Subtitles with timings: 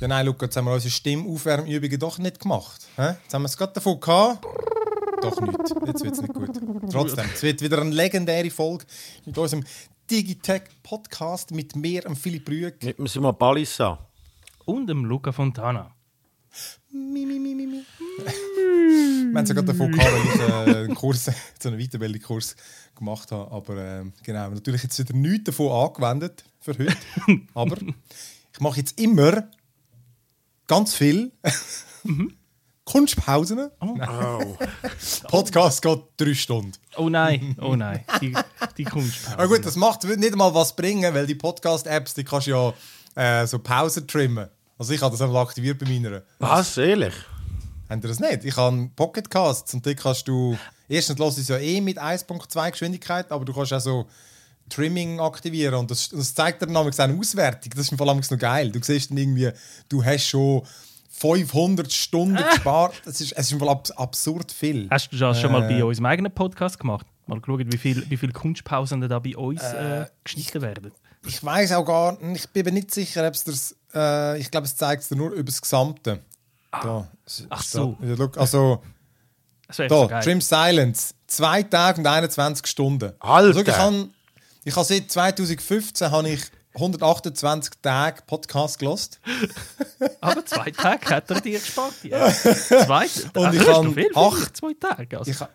[0.00, 2.86] Ja, nein, Luca, jetzt haben wir unsere Stimmaufwärmübungen doch nicht gemacht.
[2.96, 3.16] Hä?
[3.22, 4.42] Jetzt haben wir es gerade davon gehabt.
[5.20, 5.58] Doch nicht.
[5.86, 6.58] Jetzt wird es nicht gut.
[6.90, 8.86] Trotzdem, es wird wieder eine legendäre Folge
[9.26, 9.62] mit unserem
[10.10, 12.82] Digitech-Podcast mit mir, und Philipp Rüeg.
[12.82, 13.98] Mit dem Simon Balissa.
[14.64, 15.94] Und dem Luca Fontana.
[16.90, 17.84] Mi, mi, mi, mi, mi.
[18.16, 21.30] Wir haben es ja gerade davon gehabt, weil ich äh, einen Kurs,
[21.62, 22.56] so einen Weiterbildungskurs
[22.96, 23.52] gemacht habe.
[23.52, 26.96] Aber äh, genau, natürlich jetzt wieder nichts davon angewendet für heute.
[27.52, 29.46] Aber ich mache jetzt immer
[30.70, 31.32] ganz viel
[32.84, 33.70] Kunstpausen.
[33.80, 34.56] Oh.
[35.26, 36.72] Podcast geht drei Stunden.
[36.96, 38.04] Oh nein, oh nein.
[38.20, 38.36] Die,
[38.78, 39.36] die Kunstpause.
[39.36, 42.52] Aber gut, das macht nicht mal was bringen, weil die Podcast-Apps, die kannst du
[43.16, 44.48] ja äh, so Pausen trimmen.
[44.78, 46.22] Also ich habe das einmal aktiviert bei meiner.
[46.38, 46.76] Was?
[46.78, 47.14] Ehrlich?
[47.88, 48.44] Habt ihr das nicht?
[48.44, 50.56] Ich habe Pocketcasts und die kannst du.
[50.88, 54.06] Erstens los ist ja eh mit 1.2 Geschwindigkeit, aber du kannst auch so
[54.70, 57.70] Trimming aktivieren und das, das zeigt dir dann nämlich eine Auswertung.
[57.70, 58.70] Das ist im Fall noch geil.
[58.72, 59.50] Du siehst dann irgendwie,
[59.88, 60.62] du hast schon
[61.10, 62.94] 500 Stunden gespart.
[63.04, 64.88] Das ist, es ist im Fall abs absurd viel.
[64.90, 65.74] Hast du das schon mal Äh.
[65.78, 67.06] bei unserem eigenen Podcast gemacht?
[67.26, 70.92] Mal geschaut, wie viele wie viel Kunstpausen da bei uns äh, geschnitten werden?
[71.26, 73.76] Ich weiß auch gar nicht, ich bin mir nicht sicher, ob es das.
[73.94, 76.20] Äh, ich glaube, es zeigt es dir nur über das Gesamte.
[76.70, 77.08] Da.
[77.50, 77.96] Ach so.
[78.00, 78.82] Da, also,
[79.68, 80.22] Das da, so geil.
[80.22, 81.14] Trim Silence.
[81.26, 83.12] Zwei Tage und 21 Stunden.
[83.20, 83.58] Alter!
[83.58, 84.08] Also, ich habe
[84.64, 86.42] ich habe seit 2015 habe ich
[86.74, 89.20] 128 Tage Podcast gelost.
[90.20, 91.94] Aber zwei Tage hat er dir gespart.
[92.04, 92.30] Ja.
[92.32, 93.06] Zwei?
[93.34, 95.18] Und ich noch viel, acht- zwei Tage.
[95.18, 95.48] Also, Ich, ha-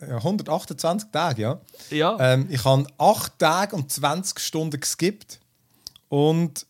[0.00, 1.60] ja, 128 Tage, ja.
[1.90, 2.16] ja.
[2.18, 5.38] Ähm, ich habe 8 Tage und 20 Stunden geskippt.
[6.08, 6.66] Und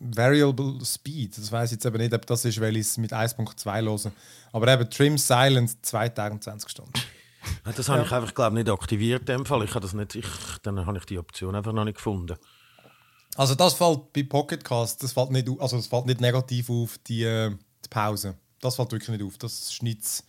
[0.00, 3.12] Variable Speed, das weiß ich jetzt aber nicht, ob das ist, weil ich es mit
[3.12, 4.12] 1.2 höre.
[4.52, 6.92] Aber eben Trim Silence 2 Tage und 20 Stunden.
[7.76, 9.20] Das habe ich einfach, glaube nicht aktiviert.
[9.22, 9.62] In dem Fall.
[9.64, 10.26] Ich habe das nicht, ich,
[10.62, 12.36] dann habe ich die Option einfach noch nicht gefunden.
[13.36, 17.22] Also das fällt bei Pocketcast, das fällt nicht, also das fällt nicht negativ auf die,
[17.22, 17.50] äh,
[17.84, 18.34] die Pause.
[18.60, 19.38] Das fällt wirklich nicht auf.
[19.38, 20.24] Das schneidet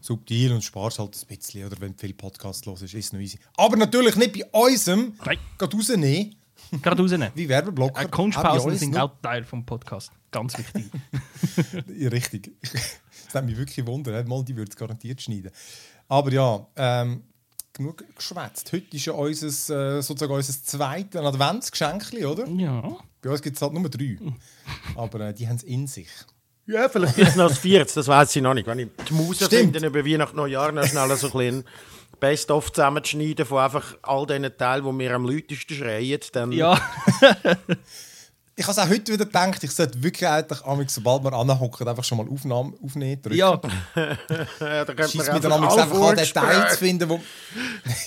[0.00, 3.12] subtil und sparst halt ein bisschen, oder wenn du viel Podcast los ist, ist es
[3.12, 3.38] noch easy.
[3.56, 5.14] Aber natürlich nicht bei unserem.
[5.24, 5.38] Nein.
[5.58, 6.34] Geht rausnehmen,
[6.82, 7.30] Gerade rausnehmen.
[7.34, 8.02] wie Werbeblocker.
[8.02, 10.10] Äh, Kunstpausen uns sind auch Teil vom Podcast.
[10.30, 10.90] Ganz wichtig.
[11.96, 12.52] Ja, richtig.
[13.26, 14.28] Das hat mich wirklich wundern.
[14.28, 15.52] Mal, die würde es garantiert schneiden.
[16.12, 17.22] Aber ja, ähm,
[17.72, 18.70] genug geschwätzt.
[18.70, 22.46] Heute ist ja unser, äh, sozusagen unser zweites Adventsgeschenk, oder?
[22.48, 22.98] ja.
[23.22, 24.18] Bei uns gibt es halt nur drei.
[24.94, 26.10] Aber äh, die haben es in sich.
[26.66, 28.66] Ja, vielleicht ist es noch das Viertes, das weiß ich noch nicht.
[28.66, 31.64] Wenn ich die Maus finde, über Weihnachten, Neujahr noch schnell so ein bisschen
[32.20, 36.52] Best-of zusammenschneiden von einfach all diesen Teilen, die mir am lautesten schreien, dann...
[36.52, 36.78] ja.
[38.62, 42.04] Ich habe es auch heute wieder gedacht, ich sollte wirklich eigentlich, sobald wir anhocken, einfach
[42.04, 43.20] schon mal Aufnahme aufnehmen.
[43.20, 43.36] Drücken.
[43.36, 43.56] ja.
[43.96, 47.20] Da könnte man einfach amigs einfach an Vorgespräche- Details finden, wo.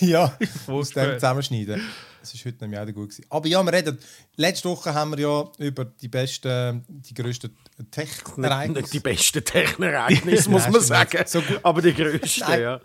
[0.00, 0.34] ja,
[0.66, 1.82] aus dem zusammenschneiden.
[2.22, 3.10] Das war heute nämlich auch gut.
[3.10, 3.26] Gewesen.
[3.28, 3.98] Aber ja, wir reden.
[4.36, 8.80] Letzte Woche haben wir ja über die besten, die grössten Nicht, Tech-Ereignisse.
[8.80, 11.22] nicht die besten Technereignisse, muss man sagen.
[11.26, 11.42] So.
[11.64, 12.80] Aber die grössten, ja.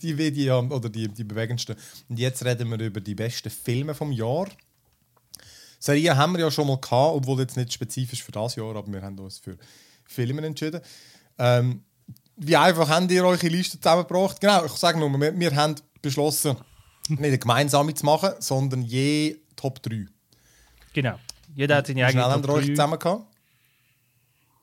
[0.00, 1.74] die Video oder die, die bewegendsten.
[2.08, 4.46] Und jetzt reden wir über die besten Filme vom Jahr.
[5.84, 8.90] Serien haben wir ja schon mal gehabt, obwohl jetzt nicht spezifisch für das Jahr, aber
[8.90, 9.58] wir haben uns für
[10.06, 10.80] Filme entschieden.
[11.38, 11.82] Ähm,
[12.36, 14.40] wie einfach habt ihr eure Liste zusammengebracht?
[14.40, 16.56] Genau, ich sage nur, wir, wir haben beschlossen,
[17.08, 20.06] nicht eine gemeinsame zu machen, sondern je Top 3.
[20.94, 21.18] Genau.
[21.54, 22.72] Jeder hat seine eigene habt ihr Top euch 3.
[22.72, 23.26] zusammen gehabt?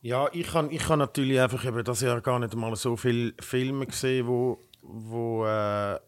[0.02, 3.36] Ja, ich kann, ich kann natürlich einfach über das Jahr gar nicht mal so viele
[3.40, 6.00] Filme gesehen, wo, wo, äh,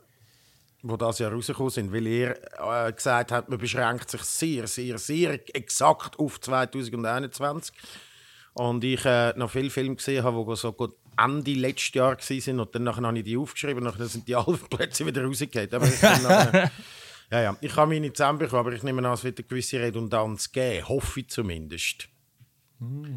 [0.83, 4.97] wo das Jahr rausgekommen sind, weil er äh, gesagt hat, man beschränkt sich sehr, sehr,
[4.97, 7.73] sehr exakt auf 2021.
[8.53, 12.59] Und ich äh, noch viele Filme gesehen habe, die so gut Ende letztes Jahr waren
[12.59, 15.73] und dann nachher habe ich die aufgeschrieben und dann sind die alle plötzlich wieder rausgekommen.
[15.73, 16.71] Aber ich nachher,
[17.31, 20.51] ja, ja, ich habe meine zusammenbekommen, aber ich nehme an, es wird eine gewisse Redundanz
[20.51, 22.07] geben, hoffe ich zumindest.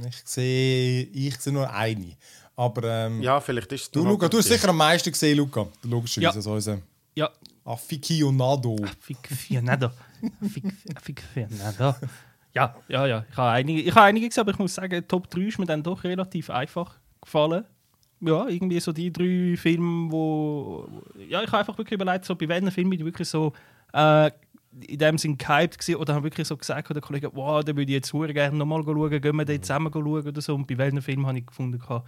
[0.09, 2.17] Ich sehe, ich sehe nur eine.
[2.55, 5.67] Aber ähm, Ja, vielleicht ist es du, Luca, du hast sicher am meisten gesehen, Luca.
[5.83, 6.31] Logischerweise, Ja.
[6.31, 6.79] also unser
[7.15, 7.31] Ja.
[7.67, 8.77] Aficionado.
[8.85, 9.91] Aficionado.
[10.95, 11.97] Aficionado.
[12.55, 13.25] Ja, ja, ja.
[13.31, 15.67] Ich habe einige, ich habe einige gesehen, aber ich muss sagen, Top 3 ist mir
[15.67, 17.65] dann doch relativ einfach gefallen.
[18.21, 20.89] Ja, irgendwie so die drei Filme, wo...
[21.29, 23.53] Ja, ich habe einfach wirklich überlegt, so bei welchen Filmen ich wirklich so
[23.93, 24.31] äh,
[24.87, 27.91] in dem Sinn gehypt gewesen, oder haben wirklich so gesagt, der Kollege, wow, da würde
[27.91, 30.55] ich jetzt sehr gerne nochmal schauen, gehen wir dort zusammen schauen oder so.
[30.55, 32.05] Und bei welchen Filmen habe ich gefunden, ah,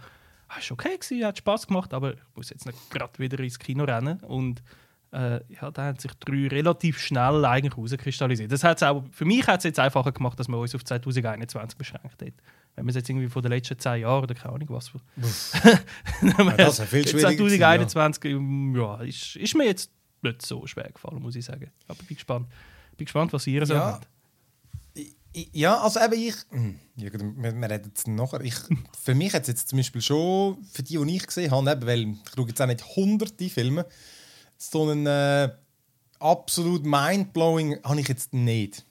[0.57, 3.83] ist okay gewesen, hat Spaß gemacht, aber ich muss jetzt nicht gerade wieder ins Kino
[3.83, 4.19] rennen.
[4.21, 4.63] Und
[5.11, 8.51] äh, ja, da haben sich drei relativ schnell eigentlich herauskristallisiert.
[8.51, 11.77] Das hat's auch, für mich hat es jetzt einfacher gemacht, dass man uns auf 2021
[11.77, 12.33] beschränkt hat.
[12.75, 14.91] Wenn man es jetzt irgendwie von den letzten zehn Jahren oder keine Ahnung was.
[16.21, 19.01] ja, das ist ja viel schwieriger gewesen, 2021 ähm, ja.
[19.01, 19.91] ist, ist mir jetzt
[20.21, 21.71] nicht so schwer gefallen, muss ich sagen.
[21.87, 22.47] Aber bin gespannt.
[22.97, 23.93] Bin gespannt, was ihr so Ja.
[23.93, 24.07] habt.
[25.53, 26.35] Ja, also eben ich.
[26.49, 28.41] hm, Ja, wir, wir reden jetzt nachher.
[28.41, 28.55] Ich,
[29.03, 31.85] für mich hat es jetzt zum Beispiel schon, für die, die ich gesehen habe, eben,
[31.85, 33.85] weil ich schaue jetzt auch nicht hunderte Filme,
[34.59, 35.49] so einen äh,
[36.19, 38.85] absolut mindblowing habe ich jetzt nicht.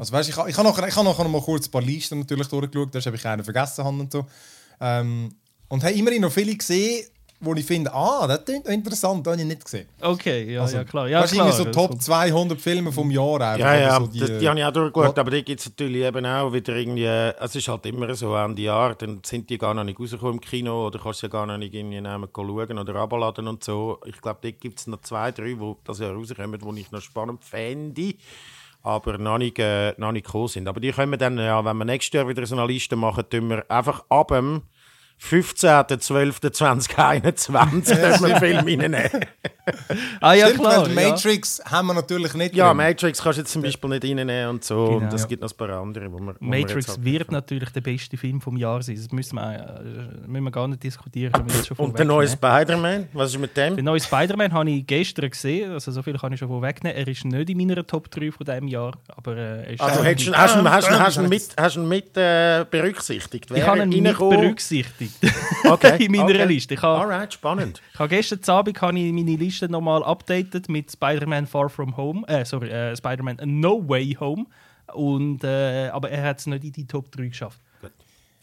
[0.00, 2.20] Also weißt, ich, ich habe nachher, ich habe nachher noch mal kurz ein paar Listen
[2.20, 4.26] natürlich durchgeschaut, da habe ich einen vergessen habe und so.
[4.80, 5.34] Ähm,
[5.68, 7.06] und habe immerhin noch viele gesehen,
[7.44, 9.88] wo ich finde, ah, das klingt interessant, das habe ich nicht gesehen.
[10.00, 11.08] Okay, ja, Also, ja klar.
[11.08, 11.46] Ja, du, klar.
[11.46, 13.40] irgendwie so das Top kommt- 200 Filme vom Jahr.
[13.40, 16.02] einfach, Ja, ja, so die, die, habe ich auch durchgeschaut, aber die gibt es natürlich
[16.02, 19.74] eben auch wieder irgendwie, es ist halt immer so Ende Jahr, dann sind die gar
[19.74, 22.78] noch nicht rausgekommen im Kino oder kannst du ja gar noch nicht irgendwie nehmen, schauen
[22.78, 23.98] oder abladen und so.
[24.06, 27.00] Ich glaube, dort gibt es noch zwei, drei, die das Jahr rauskommen, die ich noch
[27.02, 28.14] spannend fände,
[28.84, 30.66] aber noch nicht, äh, noch nicht gekommen sind.
[30.68, 33.24] Aber die können wir dann, ja, wenn wir nächstes Jahr wieder so eine Liste machen,
[33.30, 34.62] tun wir einfach ab dem
[35.22, 39.08] 15.12.2021 können wir Film reinnehmen.
[40.20, 40.84] Ah ja, Stimmt, klar.
[40.86, 41.10] weil ja.
[41.10, 42.76] Matrix haben wir natürlich nicht Ja, drin.
[42.78, 44.84] Matrix kannst du jetzt zum Beispiel nicht reinnehmen und so.
[44.86, 44.96] Genau.
[44.98, 45.28] und es Ja.
[45.28, 47.80] gibt noch ein paar andere, wo wir, wo wir jetzt Matrix halt wird natürlich der
[47.80, 48.96] beste Film vom Jahr sein.
[48.96, 51.32] Das müssen wir, äh, müssen wir gar nicht diskutieren.
[51.76, 52.26] Und der neue.
[52.28, 53.76] Spider-Man, was ist mit dem?
[53.76, 56.96] Den neuen Spider-Man habe ich gestern gesehen, also so viel kann ich schon vorwegnehmen.
[56.96, 60.04] Er ist nicht in meiner Top 3 von diesem Jahr, aber äh, er ist Also
[60.04, 60.26] hast
[61.18, 63.50] du mit, hast ihn mit äh, berücksichtigt?
[63.50, 65.11] ich habe ihn nicht berücksichtigt
[65.64, 66.44] Okay, in meiner okay.
[66.44, 66.74] Liste.
[66.74, 67.80] Ich habe, Alright, spannend.
[67.92, 72.26] ich habe gestern Abend habe ich meine Liste nochmal updated mit Spider-Man Far From Home,
[72.26, 74.46] äh, sorry, äh, Spider-Man No Way Home.
[74.92, 77.60] Und, äh, aber er hat es nicht in die Top 3 geschafft.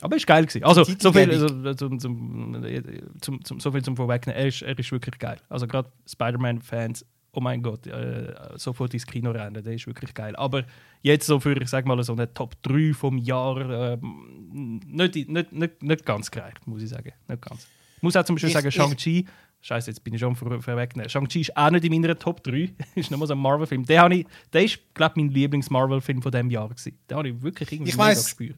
[0.02, 0.46] Aber es war geil.
[0.46, 0.64] Gewesen.
[0.64, 2.82] Also, so viel, also, zum, zum, äh,
[3.22, 4.40] zum, zum, so viel zum Vorwegnehmen.
[4.40, 5.38] Er ist, er ist wirklich geil.
[5.50, 7.06] Also, gerade Spider-Man-Fans,
[7.40, 10.36] oh mein Gott, äh, sofort ins Kino rennen, der ist wirklich geil.
[10.36, 10.64] Aber
[11.02, 15.52] jetzt so für, ich sag mal, so eine Top 3 vom Jahr, ähm, nicht, nicht,
[15.54, 17.12] nicht, nicht ganz gereicht, muss ich sagen.
[17.28, 17.68] Nicht ganz.
[17.98, 19.26] Ich muss auch zum Beispiel Ich- sagen, Shang-Chi,
[19.62, 21.10] Scheiße, jetzt bin ich schon vor, vorweggenommen.
[21.10, 22.70] Shang-Chi ist auch nicht in meiner Top 3.
[22.96, 23.86] ist nochmal so ein Marvel-Film.
[23.86, 26.70] Der, ich- der ist, glaube ich, mein Lieblings-Marvel-Film von diesem Jahr.
[26.70, 26.98] Gewesen.
[27.10, 28.58] Den habe ich wirklich irgendwie Ich weiss- gespürt.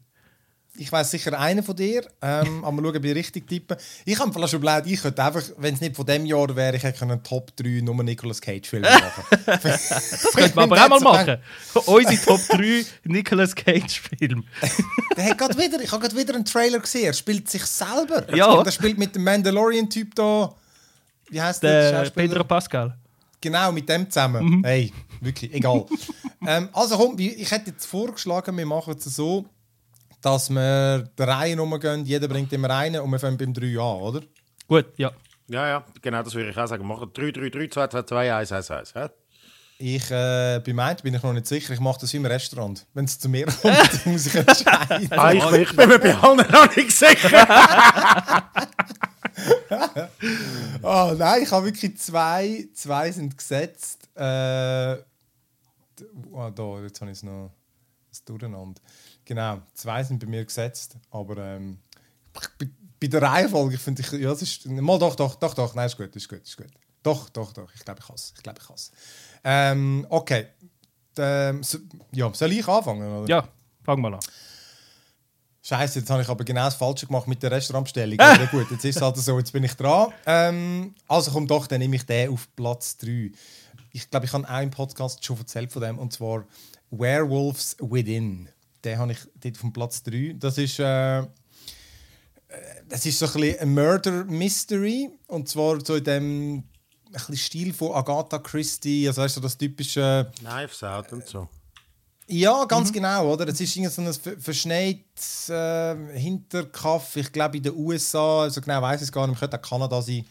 [0.77, 3.77] Ich weiß sicher einen von dir, ähm, aber mal schauen, ob ich richtig tippe.
[4.05, 6.77] Ich habe vielleicht schon überlegt, ich könnte einfach, wenn es nicht von dem Jahr wäre,
[6.77, 9.23] ich hätte einen Top 3 nur Nicolas Cage Film machen.
[9.45, 11.37] Das könnten wir aber auch mal machen.
[11.85, 14.45] Unsere Top 3 Nicolas Cage-Film.
[15.17, 17.05] Der hat gerade wieder, ich habe gerade wieder einen Trailer gesehen.
[17.05, 18.33] Er spielt sich selber.
[18.33, 18.53] Ja.
[18.53, 20.55] Und er spielt mit dem Mandalorian-Typ da.
[21.29, 22.03] Wie heißt der?
[22.03, 22.09] Der?
[22.11, 22.97] Pedro Pascal.
[23.41, 24.45] Genau, mit dem zusammen.
[24.45, 24.63] Mhm.
[24.63, 25.85] Hey, wirklich, egal.
[26.47, 29.45] ähm, also komm, ich hätte jetzt vorgeschlagen, wir machen es so,
[30.21, 34.01] dass wir der Reihe rumgehen, jeder bringt immer einen und wir fangen beim 3 an,
[34.01, 34.21] oder?
[34.67, 35.11] Gut, ja.
[35.47, 36.87] Ja, ja, genau, das würde ich auch sagen.
[36.87, 38.95] Machen 3, 3, 3, 2, 2, 2, 1, 1, 1.
[38.95, 39.09] hä?
[39.79, 42.85] Ich, äh, bei meinem bin ich noch nicht sicher, ich mache das wie im Restaurant.
[42.93, 45.09] Wenn es zu mir kommt, muss ich entscheiden.
[45.11, 47.47] Ah, ich, ich bin mir bei allen noch nicht sicher.
[50.83, 54.07] Oh nein, ich habe wirklich zwei, zwei sind gesetzt.
[54.15, 54.97] Äh,
[56.31, 57.51] oh, da, jetzt habe ich es noch
[58.09, 58.79] das Durcheinander.
[59.31, 61.79] Genau, zwei sind bei mir gesetzt, aber ähm,
[62.33, 62.67] bei,
[62.99, 65.95] bei der Reihenfolge finde ich, ja, das ist, mal doch, doch, doch, doch, nein, ist
[65.95, 66.67] gut, ist gut, ist gut.
[67.01, 68.91] Doch, doch, doch, ich glaube, ich hasse ich glaube, ich hasse
[69.45, 70.47] ähm, Okay,
[71.17, 71.77] ähm, so,
[72.11, 73.09] ja, soll ich anfangen?
[73.09, 73.29] Oder?
[73.29, 73.47] Ja,
[73.85, 74.19] fang mal an.
[75.63, 78.19] Scheiße, jetzt habe ich aber genau das Falsche gemacht mit der Restaurantbestellung.
[78.19, 80.11] Aber gut, jetzt ist es halt so, jetzt bin ich dran.
[80.25, 83.31] Ähm, also komm doch, dann nehme ich den auf Platz 3.
[83.93, 86.45] Ich glaube, ich habe auch im Podcast schon erzählt von dem, und zwar
[86.89, 88.49] Werewolves Within.
[88.83, 90.35] Den habe ich dort vom Platz 3.
[90.39, 91.23] Das ist, äh,
[92.89, 95.09] das ist so ein bisschen ein Murder Mystery.
[95.27, 96.63] Und zwar so in dem
[97.13, 100.31] ein Stil von Agatha Christie, also weißt du, das typische.
[100.39, 101.47] Knives Out und so.
[102.27, 102.93] Ja, ganz Mhm.
[102.93, 103.47] genau, oder?
[103.49, 108.61] Es ist irgendwie so ein ver- verschneites äh, Hinterkaff, ich glaube in den USA, also
[108.61, 110.25] genau weiß ich es gar nicht, könnte auch Kanada sein.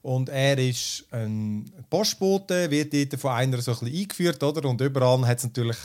[0.00, 4.66] Und er ist ein Postbote, wird dort von einer so ein bisschen eingeführt, oder?
[4.68, 5.76] Und überall hat es natürlich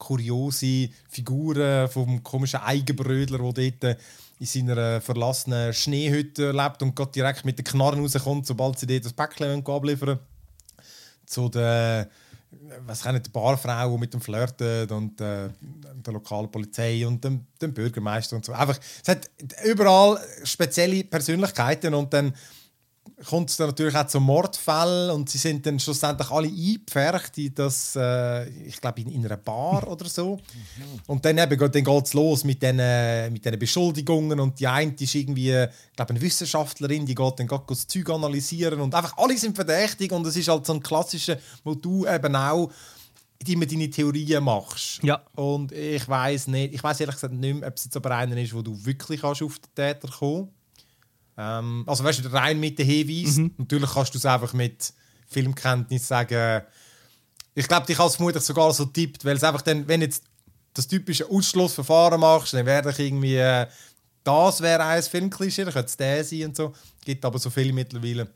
[0.00, 3.98] kuriose Figuren vom komischen Eigenbrödler, der dort
[4.40, 9.04] in seiner verlassenen Schneehütte lebt und gerade direkt mit den Knarren rauskommt, sobald sie dort
[9.04, 10.20] das Päckchen abliefern wollen
[11.30, 12.10] zu der
[12.84, 15.50] was kann die Barfrau mit dem flirtet und äh,
[16.04, 18.52] der lokalen Polizei und dem, dem Bürgermeister und so.
[18.52, 19.30] Einfach, es hat
[19.64, 22.34] überall spezielle Persönlichkeiten und dann
[23.24, 27.54] kommt es dann natürlich auch zu Mordfällen und sie sind dann schlussendlich alle eingepfercht in
[27.54, 30.38] das, äh, ich glaube, in, in einer Bar oder so.
[31.06, 34.94] Und dann eben geht dann geht's los mit diesen mit den Beschuldigungen und die eine
[34.98, 39.16] ist irgendwie, ich glaube, eine Wissenschaftlerin, die geht dann geht das Zeug analysieren und einfach
[39.18, 42.70] alle sind verdächtig und es ist halt so ein klassischer, wo du eben auch
[43.46, 45.02] immer deine Theorien machst.
[45.02, 45.22] Ja.
[45.34, 48.36] Und ich weiß nicht, ich weiß ehrlich gesagt nicht mehr, ob es jetzt aber einer
[48.36, 50.50] ist, wo du wirklich kannst auf den Täter kommen
[51.36, 53.54] ähm, Also weißt du, rein mit den Hinweisen.
[53.58, 54.92] Natürlich kannst du es einfach mit
[55.28, 56.62] Filmkenntnis sagen.
[57.54, 60.24] Ich glaube, ich habe es vermutlich sogar so tippt, weil es einfach dann, wenn jetzt
[60.74, 63.66] das typische Ausschlussverfahren machst, dann werde ich irgendwie, äh,
[64.22, 66.72] das wäre ein Filmklischee, dann könnte es der sein und so.
[67.04, 68.28] Gibt aber so viele mittlerweile.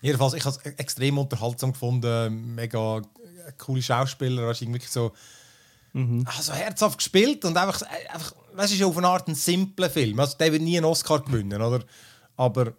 [0.00, 3.02] Jedenfalls, ich habe es extrem unterhaltsam gefunden, mega
[3.58, 5.12] coole Schauspieler, du, wirklich so,
[6.24, 7.82] also herzhaft gespielt und einfach,
[8.12, 10.18] einfach weißt, es ist auf eine Art ein simpler Film.
[10.20, 11.84] Also der wird nie einen Oscar gewinnen, oder?
[12.36, 12.74] Aber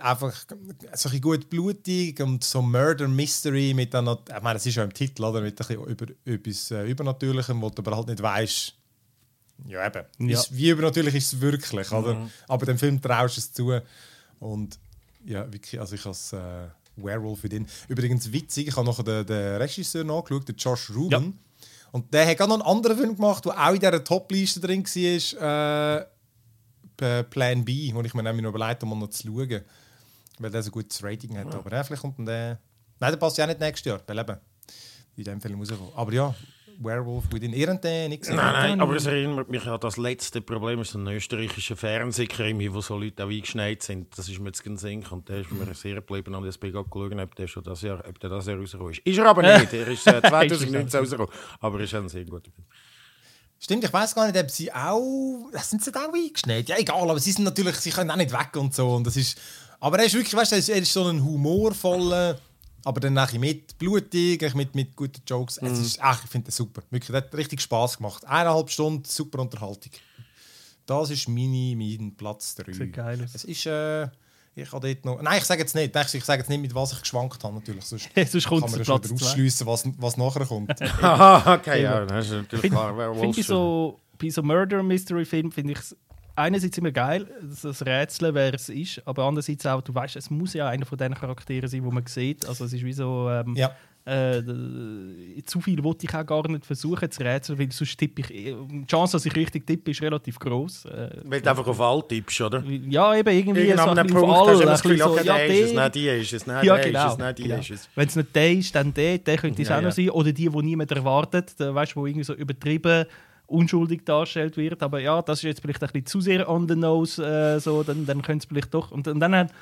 [0.00, 0.34] einfach
[0.94, 4.84] so ein gut blutig und so Murder Mystery mit dann ich meine, das ist ja
[4.84, 5.40] im Titel, oder?
[5.40, 8.74] Mit ein über, etwas äh, Übernatürlichem, wo du aber halt nicht weißt.
[9.66, 10.04] Ja, eben.
[10.18, 10.38] Ja.
[10.38, 12.28] Ist, wie übernatürlich ist es wirklich, oder?
[12.46, 13.80] Aber dem Film traust du es zu.
[14.38, 14.78] Und
[15.24, 17.66] ja, wirklich, also ich als äh, Werewolf in den.
[17.88, 21.38] Übrigens witzig, ich habe noch den, den Regisseur nachgeschaut, den Josh Rubin.
[21.92, 24.84] Und der hat auch noch einen anderen Film gemacht, der auch in dieser Top-Liste drin
[24.84, 26.00] war.
[26.00, 29.62] Äh, Plan B, wo ich mir nämlich noch überlegt habe, um noch zu schauen.
[30.38, 31.54] Weil der so ein gutes Rating hat.
[31.54, 32.58] Aber ja, vielleicht kommt dann der.
[33.00, 34.00] Nein, der passt ja auch nicht nächstes Jahr.
[34.06, 34.36] Weil eben
[35.16, 35.92] in dem Film rauskommt.
[35.94, 36.34] Aber ja,
[36.80, 37.66] Werewolf within nicht
[38.20, 38.36] gesehen?
[38.36, 42.80] Nein, nein, aber es erinnert mich an das letzte Problem, ist ein österreichischer Fernsehkrimi, wo
[42.80, 44.16] so Leute auch eingeschneit sind.
[44.16, 46.84] Das ist mir jetzt ganz Sinn und der ist mir sehr geblieben und ich gerade
[46.88, 49.00] geschaut, ob der schon das Jahr, ob der das Jahr rausgekommen ist.
[49.04, 52.66] Ist er aber nicht, er ist äh, 2019 rausgekommen, aber ist ein sehr guter Film.
[53.60, 55.48] Stimmt, ich weiß gar nicht, ob sie auch.
[55.52, 56.68] Das sind sie da auch eingeschneit?
[56.68, 58.90] Ja, egal, aber sie sind natürlich, sie können auch nicht weg und so.
[58.90, 59.36] Und das ist,
[59.80, 62.38] aber er ist wirklich, weißt du, ist- er ist so ein humorvoller,
[62.84, 65.58] aber dann nachher mit blutig, mit, mit guten Jokes.
[65.58, 66.82] Es ist, ach, ich finde das super.
[66.90, 68.24] Wirklich, das hat richtig Spaß gemacht.
[68.26, 69.92] Eineinhalb Stunden, super Unterhaltung.
[70.86, 72.72] Das ist meine, mein Platz 3.
[72.72, 73.28] Sehr geil.
[73.34, 74.08] Es ist, äh,
[74.54, 75.20] ich habe dort noch.
[75.22, 75.94] Nein, ich sage jetzt nicht.
[76.14, 77.84] Ich sage jetzt nicht, mit was ich geschwankt habe, natürlich.
[77.84, 79.34] Sonst Sonst kommt kann man es ja zu schon Platz daraus zwei.
[79.34, 80.82] schliessen, was, was nachher kommt.
[81.02, 83.14] Aha, okay, ja, das ist natürlich Find- klar.
[83.14, 85.96] Finde ich so, bei so Murder Mystery Film finde ich es
[86.38, 87.26] einerseits immer geil,
[87.62, 90.96] das Rätsel, wer es ist, aber andererseits auch, du weißt, es muss ja einer von
[90.98, 92.46] diesen Charakteren sein, wo man sieht.
[92.48, 93.72] Also es ist wie so, ähm, Ja.
[94.04, 98.22] äh, d- zu viel wollte ich auch gar nicht versuchen zu rätseln, weil sonst tippe
[98.22, 100.86] ich, eh- die Chance, dass ich richtig tippe, ist relativ groß.
[100.86, 102.62] Äh, Weil du einfach auf all tippst, oder?
[102.64, 104.96] ja, eben irgendwie so Irgendwann ein am bisschen Punkt auf hast du ein das Gefühl,
[104.96, 107.06] bisschen okay, so, ja, der ist es, nein, die ist es, nein, ja, der genau.
[107.06, 107.58] ist es, nein, die genau.
[107.58, 107.88] ist es.
[107.94, 110.10] Wenn es nicht der ist, dann der, der könnte es Ja, auch noch sein.
[110.10, 113.04] Oder die, die niemand erwartet, weißt, wo irgendwie so übertrieben
[113.48, 114.82] unschuldig dargestellt wird.
[114.82, 117.82] Aber ja, das ist jetzt vielleicht ein bisschen zu sehr on the nose, äh, so,
[117.82, 118.90] dann, dann könnte es vielleicht doch.
[118.92, 119.52] Und, und dann, hat-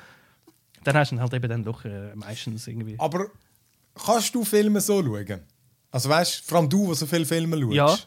[0.83, 2.95] dann hast du halt eben dann doch äh, meistens irgendwie.
[2.99, 3.27] Aber
[3.95, 5.41] kannst du Filme so schauen?
[5.89, 7.73] Also weißt du, vor allem du, der so viele Filme schaust.
[7.73, 7.97] Ja.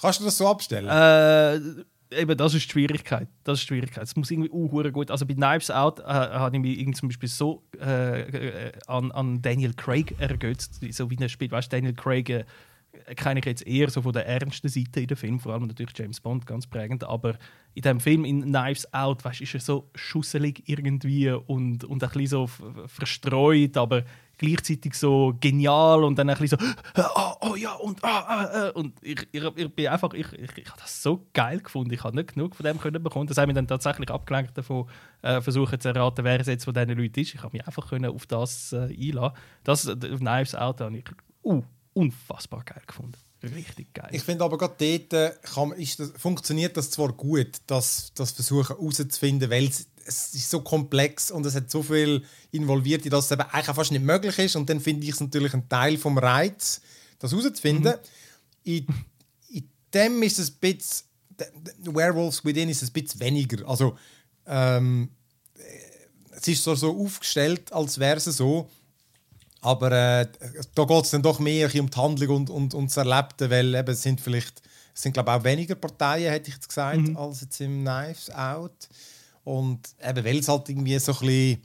[0.00, 0.88] Kannst du das so abstellen?
[0.88, 3.28] Äh, eben, das ist die Schwierigkeit.
[3.44, 4.04] Das ist die Schwierigkeit.
[4.04, 5.10] Es muss irgendwie uh, gut.
[5.10, 9.10] Also bei Knives Out äh, habe ich mich irgendwie zum Beispiel so äh, äh, an,
[9.12, 11.50] an Daniel Craig ergötzt, so wie er spielt.
[11.52, 12.44] Weißt du, Daniel Craig äh,
[13.16, 15.96] kenne ich jetzt eher so von der ernsten Seite in dem Film, vor allem natürlich
[15.96, 17.04] James Bond, ganz prägend.
[17.04, 17.36] Aber
[17.74, 22.10] in dem Film in Knives Out, weißt, ist er so schusselig irgendwie und, und ein
[22.10, 22.46] bisschen so
[22.86, 24.04] verstreut, aber
[24.38, 26.58] gleichzeitig so genial und dann ein bisschen
[26.96, 28.70] so oh, oh ja und ah, ah.
[28.70, 32.02] und ich, ich, ich bin einfach ich, ich, ich habe das so geil gefunden ich
[32.02, 34.88] habe nicht genug von dem können bekommen das hat mich dann tatsächlich abgelenkt davon
[35.20, 37.90] äh, versuchen zu erraten wer es jetzt von diesen Leuten ist ich habe mich einfach
[37.90, 41.04] können auf das äh, einlassen das äh, Knives Out habe ich
[41.44, 41.62] uh,
[41.94, 46.90] unfassbar geil gefunden richtig geil Ich finde aber gerade dort äh, kann, das, funktioniert das
[46.90, 51.70] zwar gut, das, das Versuchen herauszufinden, weil es, es ist so komplex und es hat
[51.70, 54.56] so viel involviert, in das es eben eigentlich fast nicht möglich ist.
[54.56, 56.80] Und dann finde ich es natürlich ein Teil vom Reiz,
[57.18, 57.94] das herauszufinden.
[58.64, 58.86] In,
[59.48, 61.06] in dem ist es ein bisschen,
[61.78, 63.66] Werewolves Within ist es ein bisschen weniger.
[63.68, 63.96] Also
[64.46, 65.10] ähm,
[66.32, 68.68] es ist so, so aufgestellt, als wäre es so.
[69.62, 70.26] Aber äh,
[70.74, 73.74] da geht es dann doch mehr um die Handlung und, und, und das Erlebte, weil
[73.74, 74.62] eben es sind vielleicht,
[74.94, 78.88] es sind glaube auch weniger Parteien, hätte ich jetzt gesagt, als jetzt im Knives Out.
[79.44, 81.62] Und eben, weil es halt irgendwie so ein bisschen,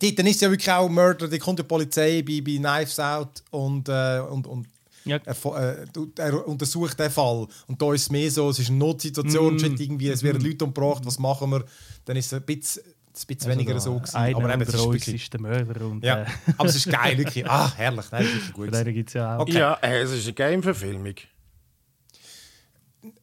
[0.00, 3.42] dort dann ist ja wirklich auch Murder, da kommt die Polizei bei, bei Knives Out
[3.50, 4.66] und, äh, und, und
[5.04, 5.18] Ja.
[5.24, 5.36] er,
[5.80, 5.86] äh,
[6.16, 7.46] er untersucht den Fall.
[7.66, 9.64] Und da ist es mehr so, es ist eine Notsituation, Mm.
[9.78, 11.64] irgendwie, es werden Leute umgebracht, was machen wir?
[12.04, 12.82] Dann ist es ein bisschen,
[13.24, 14.16] ein bisschen weniger so gewesen.
[14.16, 17.16] Aber eben, es unter ist ist der Mörder und ja, äh, aber es ist geil,
[17.18, 17.48] wirklich.
[17.48, 18.06] Ah, herrlich.
[18.10, 18.66] Nein, es ist gut.
[18.66, 19.58] von denen gibt es ja auch Okay.
[19.58, 21.14] Ja, äh, es ist eine Game-Verfilmung.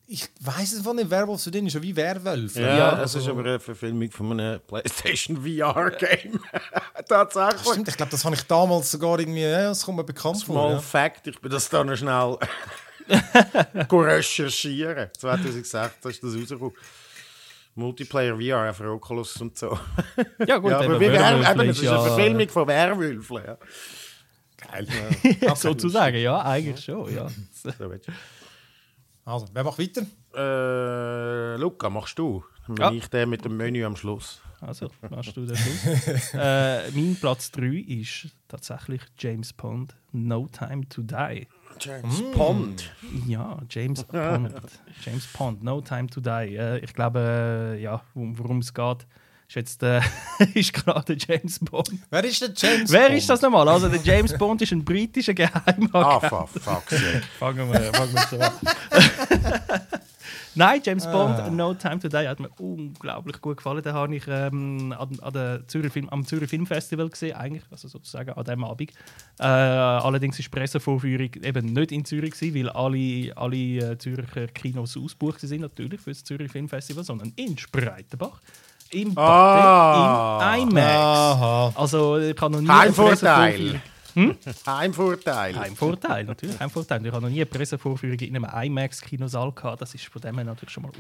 [0.07, 2.61] Ich weiß es von den Werwolf zu denen, schon wie Werwölfe.
[2.61, 6.39] Ja, Ja, es ist also- aber eine Verfilmung von einem PlayStation VR-Game.
[7.09, 7.61] Tatsächlich.
[7.71, 10.55] Stimmt, ich glaube, das habe ich damals sogar irgendwie, ja, das kommt mir bekannt Small
[10.55, 10.71] vor.
[10.73, 10.79] Ja.
[10.79, 12.37] Fact, ich bin das da noch schnell
[13.91, 15.09] recherchieren.
[15.17, 16.73] 2006 ist das rausgekommen.
[17.75, 19.77] Multiplayer VR für Oculus und so.
[20.47, 22.67] ja gut ja, aber eben, wie Wer Werwölfe eben, es ist eine ja- Verfilmung von
[22.67, 23.37] Werwölfen.
[23.45, 23.57] Ja.
[24.57, 24.87] Geil.
[25.55, 28.11] sozusagen ja eigentlich schon ja So, willst du.
[29.25, 30.05] Also, wer macht weiter?
[30.35, 32.43] äh, Luca, machst du?
[32.67, 32.91] Dann bin Ja.
[32.91, 34.41] ich der mit dem Menü am Schluss.
[34.61, 36.33] Also, machst du den Schluss.
[36.33, 41.47] äh, mein Platz 3 ist tatsächlich James Bond No Time to Die.
[41.79, 42.91] James Pond.
[43.27, 44.53] Ja, James Pond.
[45.05, 46.55] James Pond, No Time to Die.
[46.55, 49.05] Äh, ich glaube, äh, ja, um, worum es geht,
[49.47, 50.01] ist jetzt äh,
[50.53, 51.91] ist gerade James Bond.
[52.09, 53.17] Wer ist der James Wer Bond?
[53.17, 53.67] ist das nochmal?
[53.69, 56.29] Also, der James Bond ist ein britischer Ah, Geheimagent.
[56.29, 57.21] fuck, fuck sake.
[57.39, 58.51] Fangen wir, fangen wir so an.
[60.55, 61.49] Nein, James Bond, Ah.
[61.49, 63.83] No Time to Die hat mir unglaublich gut gefallen.
[63.83, 67.87] Den habe ich ähm, an, an der Zürich Film, am Zürich Filmfestival gesehen, eigentlich, also
[67.87, 68.91] sozusagen an diesem Abend.
[69.39, 74.47] Äh, allerdings war die Pressevorführung eben nicht in Zürich, gewesen, weil alle, alle äh, Zürcher
[74.47, 78.39] Kinos ausgebucht sind, natürlich für das Zürich Filmfestival, sondern in Spreitenbach.
[78.91, 80.55] Im Bade, Ah.
[80.55, 80.85] im IMAX.
[80.87, 81.71] Aha.
[81.75, 83.81] Also ich habe noch nie eine Heimvorteil.
[84.15, 85.57] Pressevorführung- Heimvorteil.
[85.57, 86.59] ein Vorteil, natürlich.
[86.61, 87.05] Ein Vorteil.
[87.05, 89.81] Ich habe noch nie eine Pressevorführung in einem IMAX-Kinosaal gehabt.
[89.81, 90.91] Das ist von dem her natürlich schon mal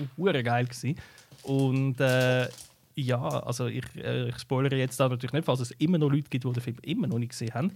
[0.43, 0.95] geil gewesen.
[1.43, 2.47] Und äh,
[2.95, 6.29] ja, also ich, äh, ich spoilere jetzt da natürlich nicht, falls es immer noch Leute
[6.29, 7.71] gibt, die den Film immer noch nicht gesehen haben.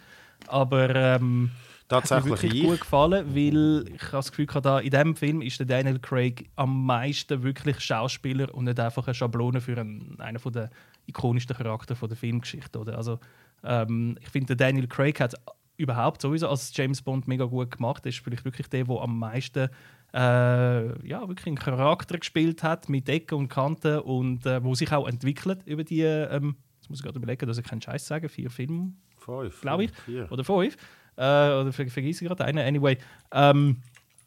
[0.47, 2.63] Aber ähm, hat mir Tatsächlich wirklich ich.
[2.63, 6.47] gut gefallen, weil ich habe das Gefühl hatte, in diesem Film ist der Daniel Craig
[6.55, 10.69] am meisten wirklich Schauspieler und nicht einfach eine Schablone für einen, einen der
[11.07, 12.77] ikonischsten Charakter von der Filmgeschichte.
[12.79, 12.95] Oder?
[12.95, 13.19] Also,
[13.63, 15.35] ähm, ich finde, Daniel Craig hat
[15.77, 18.05] überhaupt sowieso als James Bond mega gut gemacht.
[18.05, 19.69] Er ist vielleicht wirklich der, der am meisten
[20.13, 24.91] äh, ja, wirklich einen Charakter gespielt hat mit Ecken und Kanten und äh, wo sich
[24.91, 28.27] auch entwickelt über die, ähm, jetzt muss ich gerade überlegen, dass ich keinen Scheiß sagen,
[28.27, 29.61] vier Filme Fünf.
[29.61, 29.91] glaube ich.
[30.05, 30.31] Vier.
[30.31, 30.75] Oder fünf.
[31.15, 32.65] Äh, oder ver vergesse ich gerade einen.
[32.65, 32.97] Anyway.
[33.31, 33.77] Ähm,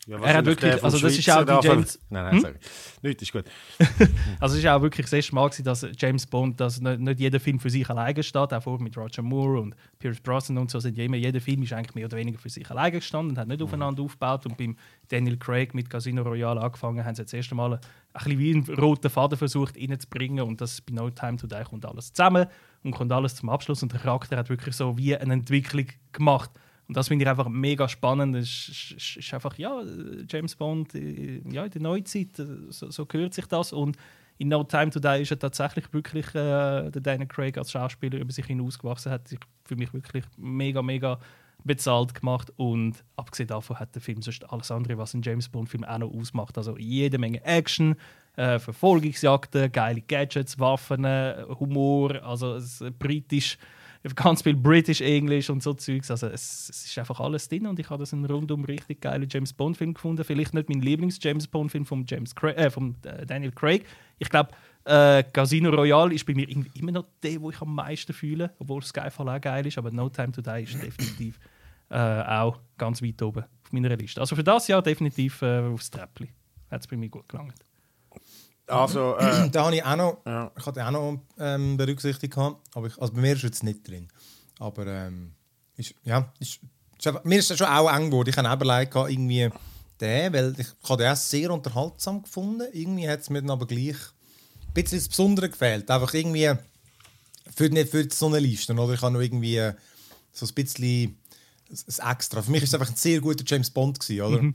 [0.08, 2.40] Ja, Er hat wirklich- also das ist Schweizer auch die da James- Nein, nein, Hm?
[2.40, 2.54] sorry.
[3.02, 3.44] Nichts ist gut.
[4.40, 7.20] also es ist auch wirklich das erste Mal, gewesen, dass James Bond, dass nicht, nicht
[7.20, 8.52] jeder Film für sich alleine steht.
[8.52, 11.62] Auch vorher mit Roger Moore und Pierce Brosnan und so sind ja immer, jeder Film
[11.62, 14.44] ist eigentlich mehr oder weniger für sich alleine gestanden und hat nicht aufeinander aufgebaut.
[14.46, 14.76] Und beim
[15.08, 17.80] Daniel Craig mit Casino Royale angefangen, haben sie das erste Mal ein
[18.24, 21.86] bisschen wie einen roten Faden versucht reinzubringen und das bei No Time to Die kommt
[21.86, 22.46] alles zusammen
[22.82, 26.50] und kommt alles zum Abschluss und der Charakter hat wirklich so wie eine Entwicklung gemacht.
[26.88, 28.34] Und das finde ich einfach mega spannend.
[28.36, 29.82] Es ist, ist, einfach, ja,
[30.28, 33.72] James Bond äh, ja, in der Neuzeit, äh, so, so gehört sich das.
[33.72, 33.96] Und
[34.38, 38.18] in No Time to Die ist er tatsächlich wirklich äh, der Daniel Craig als Schauspieler
[38.18, 41.18] über sich hinausgewachsen, hat sich für mich wirklich mega, mega
[41.64, 42.52] bezahlt gemacht.
[42.56, 46.12] Und abgesehen davon hat der Film sonst alles andere, was ein James Bond-Film auch noch
[46.12, 46.58] ausmacht.
[46.58, 47.94] Also jede Menge Action,
[48.36, 51.06] äh, Verfolgungsjagden, geile Gadgets, Waffen,
[51.60, 53.58] Humor, also es, britisch
[54.16, 56.10] ganz viel British English und so Zeugs.
[56.10, 59.28] Also es, es ist einfach alles drin und ich habe das einen rundum richtig geilen
[59.30, 60.24] James Bond Film gefunden.
[60.24, 63.84] Vielleicht nicht mein Lieblings James Bond Film von James Craig, äh, vom äh, Daniel Craig.
[64.18, 64.50] Ich glaube
[64.84, 68.82] äh, Casino Royale ist bei mir immer noch der, wo ich am meisten fühle, obwohl
[68.82, 69.78] Skyfall auch geil ist.
[69.78, 71.38] Aber No Time to Die ist definitiv
[71.90, 74.20] äh, auch ganz weit oben auf meiner Liste.
[74.20, 76.28] Also für das Jahr definitiv äh, aufs Treppli.
[76.70, 77.54] Hat es bei mir gut gelangt.
[78.72, 80.50] Also, äh, Da habe ich auch noch, Ja.
[80.58, 83.86] ich hatte auch noch ähm, berücksichtigt, gehabt, aber ich, also bei mir ist jetzt nicht
[83.86, 84.08] drin.
[84.58, 85.32] Aber ähm,
[85.76, 86.60] ist, ja, ist,
[86.98, 88.28] ist mir ist das schon auch eng geworden.
[88.30, 89.50] Ich habe auch überlegt, irgendwie
[90.00, 92.66] den, weil ich, ich habe den auch sehr unterhaltsam gefunden.
[92.72, 93.96] Irgendwie hat es mir dann aber gleich
[94.68, 95.90] ein bisschen das Besondere gefehlt.
[95.90, 96.52] Einfach irgendwie
[97.54, 98.72] für, nicht für so eine Liste.
[98.74, 99.74] Oder ich habe noch irgendwie äh,
[100.32, 101.16] so ein bisschen
[101.70, 102.42] ein Extra.
[102.42, 104.52] Für mich ist es einfach ein sehr guter James Bond gewesen, oder?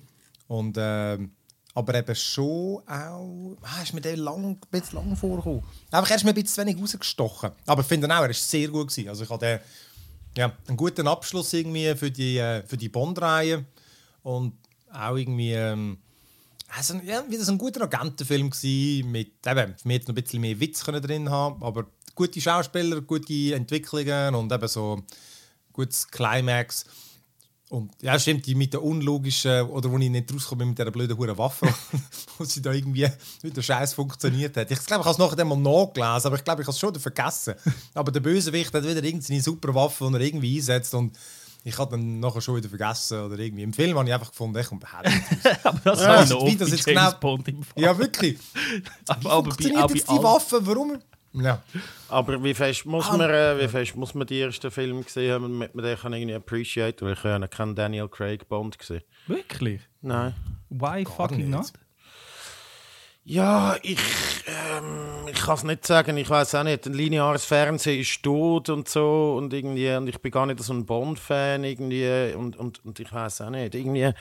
[0.48, 1.32] Und ähm,
[1.78, 5.62] aber eben schon auch, ah, ist mir der lang, ein bisschen lang vorgekommen.
[5.92, 7.52] Einfach er ist mir ein bisschen zu wenig rausgestochen.
[7.68, 9.10] Aber ich finde auch, er ist sehr gut gewesen.
[9.10, 9.62] Also ich hatte
[10.36, 13.64] ja, einen guten Abschluss irgendwie für die, äh, für die Bond-Reihe
[14.24, 14.54] und
[14.92, 15.54] auch irgendwie
[16.76, 20.42] also, ja, wieder so ein guter Agentenfilm gewesen, mit eben, für mich noch ein bisschen
[20.42, 21.86] mehr Witz können drin haben, aber
[22.16, 25.04] gute Schauspieler, gute Entwicklungen und eben so
[25.74, 26.86] gutes Climax.
[27.70, 31.18] Und ja, stimmt, die mit der unlogischen, oder wo ich nicht rauskomme mit dieser blöden
[31.18, 31.68] hure Waffe,
[32.38, 33.08] wo sie da irgendwie
[33.44, 34.72] mit der Scheiß funktioniert hat.
[34.72, 36.96] Ich glaube, ich habe es nachher mal nachgelesen, aber ich glaube, ich habe es schon
[36.96, 37.56] vergessen.
[37.94, 41.18] Aber der Bösewicht hat wieder irgendeine super Waffe, die er irgendwie einsetzt und
[41.66, 43.64] ich habe dann nachher schon wieder vergessen oder irgendwie.
[43.64, 44.82] Im Film habe ich einfach gefunden, ich komme
[45.64, 47.84] aber das Ja, war also, noch oft das jetzt genau- Bond im Fall.
[47.84, 48.40] Ja, wirklich.
[49.08, 50.66] aber, aber bei jetzt die Waffe?
[50.66, 50.98] Warum?
[51.40, 51.62] Ja.
[52.10, 55.44] aber wie fest, muss man, äh, wie fest muss man die ersten Filme gesehen haben,
[55.44, 57.06] damit man den kann irgendwie appreciate?
[57.06, 59.04] Weil ich habe keinen Daniel Craig Bond gesehen.
[59.28, 59.82] Wirklich?
[60.02, 60.34] Nein.
[60.70, 61.50] Why fucking nicht.
[61.50, 61.74] not?
[63.30, 64.00] Ja, ich,
[64.48, 66.16] ähm, ich kann es nicht sagen.
[66.16, 66.86] Ich weiß auch nicht.
[66.86, 70.72] Ein lineares Fernsehen ist tot und so und irgendwie und ich bin gar nicht so
[70.72, 73.76] ein Bond-Fan irgendwie und, und, und ich weiß auch nicht.
[73.76, 74.14] Irgendwie,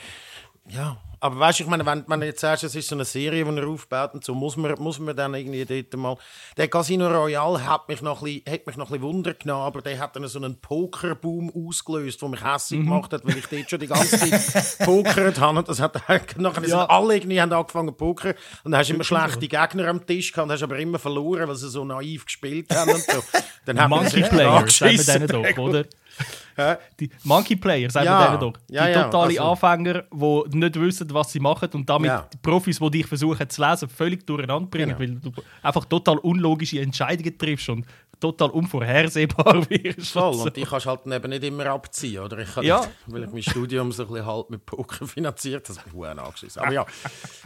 [0.68, 0.98] ja.
[1.18, 3.44] Aber weißt du, ich meine, wenn, wenn du jetzt sagst, es ist so eine Serie,
[3.44, 6.16] die er aufbaut und so, muss man, muss man dann irgendwie dort mal.
[6.56, 9.62] Der Casino Royale hat mich noch ein bisschen, hat mich noch ein bisschen Wunder genommen,
[9.62, 13.46] aber der hat dann so einen Pokerboom ausgelöst, der mich hässlich gemacht hat, weil ich
[13.46, 15.58] dort schon die ganze Zeit pokert habe.
[15.58, 15.94] Und das hat
[16.36, 19.88] nachher sind alle irgendwie haben angefangen zu pokern und dann hast du immer schlechte Gegner
[19.88, 23.22] am Tisch gehabt, hast aber immer verloren, weil sie so naiv gespielt haben und so.
[23.64, 25.26] Dann man Monkey sich wir angeschissen.
[25.28, 25.86] doch, oder?
[27.00, 28.20] die Monkey Players, sagen Ja.
[28.20, 28.60] wir denen doch.
[28.68, 32.38] Die Ja, ja, totale also- Anfänger, die nicht wissen, was sie machen und damit die
[32.38, 35.00] Profis, die dich versuchen zu lesen, völlig durcheinander bringen, Genau.
[35.00, 37.84] weil du einfach total unlogische Entscheidungen triffst und
[38.20, 40.12] total unvorhersehbar wirst.
[40.12, 40.44] Voll, und so.
[40.44, 42.38] und ich kann es halt eben nicht immer abziehen, oder?
[42.38, 42.80] Ich kann Ja.
[42.80, 46.20] nicht, weil ich mein Studium so ein bisschen halt mit Poker finanziert, das mich verdammt
[46.20, 46.62] angeschissen.
[46.62, 46.86] Aber ja,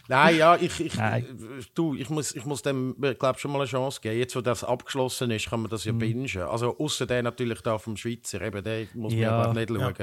[0.08, 1.66] nein, ja, ich, ich, Nein.
[1.74, 4.18] du, ich muss, ich muss dem, glaube schon mal eine Chance geben.
[4.18, 5.98] Jetzt, wo das abgeschlossen ist, kann man das ja Mhm.
[5.98, 6.38] bingen.
[6.42, 9.46] Also außer der natürlich da vom Schweizer, eben, der muss man Ja.
[9.46, 9.94] ja nicht schauen.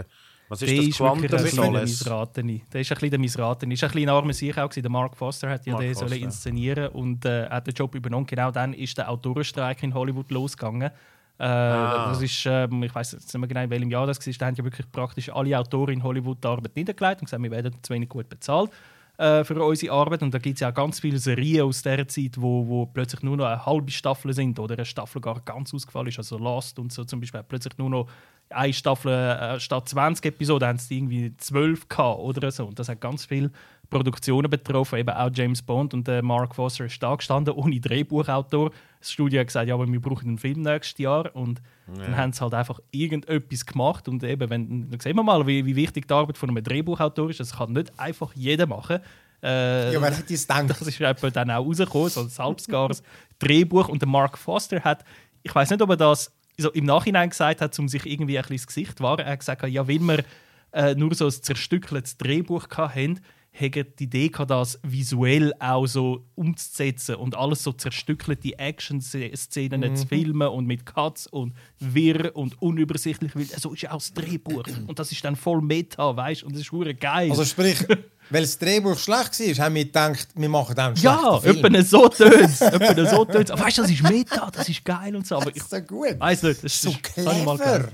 [0.50, 1.82] Was ist Der das ist wirklich ein Quantum der Solace?
[1.90, 2.62] Missratene.
[2.72, 3.74] Der ist ein bisschen der Missratene.
[3.74, 4.82] Ist ein bisschen ein armer Sieg auch gewesen.
[4.84, 6.08] Der Mark Foster hat ja Mark den Foster.
[6.10, 8.26] sollen inszenieren und äh, hat den Job übernommen.
[8.26, 10.90] Genau dann ist der Autorenstreik in Hollywood losgegangen.
[11.40, 12.10] Äh, Ah.
[12.10, 14.34] Das ist, ähm, ich weiß jetzt nicht mehr genau, in welchem Jahr das war.
[14.40, 17.52] Da haben ja wirklich praktisch alle Autoren in Hollywood die Arbeit niedergelegt und gesagt, wir
[17.52, 18.72] werden zu wenig gut bezahlt
[19.18, 20.24] äh, für unsere Arbeit.
[20.24, 23.24] Und da gibt es ja auch ganz viele Serien aus dieser Zeit, wo, wo plötzlich
[23.24, 26.18] nur noch eine halbe Staffel sind oder eine Staffel gar ganz ausgefallen ist.
[26.18, 28.08] Also Lost und so zum Beispiel plötzlich nur noch
[28.50, 32.66] eine Staffel äh, statt 20 Episoden haben sie irgendwie 12 gehabt oder so.
[32.66, 33.52] Und das hat ganz viele
[33.90, 38.72] Produktionen betroffen, eben auch James Bond und äh, Mark Foster ist da gestanden, ohne Drehbuchautor.
[39.00, 41.62] Das Studio hat gesagt, ja, aber wir brauchen einen Film nächstes Jahr und
[41.96, 45.66] dann haben sie halt einfach irgendetwas gemacht und eben, wenn, dann sehen wir mal, wie,
[45.66, 47.40] wie wichtig die Arbeit von einem Drehbuchautor ist.
[47.40, 49.00] Das kann nicht einfach jeder machen.
[49.42, 50.70] Äh, Ja, wer hätte es gedacht?
[50.70, 53.04] das ist etwa dann auch rausgekommen, so ein halbgares
[53.40, 53.88] Drehbuch.
[53.88, 55.06] Und der Mark Foster hat,
[55.44, 58.42] ich weiß nicht, ob er das so im Nachhinein gesagt hat, um sich irgendwie ein
[58.42, 59.20] bisschen ins Gesicht zu wahren.
[59.20, 60.26] Er hat gesagt, ja, wenn wir
[60.74, 63.22] äh, nur so ein zerstückeltes Drehbuch hatten,
[63.60, 70.08] hätte die Idee gehabt, das visuell auch so umzusetzen und alles so zerstückelte Action-Szenen zu
[70.08, 74.64] filmen und mit Cuts und wirr und unübersichtlich, weil so ist ja auch das Drehbuch
[74.88, 77.30] und das ist dann voll Meta, weißt und das ist hure geil.
[77.32, 77.78] Also sprich,
[78.30, 81.64] weil das Drehbuch schlecht war, haben wir gedacht, wir machen dann Ja, Film.
[81.66, 82.62] etwa so tönt's.
[82.62, 83.52] etwa so tönt's.
[83.52, 85.36] Aber weißt du, das ist Meta, das ist geil und so.
[85.38, 86.20] Aber ich Das ist so gut.
[86.20, 86.92] weiß nicht, das ist So
[87.46, 87.90] mal clever.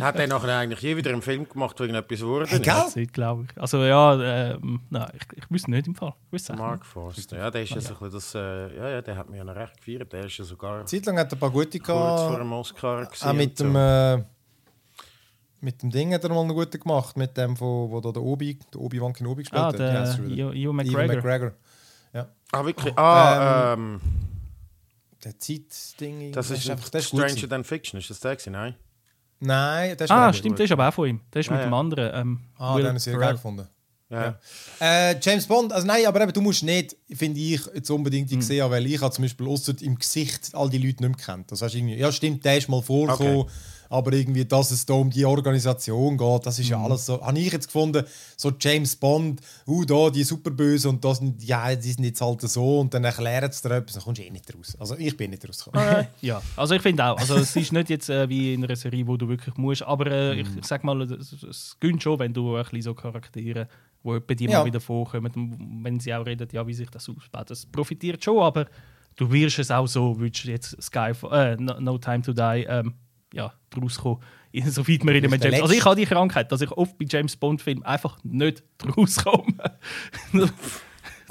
[0.00, 2.46] Hat er nachher eigentlich je wieder einen Film gemacht, wo irgendetwas wurde?
[2.46, 3.06] Hey, gell?
[3.08, 3.60] Glaube ich.
[3.60, 6.14] Also ja, ähm, nein, ich, ich wüsste nicht im Fall.
[6.56, 9.28] Mark Forster, ja, der ist ja so ein bisschen das, äh, ja, ja, der hat
[9.30, 10.12] mich ja noch recht gefeiert.
[10.12, 12.40] Der ist ja sogar Eine Zeit lang hat er ein paar gute kurz vor gehabt.
[12.40, 13.64] dem Oscar gewesen Auch mit so.
[13.64, 14.16] dem, äh,
[15.60, 17.16] mit dem Ding hat er mal einen guten gemacht.
[17.16, 19.78] Mit dem, wo, wo da der Obi, der Obi-Wan Kenobi gespielt Ah, hat.
[19.78, 20.52] Der er wieder?
[20.52, 21.14] Ewan McGregor.
[21.16, 21.52] McGregor.
[22.12, 22.28] Ja.
[22.52, 22.96] Ah, wirklich?
[22.98, 24.00] Ah, ähm,
[25.24, 26.32] Der Zeitding.
[26.32, 27.48] das ist einfach das Stranger.
[27.48, 28.52] Than Fiction, ist das der gewesen?
[28.52, 28.74] Nein?
[29.44, 31.20] Nein, das ist Ah, stimmt, der ist aber auch von ihm.
[31.32, 31.66] Der ist Ja, mit ja.
[31.68, 32.10] dem anderen.
[32.14, 33.66] Ähm, Ah, Will den haben sie geil gefunden.
[34.10, 34.38] Ja.
[34.80, 38.28] Äh, James Bond, also nein, aber eben, du musst nicht, finde ich, jetzt unbedingt Hm.
[38.30, 39.48] die gesehen haben, weil ich habe zum Beispiel
[39.80, 41.50] im Gesicht all die Leute nicht mehr kennt.
[41.50, 43.50] Das heißt irgendwie, ja stimmt, der ist mal vorgekommen, Okay.
[43.94, 47.38] Aber irgendwie, dass es da um die Organisation geht, das ist ja alles so, habe
[47.38, 48.04] ich jetzt gefunden,
[48.36, 52.40] so James Bond, uh, da, die Superböse und das, sind- ja, die sind jetzt halt
[52.42, 54.76] so und dann erklären sie dir etwas, dann kommst du eh nicht raus.
[54.78, 56.06] Also ich bin nicht rausgekommen.
[56.20, 57.18] Ja, also ich finde auch.
[57.18, 60.06] Also es ist nicht jetzt äh, wie in einer Serie, wo du wirklich musst, aber
[60.08, 63.68] äh, ich, ich sag mal, es, es gönnt schon, wenn du ein bisschen so Charaktere,
[64.02, 64.58] wo die Ja.
[64.60, 67.48] mal wieder vorkommen, wenn sie auch reden, ja, wie sich das ausbaut.
[67.50, 68.66] Das profitiert schon, aber
[69.16, 72.66] du wirst es auch so, würdest du jetzt Sky, äh, no, no Time to Die,
[72.68, 72.94] ähm,
[73.34, 74.20] ja, draus kommen.
[74.66, 75.62] Soweit wir in dem James.
[75.62, 79.16] Also ich habe die Krankheit, dass ich oft bei James Bond Filmen einfach nicht draus
[79.16, 79.52] komme.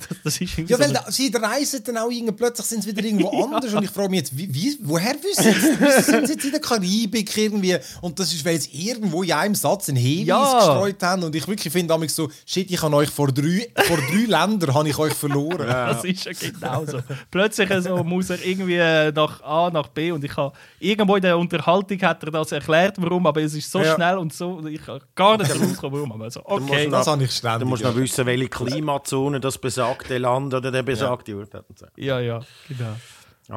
[0.10, 2.90] das, das ist Ja, weil so da, sie reisen dann auch irgendwie, plötzlich sind sie
[2.96, 6.02] wieder irgendwo anders und ich frage mich jetzt, wie, wie, woher wissen sie?
[6.12, 7.78] Sind sie jetzt in der Karibik irgendwie?
[8.02, 10.58] Und das ist, weil sie irgendwo in einem Satz einen Hinweis Ja.
[10.58, 13.98] gestreut haben und ich wirklich finde damals so, shit, ich habe euch vor drei, vor
[13.98, 15.68] drei Ländern habe ich euch verloren.
[15.68, 17.00] Das ist ja genau so.
[17.32, 18.78] Plötzlich so muss er irgendwie
[19.14, 22.96] nach A nach B und ich habe irgendwo in der Unterhaltung hat er das erklärt,
[23.00, 23.96] warum, aber es ist so Ja.
[23.96, 26.12] schnell und so, ich habe gar nicht herausgekommen, warum.
[26.14, 27.60] Aber so, okay, Das habe ich ständig.
[27.62, 29.58] Du musst noch wissen, welche Klimazone das
[29.98, 31.70] besagte Land oder der besagte Ort hat.
[31.70, 31.86] und so.
[31.96, 32.96] ja, ja, genau.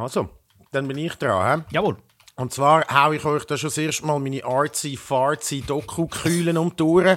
[0.03, 0.29] Also,
[0.73, 1.65] dann bin ich dran.
[1.69, 1.75] He?
[1.77, 1.97] Jawohl.
[2.39, 6.83] Und zwar hau ich euch da schon das erste Mal meine artsy-fartsy Doku-Kühlen um die
[6.83, 7.17] Ohren.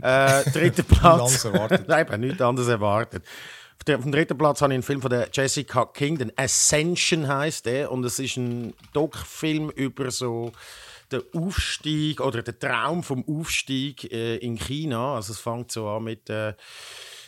[0.00, 1.44] Äh, dritter Platz.
[1.52, 3.24] Nein, ich habe nichts anderes erwartet.
[3.76, 6.32] Auf dem, auf dem dritten Platz habe ich einen Film von der Jessica King, den
[6.36, 7.90] Ascension heißt der.
[7.90, 10.52] Und es ist ein Doc-Film über so
[11.10, 15.16] den Aufstieg oder den Traum vom Aufstieg äh, in China.
[15.16, 16.54] Also es fängt so an mit äh,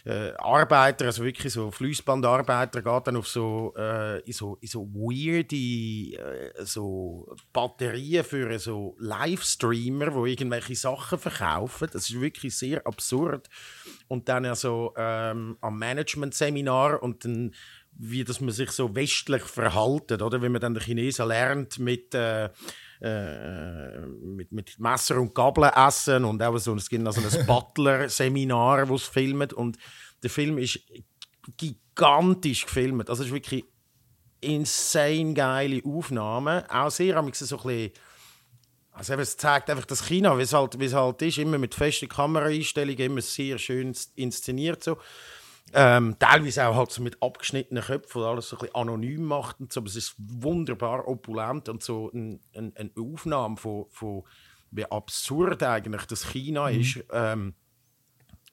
[0.05, 4.89] äh, Arbeiter, also wirklich so Fließbandarbeiter, geht dann auf so, äh, in so, in so
[4.93, 11.89] weirde äh, so Batterien für so Livestreamer, die irgendwelche Sachen verkaufen.
[11.93, 13.49] Das ist wirklich sehr absurd.
[14.09, 17.55] Und dann also ähm, am Management-Seminar und dann
[17.95, 20.41] wie dass man sich so westlich verhaltet, oder?
[20.41, 22.49] Wenn man dann der Chinesen lernt mit, äh,
[23.03, 28.89] äh, mit, mit Messer und Gabeln essen und auch so, es gibt also ein Butler-Seminar,
[28.89, 29.77] wo es filmt und
[30.23, 30.81] der Film ist
[31.57, 33.11] gigantisch gefilmt.
[33.11, 33.65] Also es ist wirklich
[34.41, 36.65] insane geile Aufnahmen.
[36.69, 37.93] Auch sehr am so ein bisschen
[38.93, 41.59] Also eben, es zeigt einfach das China, wie es halt, wie es halt ist, immer
[41.59, 44.99] mit festen Kameraeinstellungen, immer sehr schön inszeniert so.
[45.75, 49.61] Ähm, teilweise auch halt so mit abgeschnittenen Köpfen, wo alles so ein bisschen anonym macht
[49.61, 54.25] und so, aber es ist wunderbar opulent und so eine ein, ein Aufnahme von, von
[54.71, 57.05] wie absurd eigentlich das China ist.
[57.13, 57.55] Ähm,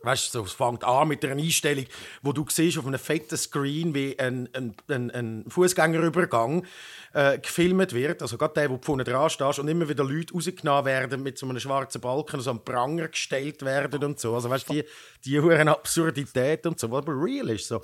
[0.01, 1.85] Weißt du, so, es fängt an mit einer Einstellung,
[2.21, 6.65] wo du siehst auf einem fetten Screen, wie ein, ein, ein, ein Fußgängerübergang
[7.13, 8.21] äh, gefilmt wird.
[8.21, 11.37] Also gerade der, wo du vorne dran stehst und immer wieder Leute rausgenommen werden mit
[11.37, 14.33] so einem schwarzen Balken, so am Pranger gestellt werden und so.
[14.35, 14.83] Also weißt du, die,
[15.25, 17.67] die hohe Absurdität und so, was aber real ist.
[17.67, 17.81] So.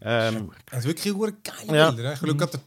[0.00, 1.90] Ähm, Das ist wirklich geile Ja.
[1.90, 2.10] Bilder.
[2.10, 2.18] ne?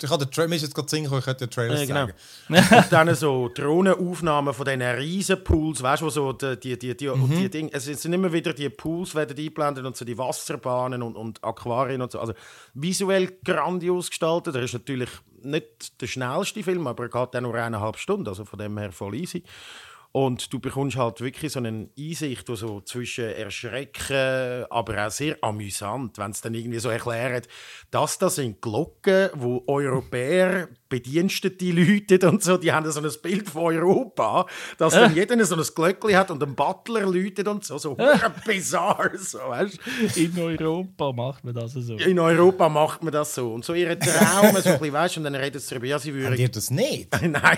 [0.03, 2.07] Ich, habe den Trailer, jetzt gerade singen, ich könnte den Trailer Ja, genau.
[2.49, 2.75] sagen.
[2.83, 7.07] und dann so Drohnenaufnahmen von diesen Riesenpools, weißt du, wo so die, die, die, die,
[7.07, 11.01] und die Dinge, es sind immer wieder die Pools werden eingeblendet und so die Wasserbahnen
[11.01, 12.19] und, und Aquarien und so.
[12.19, 12.33] Also
[12.73, 14.55] visuell grandios gestaltet.
[14.55, 15.09] Er ist natürlich
[15.43, 18.91] nicht der schnellste Film, aber er geht dann nur eineinhalb Stunden, also von dem her
[18.91, 19.43] voll easy.
[20.13, 25.37] Und du bekommst halt wirklich so eine Einsicht, die so zwischen Erschrecken, aber auch sehr
[25.41, 27.47] amüsant, wenn es dann irgendwie so erklärt,
[27.91, 33.47] dass das sind Glocken, wo Europäer Bedienstete läuten und so, die haben so ein Bild
[33.47, 34.45] von Europa,
[34.77, 38.33] dass dann jeder so ein Glöckchen hat und ein Butler läutet und so, so hure
[38.45, 39.79] bizarr, so, weißt?
[40.17, 41.95] In Europa macht man das so.
[41.95, 43.53] In Europa macht man das so.
[43.53, 46.13] Und so ihre Traumen, so ein bisschen, weißt und dann redet sie darüber, ja, sie
[46.13, 47.09] würden ihr das nicht?
[47.21, 47.57] Nein.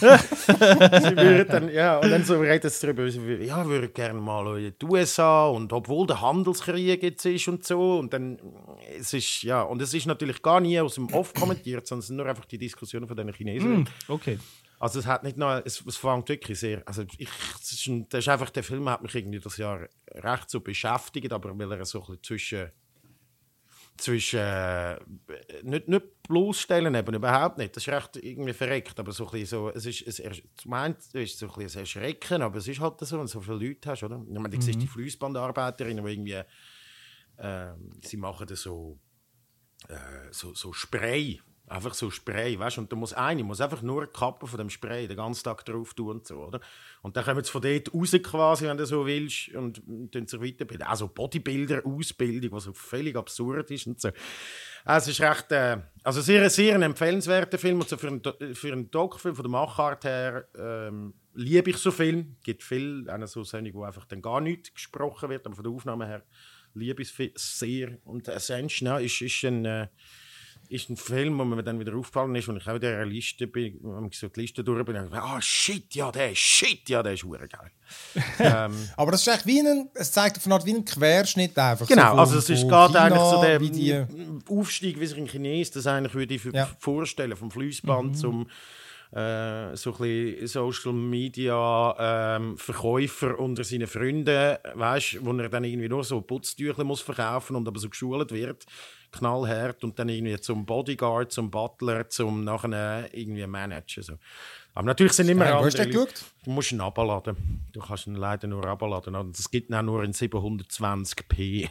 [1.48, 4.74] dann, ja, und dann so reden sie darüber, sie würden, ja, würden gerne mal in
[4.80, 8.38] die USA und obwohl der Handelskrieg jetzt ist und so und dann,
[8.98, 12.06] es ist, ja, und es ist natürlich gar nie aus dem Off kommentiert, sondern es
[12.08, 13.76] sind nur einfach die Diskussionen von den Chinesen.
[13.76, 14.38] Hm, okay.
[14.78, 17.28] Also es hat nicht noch, es, es fängt wirklich sehr, also ich,
[17.60, 21.32] ist, ein, das ist einfach, der Film hat mich irgendwie das Jahr recht so beschäftigt,
[21.32, 22.70] aber weil er so ein bisschen zwischen
[24.02, 24.98] zwischen äh,
[25.62, 29.46] nicht, nicht bloßstellen eben überhaupt nicht das ist recht irgendwie verreckt aber so ein bisschen
[29.46, 33.00] so es ist es zum einen ist so ein bisschen Erschrecken aber es ist halt
[33.00, 36.12] so wenn du so viele Leute hast oder ich meine, du siehst die Fließbandarbeiterinnen die
[36.12, 36.42] irgendwie
[37.38, 38.98] ähm, sie machen das so
[39.88, 41.40] äh, so, so Spray.
[41.72, 42.76] Einfach so Spray, weißt?
[42.76, 45.64] Und da muss eine muss einfach nur die Kappe von dem Spray den ganzen Tag
[45.64, 46.60] drauf tun und so, oder?
[47.00, 50.38] Und dann kommen sie von dort raus quasi, wenn du so willst, und dann sich
[50.38, 50.86] weiterbilden.
[50.86, 54.10] Also Bodybuilder-Ausbildung, was völlig absurd ist und so.
[54.84, 57.80] Also es ist recht, äh, also sehr, sehr ein empfehlenswerter Film.
[57.80, 61.90] Und so für einen, für einen Doc-Film von der Machart her ähm, liebe ich so
[61.90, 62.36] Film.
[62.40, 65.64] Es gibt viel, eine so Sendung, wo einfach dann gar nicht gesprochen wird, aber von
[65.64, 66.22] der Aufnahme her
[66.74, 67.96] liebe ich es sehr.
[68.04, 69.64] Und Ascension ja, ist, ist ein...
[69.64, 69.88] Äh,
[70.72, 73.46] ist ein Film, wo mir dann wieder aufgefallen ist, und ich auch in dieser Liste
[73.46, 77.02] bin, wenn ich so die Liste durch bin, ah, shit, ja, der ist, shit, ja,
[77.02, 77.70] der ist hure geil.
[78.38, 81.56] ähm, Aber das ist echt wie ein, es zeigt auf eine Art wie ein Querschnitt
[81.58, 81.86] einfach.
[81.86, 84.04] genau, so also es ist gerade eigentlich so der die,
[84.48, 86.68] Aufstieg, wie sich ein Chines das eigentlich würde ich Ja.
[86.78, 88.46] vorstellen, vom Fließband zum
[89.14, 95.88] äh, so ein Social Media ähm, Verkäufer unter seinen Freunden, weißt, wo er dann irgendwie
[95.90, 98.64] nur so Putztücher muss verkaufen und aber so geschult wird,
[99.12, 104.02] knallhart und dann irgendwie zum Bodyguard, zum Butler, zum nachher irgendwie Manager.
[104.02, 104.14] So.
[104.74, 106.24] Aber natürlich sind immer Hey, wo hast du andere geschaut?
[106.44, 107.36] Du musst ihn abladen.
[107.72, 109.14] Du kannst ihn leider nur abladen.
[109.14, 111.68] Und es gibt ihn auch nur in 720p.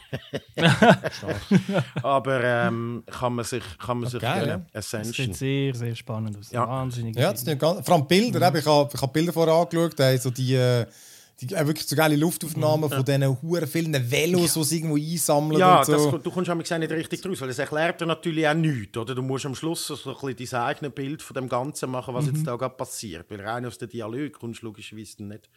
[2.03, 4.65] Aber ähm, kann man sich, kann man sich geil, gönnen.
[4.71, 5.27] Das Ascension.
[5.27, 6.51] sieht sehr, sehr spannend aus.
[6.51, 6.67] Ja.
[6.67, 7.15] Wahnsinnig.
[7.15, 8.47] Ja, das ganz, vor allem Bilder.
[8.47, 10.85] eben, Ich habe ich hab Bilder vorher angeschaut, da haben so die, äh,
[11.41, 15.59] die äh, wirklich so geile Luftaufnahmen von diesen huren vielen Velos, die sie irgendwo einsammeln
[15.59, 16.11] Ja, und so.
[16.11, 18.97] das, du kommst am nicht richtig draus, weil es erklärt dir natürlich auch nichts.
[18.97, 19.15] Oder?
[19.15, 22.27] Du musst am Schluss so ein bisschen dein eigenes Bild von dem Ganzen machen, was
[22.27, 23.25] jetzt da gerade passiert.
[23.29, 25.49] Weil rein aus dem Dialog kommst du logischerweise nicht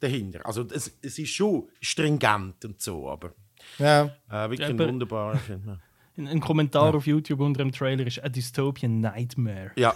[0.00, 0.44] dahinter.
[0.44, 3.32] Also es, es ist schon stringent und so, aber
[3.78, 4.04] ja.
[4.30, 5.62] äh, wirklich Ja, ein aber- wunderbarer Film.
[5.66, 5.78] ja.
[6.18, 9.70] Ein, ein Kommentar auf YouTube unter dem Trailer ist A Dystopian Nightmare.
[9.76, 9.94] Ja,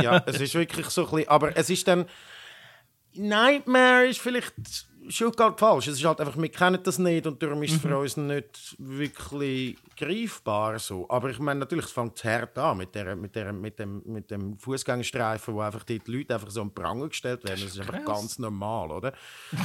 [0.00, 2.06] ja, es ist wirklich so ein bisschen, aber es ist dann
[3.14, 4.54] Nightmare ist vielleicht
[5.08, 5.88] schon gerade falsch.
[5.88, 8.76] Es ist halt einfach, wir kennen das nicht und darum ist es für uns nicht
[8.78, 11.06] wirklich greifbar so.
[11.08, 14.30] Aber ich meine, natürlich, es fängt hart an mit, der, mit, der, mit dem, mit
[14.30, 17.62] dem Fußgängerstreifen, wo einfach die Leute einfach so am Pranger gestellt werden.
[17.62, 18.20] Das ist einfach krass.
[18.20, 19.12] ganz normal, oder?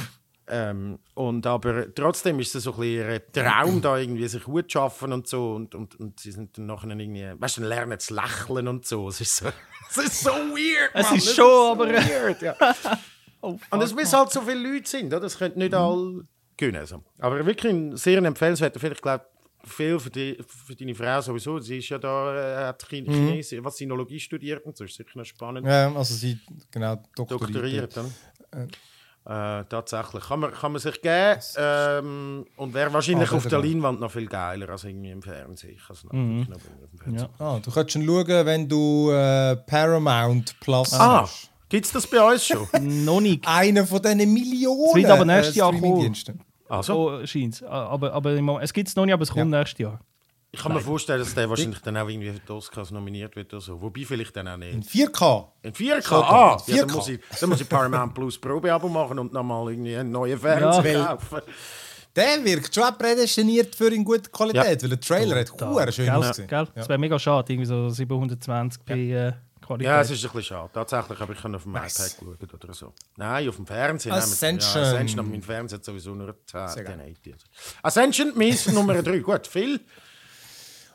[0.50, 4.78] Ähm, und aber trotzdem ist es so ein ein Traum, da irgendwie sich gut zu
[4.78, 5.52] schaffen und so.
[5.52, 9.08] Und, und, und sie sind dann nachher irgendwie, weißt du, lernen zu lächeln und so.
[9.10, 9.48] Es ist so,
[9.90, 10.90] es ist so weird.
[10.94, 11.16] Es Mann.
[11.18, 12.56] ist schon, aber- Weird, ja.
[13.40, 15.20] Oh, Und es müssen halt so viele Leute sind, oder?
[15.20, 16.24] Das können nicht alle
[16.56, 16.86] können.
[16.86, 17.02] So.
[17.18, 18.92] Aber wirklich ein sehr empfehlenswerter Film.
[18.94, 19.24] Ich glaube,
[19.64, 21.58] viel für, die, für deine Frau sowieso.
[21.60, 24.84] Sie ist ja da, äh, hat Chin Chines, was Sinologie studiert und so.
[24.84, 25.66] Ist sicher noch spannend.
[25.66, 26.38] ja, also sie
[26.70, 27.54] genau doktoriert.
[27.54, 28.68] Doktoriert, dann.
[29.26, 30.24] Äh, tatsächlich.
[30.24, 31.40] Kann man, kann man sich geben.
[31.56, 33.58] Ähm, und wäre wahrscheinlich Ah, auf der.
[33.60, 35.74] Leinwand noch viel geiler als irgendwie im Fernsehen.
[35.76, 36.46] Ich auf dem
[36.98, 37.28] Fernsehen.
[37.38, 37.44] Ja.
[37.46, 41.50] Ah, du schon schauen, wenn du äh, Paramount Plus Ah, hast.
[41.68, 42.66] Gibt es das bei uns schon?
[43.04, 43.46] Noch nicht.
[43.46, 44.88] Einer von diesen Millionen.
[44.90, 46.14] Es wird aber nächstes äh, Jahr kommen.
[46.68, 49.50] Also, So scheint Aber, aber im Moment- es gibt es noch nicht, aber es kommt
[49.50, 50.00] nächstes Jahr.
[50.50, 53.52] ich kann mir vorstellen, dass der wahrscheinlich dann auch irgendwie für die Oscars nominiert wird
[53.54, 53.80] oder so.
[53.80, 54.74] Wobei vielleicht dann auch nicht.
[54.74, 55.46] In 4K.
[55.62, 56.02] In 4K?
[56.02, 56.86] Schon, Ah, in ja, 4K.
[56.86, 60.38] dann, muss ich, dann muss ich Paramount Plus Probeabo machen und nochmal irgendwie einen neuen
[60.38, 61.06] Fernseher Ja.
[61.16, 61.40] kaufen.
[62.16, 66.14] Der wirkt schon prädestiniert für in gute Qualität, weil der Trailer hat hure schön gell?
[66.16, 66.48] ausgesehen.
[66.48, 66.66] Gell?
[66.74, 69.32] Das wäre mega schade, irgendwie so 720p äh,
[69.68, 69.86] Qualität.
[69.86, 70.70] Ja, es ist ein bisschen schade.
[70.72, 72.16] Tatsächlich habe ich auf dem Nice.
[72.16, 72.92] iPad geschaut oder so.
[73.16, 74.12] Nein, auf dem Fernsehen.
[74.12, 74.82] Ascension.
[74.82, 77.00] Ja, Ascension, aber mein Fernseher hat sowieso nur 10, Sehr geil.
[77.00, 77.34] 1080.
[77.82, 79.18] Ascension, mein Nummer 3.
[79.18, 79.80] Gut, Phil.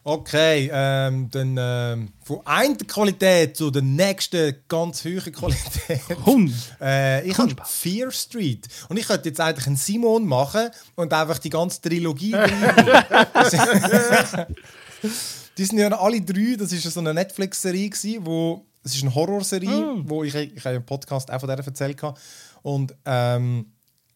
[0.06, 6.02] Okay, ähm, dann ähm, von einer Qualität zu der nächsten ganz hohen Qualität.
[6.26, 6.54] Hund.
[6.82, 8.68] Äh, ich habe Fear Street.
[8.90, 12.34] Und ich könnte jetzt eigentlich einen Simon machen und einfach die ganze Trilogie
[15.58, 20.04] Die sind ja alle drei, das ist so eine Netflix-Serie, wo es ist eine Horrorserie,
[20.04, 22.20] wo ich, ich habe im Podcast auch von der erzählt habe.
[22.64, 23.68] Und ähm,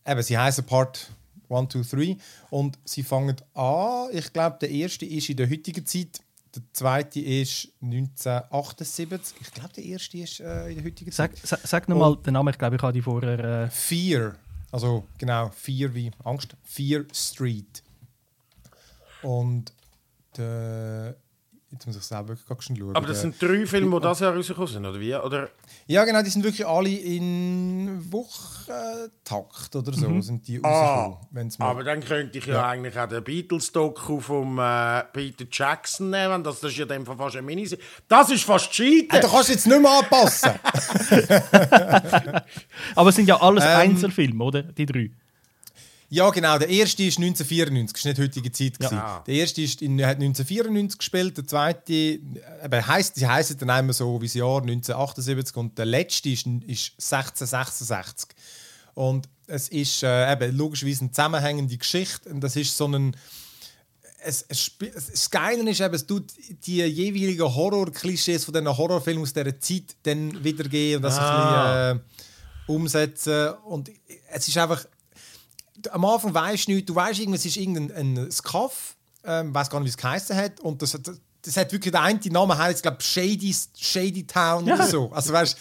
[0.05, 1.09] eben, sie heißen Part
[1.49, 2.17] 1, 2, 3
[2.49, 6.19] und sie fangen an, ich glaube, der erste ist in der heutigen Zeit,
[6.55, 9.37] der zweite ist 1978.
[9.41, 11.37] Ich glaube, der erste ist äh, in der heutigen Zeit.
[11.37, 13.39] Sag, sag, sag nochmal den Namen, ich glaube, ich habe die vorher.
[13.39, 14.35] Äh, Fear.
[14.71, 16.55] Also genau, Fear wie Angst.
[16.63, 17.83] Fear Street.
[19.21, 19.71] Und
[20.35, 21.15] der,
[21.71, 22.95] jetzt muss ich selber gerade schnell schauen.
[22.95, 25.15] Aber das sind drei Filme, die das Jahr rausgekommen sind, oder wie?
[25.15, 25.49] Oder?
[25.87, 31.17] ja, genau, die sind wirklich alle in Wochentakt oder so sind die Ah,
[31.59, 32.67] aber dann könnte ich ja, Ja.
[32.69, 36.43] eigentlich auch den Beatles-Doku vom äh, Peter Jackson nehmen.
[36.43, 37.83] Das, das ist ja dem Fall fast eine Miniserie.
[38.07, 39.21] Das ist fast Hey, Cheaten!
[39.21, 40.51] da kannst du jetzt nicht mehr anpassen.
[42.95, 44.63] aber es sind ja alles Ähm, Einzelfilme, oder?
[44.63, 45.11] Die drei.
[46.09, 46.57] Ja, genau.
[46.57, 48.79] Der erste ist 1994, das ist nicht heutige Zeit.
[48.79, 48.97] gewesen.
[48.97, 49.23] Ah.
[49.27, 53.93] Der erste ist in, hat 1994 gespielt, der zweite eben, heisst, sie heißen dann immer
[53.93, 58.29] so wie das Jahr 1978 und der letzte ist, ist 1666.
[58.93, 63.15] Und es ist äh, eben logischerweise eine zusammenhängende Geschichte und das ist so ein
[64.23, 64.71] es, es,
[65.11, 66.33] das Geile ist eben, es tut
[66.65, 71.91] die jeweiligen Horror-Klischees von diesen Horrorfilmen aus dieser Zeit dann wiedergeben und das Ah.
[71.91, 72.07] ein bisschen
[72.67, 73.49] äh, umsetzen.
[73.65, 73.91] Und
[74.33, 74.85] es ist einfach,
[75.91, 79.79] am Anfang weißt du nicht, du weißt es ist irgendein ein Skaff, ähm, weiß gar
[79.79, 80.59] nicht, wie es geheißen hat.
[80.59, 84.87] Und das, das, das hat wirklich der eine Namen heißt, glaube Shady, Shady Town oder
[84.87, 85.11] so.
[85.11, 85.57] Also weißt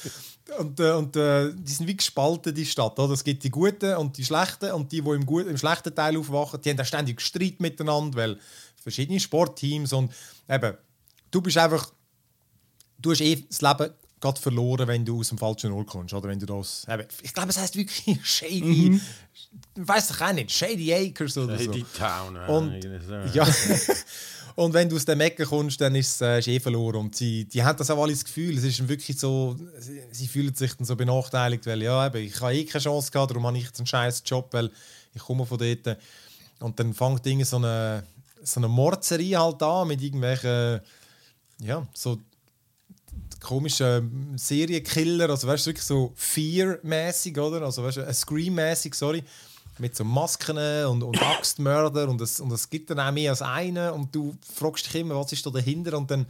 [0.58, 2.98] und, äh, und äh, die sind wie gespalten, die Stadt.
[2.98, 3.14] Oder?
[3.14, 4.70] Es gibt die Guten und die Schlechten.
[4.72, 8.16] Und die, die im, guten, im schlechten Teil aufwachen, die haben dann ständig Streit miteinander,
[8.16, 8.38] weil
[8.80, 10.12] verschiedene Sportteams und
[10.48, 10.76] eben,
[11.32, 11.90] du bist einfach,
[12.98, 16.14] du hast eh das Leben gerade verloren, wenn du aus dem falschen Ort kommst.
[16.14, 16.86] Oder wenn du das,
[17.22, 19.00] ich glaube, es heißt wirklich Shady,
[19.74, 21.70] weiß ich auch nicht, Shady Acres oder so.
[21.70, 22.36] Die Town.
[22.36, 23.14] Und, so.
[23.34, 23.46] ja.
[24.54, 26.96] und wenn du aus dem Ecken kommst, dann ist es äh, ist eh verloren.
[26.96, 30.28] Und sie, die haben das auch alle das Gefühl, es ist wirklich so, sie, sie
[30.28, 33.46] fühlen sich dann so benachteiligt, weil ja, eben, ich habe eh keine Chance gehabt, darum
[33.46, 34.70] habe ich jetzt einen scheiß Job, weil
[35.14, 35.98] ich komme von dort.
[36.60, 38.02] Und dann fängt irgendwie so eine,
[38.42, 40.80] so eine Mordserie halt an mit irgendwelchen,
[41.60, 42.18] ja, so
[43.40, 47.62] komischen Serienkiller, also weißt du, wirklich so Fear-mäßig, oder?
[47.62, 49.22] Also weißt du, Scream-mäßig, sorry.
[49.78, 53.42] Mit so Masken und, und Axtmörder und es, und es gibt dann auch mehr als
[53.42, 56.26] einen und du fragst dich immer, was ist da dahinter und dann,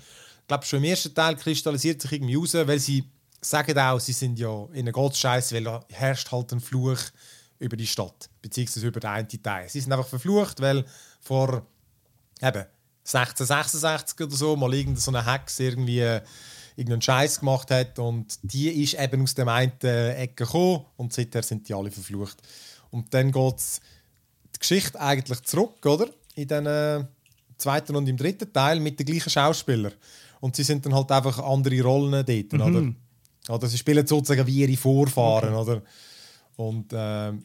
[0.49, 3.05] glaubst schon im ersten Teil kristallisiert sich irgendwie raus, weil sie
[3.41, 6.99] sagen auch, sie sind ja in einer Gottscheiß, weil da herrscht halt ein Fluch
[7.59, 9.69] über die Stadt, beziehungsweise über den einen Teil.
[9.69, 10.85] Sie sind einfach verflucht, weil
[11.21, 11.67] vor
[12.43, 12.65] eben
[13.05, 16.21] 1666 oder so mal irgendeine so eine Hex irgendwie äh,
[16.77, 21.43] irgendeinen Scheiß gemacht hat und die ist eben aus dem einen Ecke gekommen und seither
[21.43, 22.37] sind die alle verflucht.
[22.91, 23.61] Und dann geht
[24.55, 26.09] die Geschichte eigentlich zurück, oder?
[26.35, 27.05] In den äh,
[27.57, 29.93] zweiten und im dritten Teil mit den gleichen Schauspielern.
[30.41, 32.93] Und sie sind dann halt einfach andere Rollen dort, oder?
[33.49, 35.83] Oder sie spielen sozusagen wie ihre Vorfahren, oder?
[36.57, 37.45] Und ähm,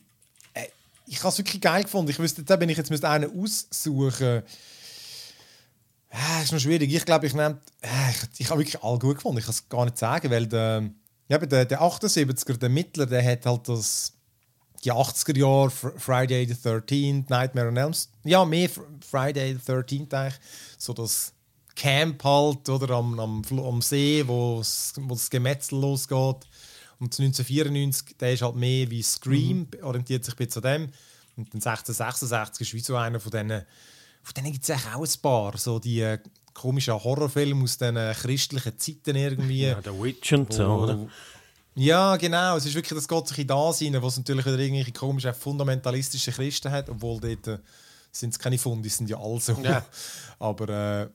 [0.54, 0.68] äh,
[1.06, 2.12] ich habe es wirklich geil gefunden.
[2.12, 4.44] Ich wüsste wenn ich jetzt müsste einen aussuchen
[6.14, 6.94] ja, ist noch schwierig.
[6.94, 7.60] Ich glaube, ich nehme.
[7.82, 9.40] Ich, ich habe wirklich alle gut gefunden.
[9.40, 10.90] Ich kann es gar nicht sagen, weil der,
[11.30, 14.14] ja, der, der 78er, der Mittler, der hat halt das.
[14.84, 18.16] Die 80er Jahre, Fr- Friday the 13th, Nightmare on Elm Street.
[18.24, 20.40] Ja, mehr Fr- Friday the 13th eigentlich.
[20.80, 21.34] So das
[21.76, 26.48] Camp halt, oder am, am, am See, wo das Gemetzel losgeht.
[27.00, 30.84] Und 1994, der ist halt mehr wie Scream, orientiert sich ein bisschen an dem.
[31.38, 33.64] Und dann 1666 ist wie so einer von diesen
[34.24, 36.20] von denen gibt es auch ein paar, so die äh,
[36.54, 39.64] komischen Horrorfilme aus den äh, christlichen Zeiten irgendwie.
[39.68, 41.08] Ja, der Witch und so, oder?
[41.76, 42.58] Ja, genau.
[42.58, 45.34] Es ist wirklich, das geht sich in das rein, wo es natürlich wieder irgendwelche komischen
[45.34, 47.60] fundamentalistische Christen hat, obwohl dort äh,
[48.12, 49.54] sind es keine Funde, die sind ja alle so.
[49.64, 49.86] Ja.
[50.40, 51.08] Aber, äh,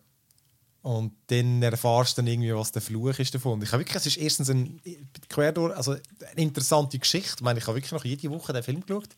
[0.88, 3.60] Und dann erfahrst du dann irgendwie, was der Fluch ist davon.
[3.60, 4.80] Ich habe wirklich, es ist erstens ein,
[5.28, 7.34] quer durch, also eine interessante Geschichte.
[7.36, 9.10] Ich meine, ich habe wirklich noch jede Woche den Film geschaut.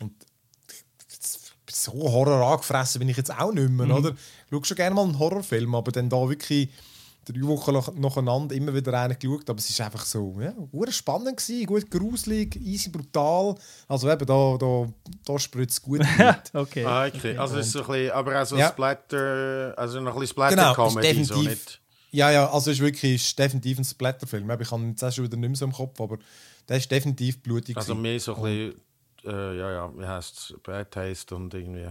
[0.00, 0.12] Und
[1.74, 4.10] so Horror angefressen bin ich jetzt auch nicht mehr, oder?
[4.10, 4.16] Ich
[4.50, 6.68] schaue schon gerne mal einen Horrorfilm, aber dann da wirklich
[7.26, 9.48] drei Wochen nach- nacheinander immer wieder einen geschaut.
[9.48, 10.52] Aber es ist einfach so, ja,
[10.92, 13.54] spannend gewesen, gut gruselig, easy brutal.
[13.88, 14.86] Also eben, da, da,
[15.24, 16.36] da spritzt es gut mit.
[16.54, 16.84] okay.
[16.84, 17.36] Ah, okay.
[17.36, 18.68] Also es ist so ein bisschen, aber auch so Ja.
[18.68, 21.80] Splatter, also noch ein bisschen Genau, Splatter-Comedy, so nicht.
[22.10, 24.48] Ja, ja, also es ist wirklich ist definitiv ein Splatterfilm.
[24.60, 26.18] Ich habe ihn jetzt auch schon wieder nicht mehr so im Kopf, aber
[26.68, 27.76] der ist definitiv blutig.
[27.76, 28.74] Also mehr so ein bisschen,
[29.26, 31.88] äh, ja, ja, wie heißt es, Bad Taste und irgendwie.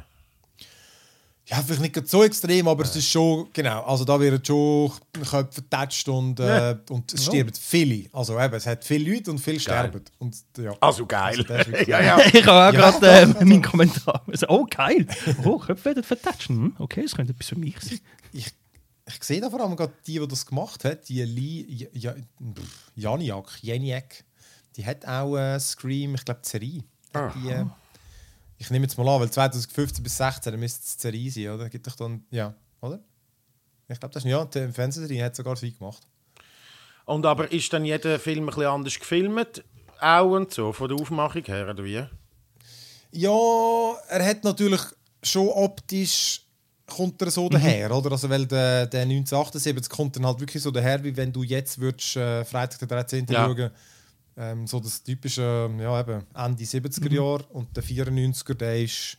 [1.45, 4.89] Ja, vielleicht nicht ganz so extrem, aber es ist schon, genau, also da werden schon
[5.11, 8.07] Köpfe vertatscht und, äh, und es sterben viele.
[8.13, 10.01] Also eben, es hat viele Leute und viele sterben.
[10.19, 10.73] Und, ja.
[10.79, 11.37] Also geil.
[11.49, 12.05] wirklich ja, geil.
[12.05, 12.39] ja.
[12.39, 12.89] Ich habe auch Ja.
[12.91, 14.23] gerade äh, meinen Kommentar.
[14.25, 15.05] Also, oh, geil.
[15.43, 16.47] Oh, Köpfe werden vertatscht.
[16.47, 17.99] Hm, okay, das könnte etwas für mich sein.
[18.31, 18.47] Ich,
[19.05, 22.15] ich sehe da vor allem gerade die, die das gemacht hat, die Lee ja, ja,
[22.95, 24.23] Janiak, Janiak,
[24.77, 26.85] die hat auch äh, Scream, ich glaube, Serie.
[27.13, 27.65] Hat Die,
[28.57, 31.69] ich nehme jetzt mal an, weil 2015 bis 2016 dann müsste es sein, oder?
[31.69, 32.99] Gibt doch dann, ja, oder?
[33.87, 36.01] Ich glaube, das ist ja, die Fernsehserie hat sogar sie gemacht.
[37.05, 39.63] Und aber ist dann jeder Film ein bisschen anders gefilmt?
[39.99, 42.03] Auch und so, von der Aufmachung her, oder wie?
[43.11, 44.81] Ja, er hat natürlich
[45.21, 46.43] schon optisch
[46.85, 48.11] kommt er so daher, oder?
[48.11, 51.79] Also weil der, der 1978 kommt dann halt wirklich so daher, wie wenn du jetzt
[51.79, 53.25] würdest, äh, Freitag der 13.
[53.29, 53.45] Ja.
[53.45, 53.71] schauen.
[54.35, 59.17] Ähm, so das typische, ja eben, Ende 70er Jahre und der 94er, der ist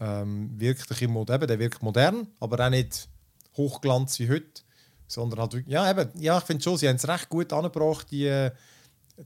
[0.00, 3.08] ähm, wirkt ein bisschen mod- eben, der wirkt modern, aber auch nicht
[3.56, 4.62] Hochglanz wie heute,
[5.08, 8.06] sondern halt wirklich, ja eben, ja ich finde schon, sie haben es recht gut angebracht,
[8.12, 8.52] die, äh,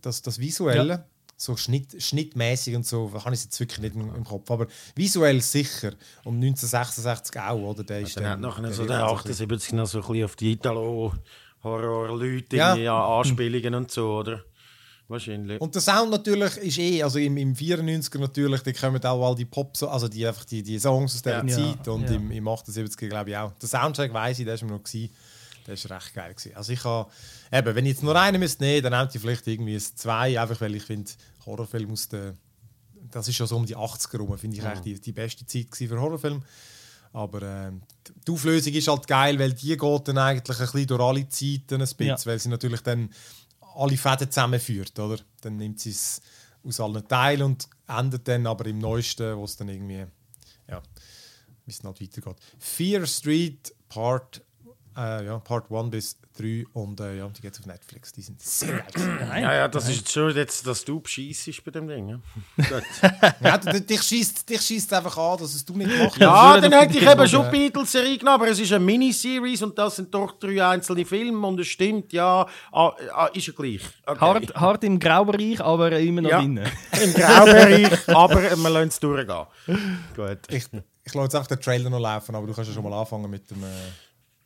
[0.01, 1.05] das, das Visuelle.
[1.37, 4.49] So Schnitt, schnittmäßig und so, habe ich es jetzt wirklich nicht im, im Kopf.
[4.49, 5.91] Aber visuell sicher.
[6.25, 7.83] Um 1966 auch, oder?
[7.83, 9.87] Der ist Dann hat dann, nachher der so der dann so ein bisschen- 78 noch
[9.87, 12.77] so ein bisschen auf die Italo-Horror-Leute Ja.
[12.77, 13.19] ja.
[13.19, 14.45] Anspielungen und so, oder?
[15.13, 15.61] Wahrscheinlich.
[15.61, 19.35] Und der Sound natürlich ist eh, also im, im 94er natürlich, da kommen auch all
[19.35, 21.55] die Pop, also die, einfach die, die Songs aus dieser Ja.
[21.77, 22.17] Zeit und Ja.
[22.17, 23.53] im, im 78er glaube ich auch.
[23.53, 25.11] Der Soundtrack weiss ich, der ist mir noch gewesen.
[25.67, 26.57] Der ist recht geil gewesen.
[26.57, 27.09] Also ich habe,
[27.53, 30.41] eben, wenn ich jetzt nur einen müsste nehmen, dann nehmt ich vielleicht irgendwie ein zwei,
[30.41, 31.11] einfach weil ich finde,
[31.47, 32.35] Horrorfilm aus der,
[33.11, 35.69] das ist schon so um die 80er rum, finde ich eigentlich die, die beste Zeit
[35.77, 36.43] für Horrorfilm.
[37.15, 37.83] Aber ähm,
[38.27, 41.75] die Auflösung ist halt geil, weil die geht dann eigentlich ein bisschen durch alle Zeiten
[41.75, 42.17] ein bisschen, Ja.
[42.25, 43.11] weil sie natürlich dann
[43.75, 45.19] alle Fäden zusammenführt, oder?
[45.41, 46.21] Dann nimmt sie es
[46.65, 50.07] aus allen Teilen und endet dann aber im Neuesten, wo es dann irgendwie,
[50.69, 50.83] ja,
[51.67, 52.37] wie es halt weitergeht.
[52.59, 54.43] Fear Street Part,
[54.97, 58.13] äh, ja, Part 1 bis 3 und äh, ja, die geht auf Netflix.
[58.13, 59.43] Die sind sehr geil.
[59.43, 62.09] Ja, ja, das ist jetzt schon, jetzt, dass du bescheissest bei dem Ding.
[62.09, 62.17] Ja,
[62.57, 62.83] Gut.
[63.41, 66.21] ja, d- dich schießt dich schießt einfach an, dass es du nicht gemacht hast.
[66.21, 67.51] ja würde dann hätte ich die- eben schon Ja.
[67.51, 71.61] Beatles-Serie genommen, aber es ist eine Miniseries und das sind doch drei einzelne Filme und
[71.61, 73.83] es stimmt, ja, ah, ah, ist ja gleich.
[74.07, 74.21] Okay.
[74.21, 76.39] Hart, hart im Graubereich, aber immer noch Ja.
[76.41, 76.59] drin.
[77.03, 79.47] Im Graubereich, aber wir lassen es durchgehen.
[80.17, 80.39] Gut.
[80.49, 80.65] Ich,
[81.05, 83.29] ich lasse jetzt auch den Trailer noch laufen, aber du kannst ja schon mal anfangen
[83.31, 83.63] mit dem.
[83.63, 83.67] Äh,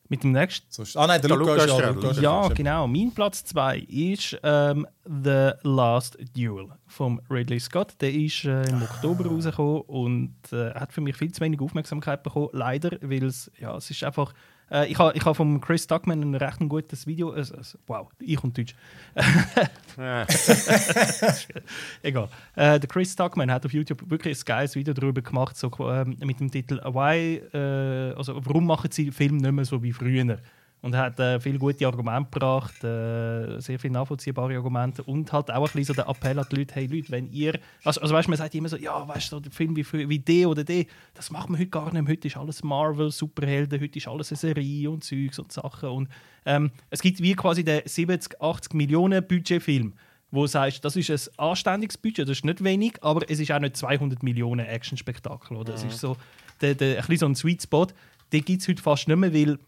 [0.08, 0.66] Mit dem nächsten.
[0.70, 2.86] so, ah nein, der, Der Lukas, Lukas ja, ist Ja, genau.
[2.86, 7.94] Mein Platz 2 ist ähm, The Last Duel von Ridley Scott.
[8.00, 12.22] Der ist äh, im Oktober rausgekommen und äh, hat für mich viel zu wenig Aufmerksamkeit
[12.22, 12.48] bekommen.
[12.52, 14.32] Leider, weil es, ja, es ist einfach.
[14.70, 17.34] Äh, ich habe ich ha von Chris Duckman ein recht gutes Video.
[17.34, 17.44] Äh,
[17.86, 18.74] wow, ich und Deutsch.
[22.02, 22.28] Egal.
[22.54, 26.16] Äh, der Chris Duckman hat auf YouTube wirklich ein geiles Video darüber gemacht, so, ähm,
[26.20, 30.38] mit dem Titel Why, äh, also warum machen sie Film nicht mehr so wie früher?
[30.82, 35.56] Und hat äh, viele gute Argumente gebracht, äh, sehr viele nachvollziehbare Argumente und halt auch
[35.56, 38.26] ein bisschen so der Appell an die Leute, hey Leute, wenn ihr, also, also weißt
[38.26, 40.84] du, man sagt immer so, ja, weißt du, so Film wie, wie der oder der,
[41.14, 42.12] das macht man heute gar nicht mehr.
[42.12, 46.08] Heute ist alles Marvel, Superhelden, heute ist alles eine Serie und Zeugs und Sachen und
[46.44, 49.94] ähm, es gibt wie quasi den 70, 80 Millionen Budgetfilm
[50.30, 53.50] wo du sagst, das ist ein anständiges Budget, das ist nicht wenig, aber es ist
[53.52, 55.56] auch nicht 200 Millionen Action-Spektakel.
[55.56, 55.74] oder?
[55.74, 56.16] Es ist so,
[56.60, 57.86] der, der, ein bisschen so ein Sweet Spot,
[58.32, 59.58] den gibt es heute fast nicht mehr, weil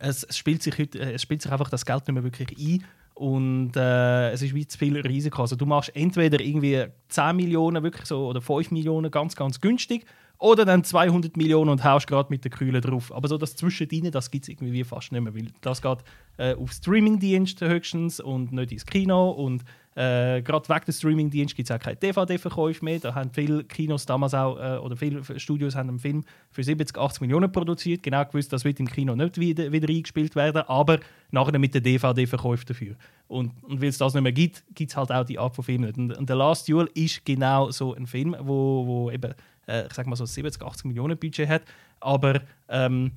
[0.00, 2.56] es, es, spielt sich heute, äh, es spielt sich einfach das Geld nicht mehr wirklich
[2.58, 2.84] ein
[3.14, 5.42] und äh, es ist wie zu viel Risiko.
[5.42, 10.04] Also du machst entweder irgendwie 10 Millionen wirklich so, oder 5 Millionen ganz, ganz günstig
[10.38, 13.12] oder dann 200 Millionen und haust gerade mit der Kühle drauf.
[13.14, 15.98] Aber so das Zwischendrin, das gibt es irgendwie fast nicht mehr, weil das geht
[16.36, 19.64] äh, auf Streamingdienste höchstens und nicht ins Kino und
[19.96, 22.98] äh, gerade wegen des Streamingdienst gibt es auch keine DVD-Verkäufe mehr.
[22.98, 26.98] Da haben viele Kinos damals auch, äh, oder viele Studios haben einen Film für 70,
[26.98, 28.02] 80 Millionen produziert.
[28.02, 30.98] Genau gewusst, das wird im Kino nicht wieder, wieder eingespielt werden, aber
[31.30, 32.96] nachher mit der DVD-Verkäufe dafür.
[33.28, 35.64] Und, und weil es das nicht mehr gibt, gibt es halt auch die Art von
[35.64, 35.96] Film nicht.
[35.96, 39.32] Und, und The Last Duel ist genau so ein Film, wo, wo eben,
[39.66, 41.62] äh, ich sag mal so 70, 80 Millionen Budget hat,
[42.00, 43.12] aber ähm,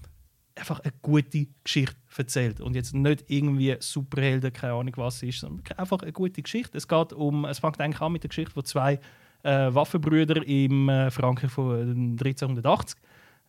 [0.55, 2.61] einfach eine gute Geschichte erzählt.
[2.61, 6.77] Und jetzt nicht irgendwie Superhelden, keine Ahnung was ist, sondern einfach eine gute Geschichte.
[6.77, 8.99] Es geht um, es fängt eigentlich an mit der Geschichte, wo zwei
[9.43, 12.97] äh, Waffenbrüder im äh, Frankreich von 1380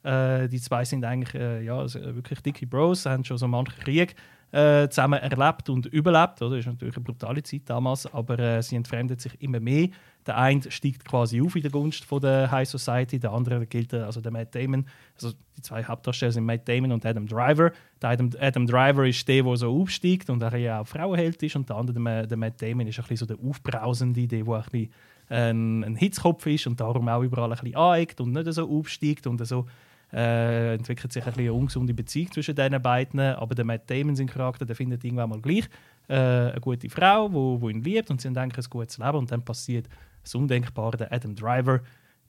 [0.02, 3.78] äh, die zwei sind eigentlich äh, ja, also wirklich dicke Bros, haben schon so manchen
[3.80, 4.14] Krieg
[4.52, 6.40] äh, zusammen erlebt und überlebt.
[6.42, 6.56] Oder?
[6.56, 9.88] Das ist natürlich eine brutale Zeit damals, aber äh, sie entfremden sich immer mehr.
[10.26, 13.94] Der eine steigt quasi auf in der Gunst von der High Society, der andere gilt,
[13.94, 14.86] also der Matt Damon.
[15.14, 17.72] Also die zwei Hauptdarsteller sind Matt Damon und Adam Driver.
[18.02, 21.56] Der Adam, Adam Driver ist der, der so aufsteigt und ja auch Frauenheld ist.
[21.56, 24.64] Und der andere, der, Matt Damon, ist ein bisschen so der Aufbrausende, der, der ein
[24.64, 24.92] bisschen
[25.30, 29.26] ein, ein Hitzkopf ist und darum auch überall ein bisschen aneckt und nicht so aufsteigt
[29.26, 29.66] und so
[30.12, 33.20] äh, entwickelt sich eine ungesunde Beziehung zwischen diesen beiden.
[33.20, 35.68] Aber der Matt Damon, sein Charakter, der findet irgendwann mal gleich
[36.08, 39.18] äh, eine gute Frau, wo, wo ihn liebt und sie eigentlich ein gutes Leben.
[39.18, 39.88] Und dann passiert
[40.22, 41.80] das Undenkbare, der Adam Driver,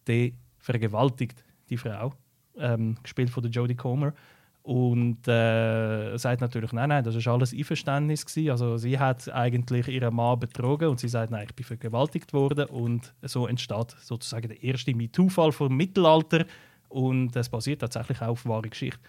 [0.08, 2.14] der vergewaltigt die Frau,
[2.58, 4.14] ähm, gespielt von der Jodie Comer.
[4.62, 8.26] Und äh, sagt natürlich, nein, nein, das war alles Einverständnis.
[8.26, 8.52] Gewesen.
[8.52, 12.66] Also sie hat eigentlich ihren Mann betrogen und sie sagt, nein, ich bin vergewaltigt worden.
[12.66, 16.46] Und so entsteht sozusagen der erste MeToo-Fall vom Mittelalter,
[16.90, 19.00] und das basiert tatsächlich auch auf wahre Geschichte.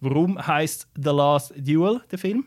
[0.00, 2.46] Warum heißt The Last Duel der Film?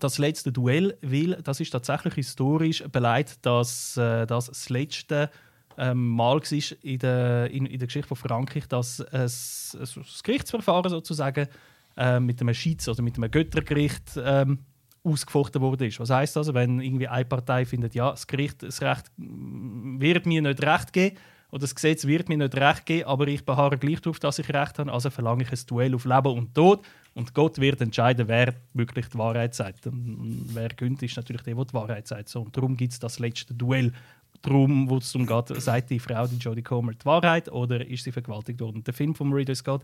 [0.00, 5.30] Das letzte Duell, weil das ist tatsächlich historisch beleidigt, dass äh, das das letzte
[5.78, 10.22] ähm, Mal war in der, in, in der Geschichte von Frankreich, dass es, es, das
[10.22, 11.48] Gerichtsverfahren sozusagen
[11.96, 14.60] äh, mit einem Schiedsrichter oder mit einem Göttergericht ähm,
[15.04, 15.90] ausgefochten wurde.
[15.98, 20.42] Was heißt das, wenn irgendwie eine Partei findet, ja, das Gericht, das Recht wird mir
[20.42, 21.16] nicht recht geben,
[21.52, 24.48] oder das Gesetz wird mir nicht recht geben, aber ich beharre gleich darauf, dass ich
[24.48, 26.82] recht habe, also verlange ich ein Duell auf Leben und Tod.
[27.12, 29.86] Und Gott wird entscheiden, wer wirklich die Wahrheit sagt.
[29.86, 32.30] Und wer gönnt, ist natürlich der, der die Wahrheit sagt.
[32.30, 33.92] So, und darum gibt es das letzte Duell.
[34.40, 38.04] Darum, wo es darum geht, sagt die Frau, die Jodie Comer, die Wahrheit oder ist
[38.04, 38.76] sie vergewaltigt worden?
[38.76, 39.82] Und der Film von Ridley Scott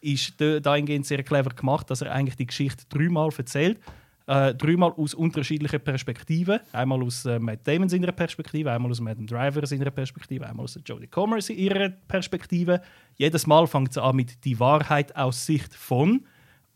[0.00, 3.78] ist dahingehend sehr clever gemacht, dass er eigentlich die Geschichte dreimal erzählt
[4.26, 6.60] äh, dreimal aus unterschiedlichen Perspektiven.
[6.72, 10.78] Einmal aus äh, Matt Damon seiner Perspektive, einmal aus Madden Driver seiner Perspektive, einmal aus
[10.84, 12.80] Jodie Comer ihrer Perspektive.
[13.16, 16.24] Jedes Mal fängt es an mit die Wahrheit aus Sicht von.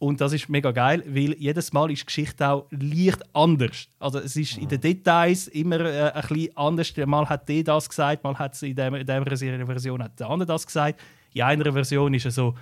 [0.01, 3.89] Und das ist mega geil, weil jedes Mal ist die Geschichte auch leicht anders.
[3.99, 6.97] Also es ist in den Details immer äh, ein bisschen anders.
[6.97, 10.67] Mal hat der das gesagt, mal hat es in dieser Version hat der andere das
[10.67, 11.01] gesagt.
[11.33, 12.55] In einer Version ist es so,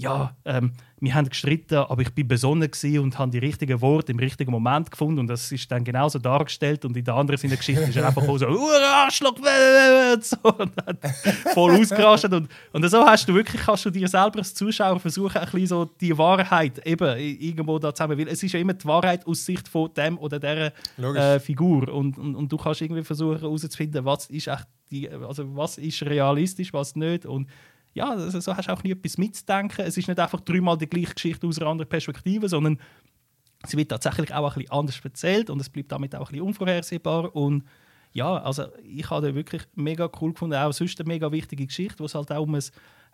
[0.00, 2.70] ja, ähm, wir haben gestritten, aber ich bin besonnen
[3.00, 6.84] und habe die richtigen Worte im richtigen Moment gefunden und das ist dann genauso dargestellt
[6.84, 8.46] und in der anderen Sinne Geschichte ist er einfach so
[8.92, 9.36] Arschloch
[10.20, 10.98] so, und dann
[11.52, 15.36] voll ausgerastet und, und so hast du wirklich kannst du dir selber als Zuschauer versuchen
[15.36, 18.86] ein bisschen so die Wahrheit eben irgendwo da zusammen, weil es ist ja immer die
[18.86, 23.02] Wahrheit aus Sicht von dem oder der äh, Figur und, und, und, du kannst irgendwie
[23.02, 27.48] versuchen herauszufinden, was ist echt die, also was ist realistisch, was nicht und
[27.98, 29.84] ja, also so hast du auch nie etwas mitzudenken.
[29.84, 32.78] Es ist nicht einfach dreimal die gleiche Geschichte aus einer anderen Perspektive, sondern
[33.66, 36.46] sie wird tatsächlich auch ein bisschen anders erzählt und es bleibt damit auch ein bisschen
[36.46, 37.34] unvorhersehbar.
[37.34, 37.64] Und
[38.12, 42.04] ja, also ich habe wirklich mega cool gefunden, auch sonst eine mega wichtige Geschichte, wo
[42.04, 42.62] es halt auch um ein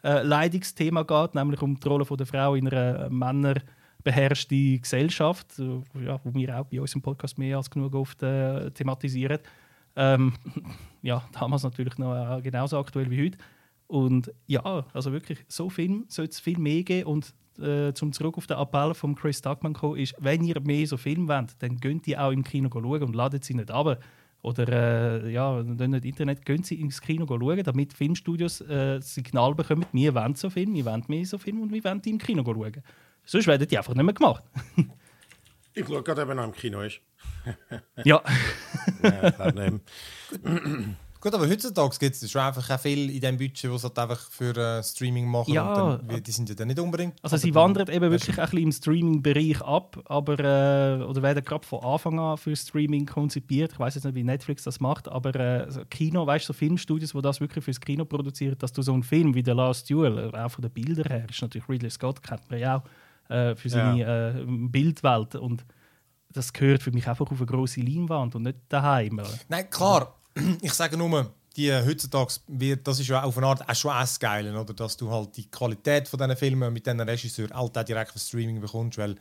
[0.03, 6.35] äh, Leidigungsthema geht, nämlich um die Rolle der Frau in einer männerbeherrschten Gesellschaft, ja, wo
[6.35, 9.39] wir auch bei uns im Podcast mehr als genug oft äh, thematisieren.
[9.97, 10.35] Ähm,
[11.03, 13.39] ja, damals natürlich noch äh, genauso aktuell wie heute.
[13.87, 17.09] Und ja, also wirklich, so Film sollte es viel mehr geben.
[17.09, 20.87] Und äh, zum zurück auf den Appell von Chris Duckman kommen, ist, wenn ihr mehr
[20.87, 24.03] so Filme wollt, dann könnt ihr auch im Kino schauen und ladet sie nicht ab.
[24.43, 29.55] Oder äh, ja, dann nicht Internet, gehen sie ins Kino schauen, damit Filmstudios äh, Signal
[29.55, 32.19] bekommen, wir wollen so Filme, wir wollen mehr so Filme und wir wollen die im
[32.19, 32.83] Kino schauen.
[33.25, 34.45] Sonst werden die einfach nicht mehr gemacht.
[35.75, 37.01] ich schaue gerade, wenn er im Kino ist.
[38.05, 38.23] ja.
[39.03, 39.63] ja
[41.25, 44.21] Gut, aber heutzutage gibt es schon einfach auch viel in dem Budget, was halt einfach
[44.31, 45.55] für äh, Streaming machen.
[45.55, 47.15] Ja, dann, die sind ja dann nicht unbedingt.
[47.23, 51.67] Also sie wandern eben wirklich ein bisschen im Streaming-Bereich ab, aber äh, oder werden gerade
[51.67, 53.73] von Anfang an für Streaming konzipiert.
[53.73, 57.15] Ich weiß jetzt nicht, wie Netflix das macht, aber äh, Kino, weißt du, so Filmstudios,
[57.15, 60.31] wo das wirklich fürs Kino produzieren, dass du so einen Film wie The Last Duel,
[60.31, 63.57] äh, auch von den Bildern her, ist natürlich Ridley Scott kennt man ja auch äh,
[63.57, 64.29] für seine ja.
[64.29, 65.65] Äh, Bildwelt und
[66.31, 69.23] das gehört für mich einfach auf eine große Leinwand und nicht daheim.
[69.49, 70.15] Nein, klar
[70.63, 74.19] ich sage nur, die heutzutage wird, das ist ja auf eine Art auch schon das
[74.19, 74.75] Geile, oder?
[74.75, 78.29] dass du halt die Qualität von diesen Filmen mit diesen Regisseuren halt auch direkt fürs
[78.29, 79.17] Streaming bekommst, weil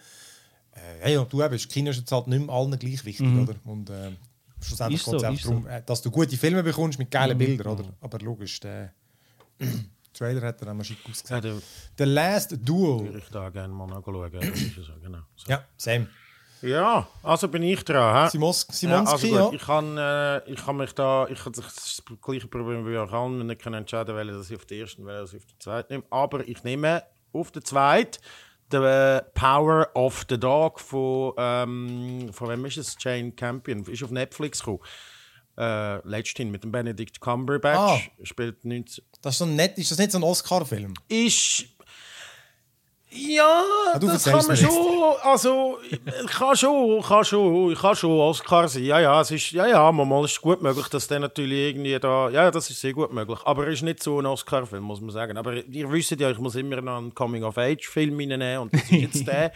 [0.72, 3.44] äh, hey, du eben, Kino ist jetzt halt nicht mehr allen gleich wichtig, mhm.
[3.44, 3.56] oder?
[3.66, 4.12] Und äh,
[4.60, 5.70] schlussendlich geht es einfach darum, so.
[5.70, 7.40] Äh, dass du gute Filme bekommst mit geilen mhm.
[7.40, 7.86] Bildern, oder?
[8.02, 8.94] Aber logisch, der
[10.14, 11.44] Trailer hat er einmal schick ausgesehen.
[11.44, 11.62] Ja,
[11.98, 13.18] The Last Duel.
[13.18, 14.32] Ich da gerne mal nachschauen.
[14.32, 15.20] genau.
[15.36, 15.50] So.
[15.50, 16.08] Ja, same.
[16.64, 18.30] Ja, also bin ich dran.
[18.30, 22.02] Simos Simonski, ja, also gut, Ich kann, äh, ich kann mich da, ich habe das
[22.22, 25.40] gleiche Problem wie auch allen, nicht entscheiden, welche das ich auf den ersten, das ich
[25.40, 26.06] auf den zweiten nehme.
[26.10, 27.04] Aber ich nehme
[27.34, 28.18] auf den zweiten
[28.72, 32.96] The Power of the Dog von, ähm, von wem ist es?
[32.98, 33.84] Jane Campion.
[33.84, 34.80] Ist auf Netflix gekommen.
[35.58, 38.10] Äh, letzthin mit dem Benedict Cumberbatch.
[38.24, 39.04] Spielt 19...
[39.22, 40.94] Das ist, so nett, ist das nicht so ein Oscar-Film?
[41.10, 41.66] Ist...
[43.16, 43.62] Ja,
[44.00, 44.70] du das kann man schon.
[45.22, 45.78] Also,
[46.28, 48.84] kann schon, kann schon, kann schon Oscar sein.
[48.86, 52.00] Ja, ja, es ist, ja, ja, manchmal ist es gut möglich, dass der natürlich irgendwie
[52.00, 53.40] da, ja, das ist sehr gut möglich.
[53.46, 55.38] Aber er ist nicht so ein Oscar-Film, muss man sagen.
[55.38, 59.28] Aber ihr wisst ja, ich muss immer noch einen Coming-of-Age-Film reinnehmen und das ist jetzt
[59.28, 59.52] der.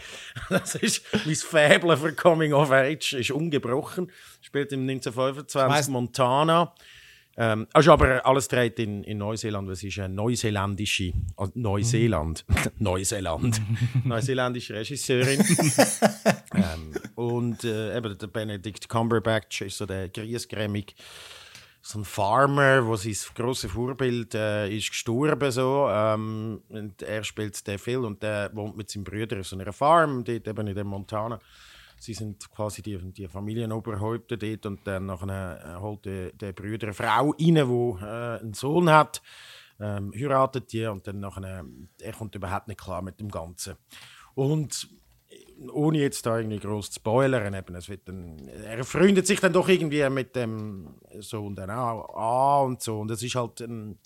[0.50, 4.12] das ist, mein Faible für Coming-of-Age ist ungebrochen.
[4.40, 6.72] Spielt im 1925 Weiss- Montana.
[7.40, 12.44] Ähm, also aber alles dreht in, in Neuseeland, es ist eine neuseeländische, also Neuseeland,
[12.80, 13.62] Neuseeland,
[14.04, 15.40] neuseeländische Regisseurin.
[16.54, 20.96] ähm, und äh, eben der Benedict Cumberbatch ist so der griesgrämig,
[21.80, 25.86] so ein Farmer, wo sein grosses Vorbild äh, ist gestorben so.
[25.88, 29.72] Ähm, und er spielt den Phil und der wohnt mit seinem Bruder auf so einer
[29.72, 31.38] Farm, dort eben in dem Montana.
[31.98, 36.88] Sie sind quasi die, die Familienoberhäupter dort und dann nachher, äh, holt der, der Bruder
[36.88, 39.20] eine Frau rein, die äh, einen Sohn hat,
[39.80, 41.64] ähm, heiratet die und dann nachher,
[42.00, 43.76] er kommt überhaupt nicht klar mit dem Ganzen.
[44.34, 44.88] Und
[45.72, 49.52] ohne jetzt da irgendwie groß zu spoilern, eben, es wird dann, er freundet sich dann
[49.52, 53.98] doch irgendwie mit dem Sohn dann auch an und so und es ist halt ein,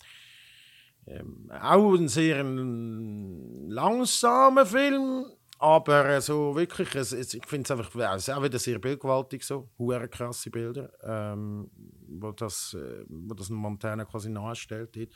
[1.06, 5.26] ähm, auch ein sehr ein langsamer Film,
[5.62, 9.44] aber äh, so wirklich, es, es, ich finde es einfach, es auch wieder sehr bildgewaltig
[9.44, 11.70] so, hure krasse Bilder, ähm,
[12.08, 14.96] wo das, äh, wo das Montana quasi nachstellt.
[14.96, 15.10] Dort.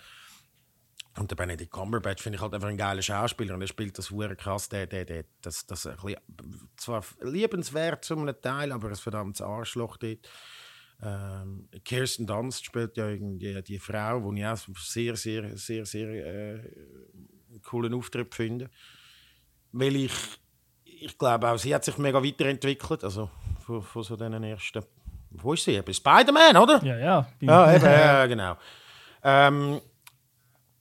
[1.18, 4.12] Und der Benedict Cumberbatch finde ich halt einfach ein geiler Schauspieler und er spielt das
[4.12, 6.20] hure krass, der, der, der, das, das ein bisschen,
[6.76, 10.30] zwar liebenswert zu einem Teil, aber ein verdammtes Arschloch dort.
[11.02, 16.08] Ähm, Kirsten Dunst spielt ja irgendwie die Frau, die ich auch sehr, sehr, sehr, sehr
[16.08, 16.70] äh,
[17.64, 18.70] coolen Auftritt finde.
[19.78, 20.12] Weil ich,
[20.84, 23.28] ich glaube auch, sie hat sich mega weiterentwickelt, also
[23.66, 24.82] von, von so diesen ersten,
[25.30, 25.82] wo ist sie?
[25.82, 26.82] Bei Spider-Man, oder?
[26.82, 27.28] Ja, ja.
[27.40, 28.56] Ja, eben, ja, genau.
[29.22, 29.80] Ähm,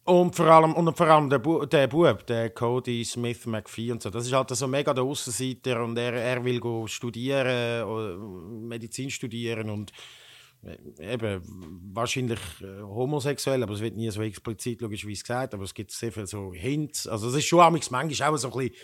[0.06, 4.02] und vor allem, und vor allem der, Bu der Bub, der Cody Smith McPhee und
[4.02, 8.16] so, das ist halt so mega der Aussenseiter und er, er will go studieren, oder
[8.16, 9.93] Medizin studieren und äh,
[10.99, 11.41] eben
[11.93, 16.11] wahrscheinlich äh, homosexuell, aber es wird nie so explizit logischerweise gesagt, aber es gibt sehr
[16.11, 17.07] viel so Hints.
[17.07, 18.76] Also es ist schon manchmal auch so ein bisschen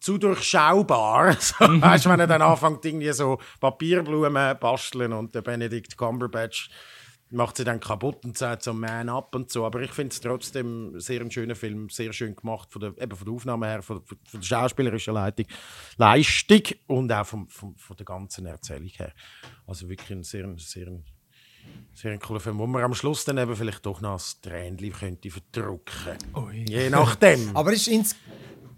[0.00, 1.36] zu durchschaubar.
[1.40, 6.70] So, weißt du, wenn er dann anfängt, irgendwie so Papierblumen basteln und der Benedict Cumberbatch
[7.30, 9.64] macht sie dann kaputt und sagt so Man up und so.
[9.64, 13.16] Aber ich finde es trotzdem sehr ein schöner Film, sehr schön gemacht, von der, eben
[13.16, 15.46] von der Aufnahme her, von, von der schauspielerischen Leitung,
[15.96, 19.12] Leistung und auch vom, vom, von der ganzen Erzählung her.
[19.66, 20.86] Also wirklich ein sehr, sehr,
[21.94, 24.92] sehr ein cooler Film, wo man am Schluss dann eben vielleicht doch noch ein Tränchen
[24.92, 26.18] könnte verdrücken.
[26.52, 27.50] Je nachdem.
[27.56, 28.16] Aber, ist ins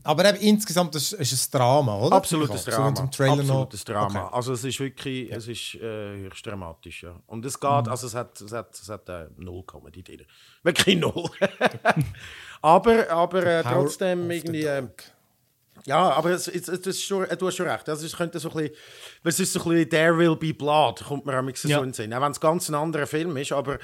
[0.06, 2.14] aber eben insgesamt ist, ist es ein Drama, oder?
[2.14, 3.00] Absolutes So Drama.
[3.00, 3.84] Absolutes.
[3.84, 4.26] Drama.
[4.26, 4.36] Okay.
[4.36, 7.20] Also es ist wirklich, es ist äh, höchst dramatisch, ja.
[7.26, 7.88] Und es geht, Mhm.
[7.88, 10.22] also es hat, es hat, es hat äh, null Comedy drin.
[10.62, 11.28] Wirklich null.
[12.62, 14.68] aber aber äh, trotzdem irgendwie...
[15.84, 17.88] Ja, aber es, es, es ist schon, äh, du hast schon recht.
[17.88, 18.76] Also es könnte so ein bisschen,
[19.24, 21.78] es ist so ein bisschen «There will be blood», kommt mir am so Ja.
[21.78, 22.12] in den Sinn.
[22.14, 23.78] Auch wenn es ganz ein anderer Film ist, aber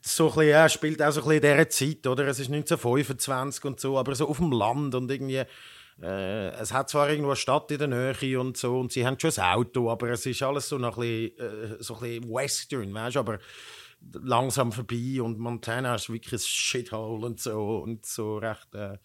[0.00, 2.26] so ein bisschen, ja, spielt auch so ein bisschen in dieser Zeit, oder?
[2.28, 5.42] Es ist 1925 und so, aber so auf dem Land und irgendwie...
[6.00, 9.18] Äh, es hat zwar irgendwo eine Stadt in der Nähe und so und sie haben
[9.18, 12.32] schon ein Auto, aber es ist alles so noch ein bisschen, äh, so ein bisschen
[12.32, 13.38] Western, weißt du, aber
[14.22, 18.72] langsam vorbei und Montana ist wirklich ein Shithole und so und so recht...
[18.74, 18.98] Äh,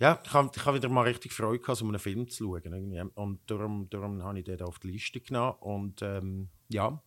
[0.00, 2.62] ja, ich habe hab wieder mal richtig Freude gehabt, so einen Film zu schauen.
[2.64, 3.02] Irgendwie.
[3.14, 5.56] Und darum, darum habe ich den auf die Liste genommen.
[5.60, 7.02] Und ähm, ja,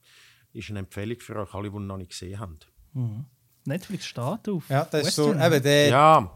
[0.54, 2.60] ist eine Empfehlung für euch alle, die ihn noch nicht gesehen haben.
[3.66, 4.70] Netflix steht auf.
[4.70, 6.32] Ja, das ist so, eben, der, Ja,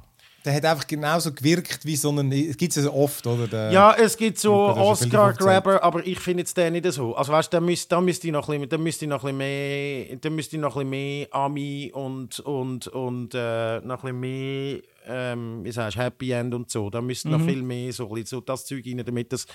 [0.45, 2.31] der hat einfach genauso gewirkt wie so ein.
[2.31, 3.47] Es gibt es ja oft, oder?
[3.47, 7.15] Der, ja es gibt so Oscar-Grabber, aber ich finde jetzt den nicht so.
[7.15, 9.23] Also weißt du, da müsste, da müsste ich noch ein bisschen, da müsste ich noch
[9.23, 13.81] ein bisschen mehr, da müsste ich noch ein bisschen mehr Ami und, und, und äh,
[13.81, 16.89] noch ein bisschen mehr, ähm, wie sagst du, Happy End und so.
[16.89, 19.45] Da müsste noch viel mehr so, ein bisschen so das Zeug rein, damit das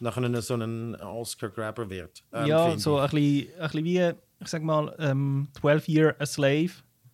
[0.00, 2.22] nachher so ein Oscar-Grabber wird.
[2.32, 6.26] ähm, ja, so ein bisschen, ein bisschen wie, ich sag mal, ähm, 12 Year a
[6.26, 6.70] Slave.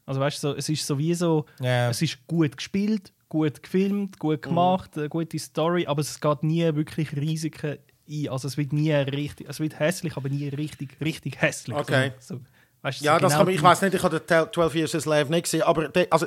[0.06, 1.88] Also weißt du, so, es ist so wie so, Ja.
[1.90, 6.62] es ist gut gespielt, gut gefilmt, gut gemacht, eine gute Story, aber es geht nie
[6.74, 8.28] wirklich Risiken ein.
[8.28, 11.74] Also es wird nie richtig, es wird hässlich, aber nie richtig, richtig hässlich.
[11.74, 12.12] Okay.
[12.20, 12.40] So, so,
[12.82, 14.94] weißt Ja, so das genau kann man, ich weiß nicht, ich habe den 12 Years
[14.94, 16.26] a Slave nicht gesehen, aber der, also,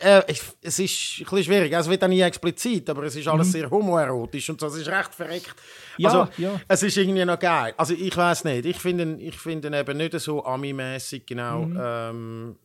[0.00, 1.72] äh, ich, es ist ein bisschen schwierig.
[1.72, 4.66] Es wird auch nie explizit, aber es ist alles sehr homoerotisch und so.
[4.66, 5.54] Es ist recht verreckt.
[5.98, 6.02] Mhm.
[6.04, 6.60] Ja, also, ja.
[6.68, 7.74] Es ist irgendwie noch geil.
[7.76, 8.66] Also ich weiß nicht.
[8.66, 11.62] Ich finde ich finde ihn eben nicht so Ami-mäßig genau.
[11.62, 11.80] Mhm.
[11.80, 12.56] Ähm,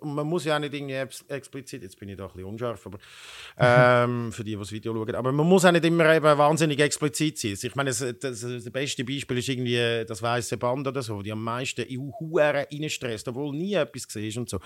[0.00, 2.86] man muss ja auch nicht irgendwie ex- explizit, jetzt bin ich da ein bisschen unscharf,
[2.86, 2.98] aber
[3.58, 6.78] ähm, für die, die das Video schauen, aber man muss auch nicht immer eben wahnsinnig
[6.78, 7.58] explizit sein.
[7.60, 11.32] Ich meine, das, das, das beste Beispiel ist irgendwie das weiße Band oder so, die
[11.32, 14.60] am meisten in Huren reinstresst, obwohl nie etwas gesehen und so.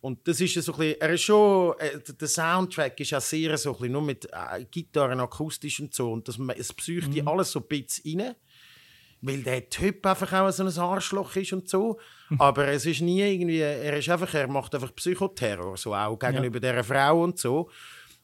[0.00, 3.58] Und das ist so ein bisschen, er ist schon, äh, der Soundtrack ist ja sehr
[3.58, 7.26] so ein bisschen nur mit äh, Gitarren, akustisch und so, und das, es psycht die
[7.26, 8.34] alles so ein bisschen rein
[9.20, 11.98] weil der Typ einfach auch so ein Arschloch ist und so.
[12.38, 16.60] Aber es ist nie irgendwie, er ist einfach, er macht einfach Psychoterror, so auch gegenüber
[16.60, 17.70] dieser Frau und so.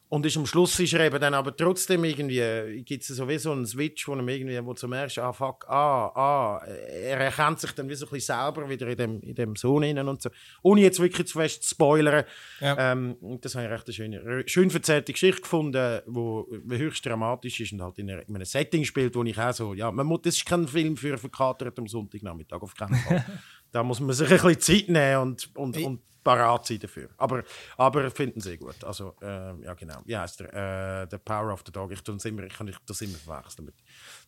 [0.07, 3.39] Und ist am Schluss ist er eben dann aber trotzdem irgendwie, gibt es so wie
[3.39, 7.59] so einen Switch, wo ihm irgendwie, wo zum ersten, ah fuck, ah, ah, er erkennt
[7.59, 10.21] sich dann wie so ein bisschen selber wieder in dem, in dem Sohn innen und
[10.21, 10.29] so.
[10.61, 12.23] Ohne jetzt wirklich zu fest zu spoilern.
[12.59, 12.91] Ja.
[12.91, 17.73] Ähm, das habe ich recht eine schöne, schön erzählte Geschichte gefunden, wo höchst dramatisch ist
[17.73, 20.21] und halt in, einer, in einem Setting spielt, wo ich auch so, ja, man muss,
[20.21, 23.25] das ist kein Film für verkatert am Sonntagnachmittag, auf keinen Fall.
[23.71, 27.07] da muss man sich ein bisschen Zeit nehmen und, und, und parat sein dafür.
[27.17, 27.43] Aber,
[27.77, 28.83] aber finden sie gut.
[28.83, 30.01] Also, ähm, ja genau.
[30.03, 31.03] Wie heißt der?
[31.03, 31.91] Äh, The Power of the Dog.
[31.91, 33.71] Ich immer, ich kann das immer verwechseln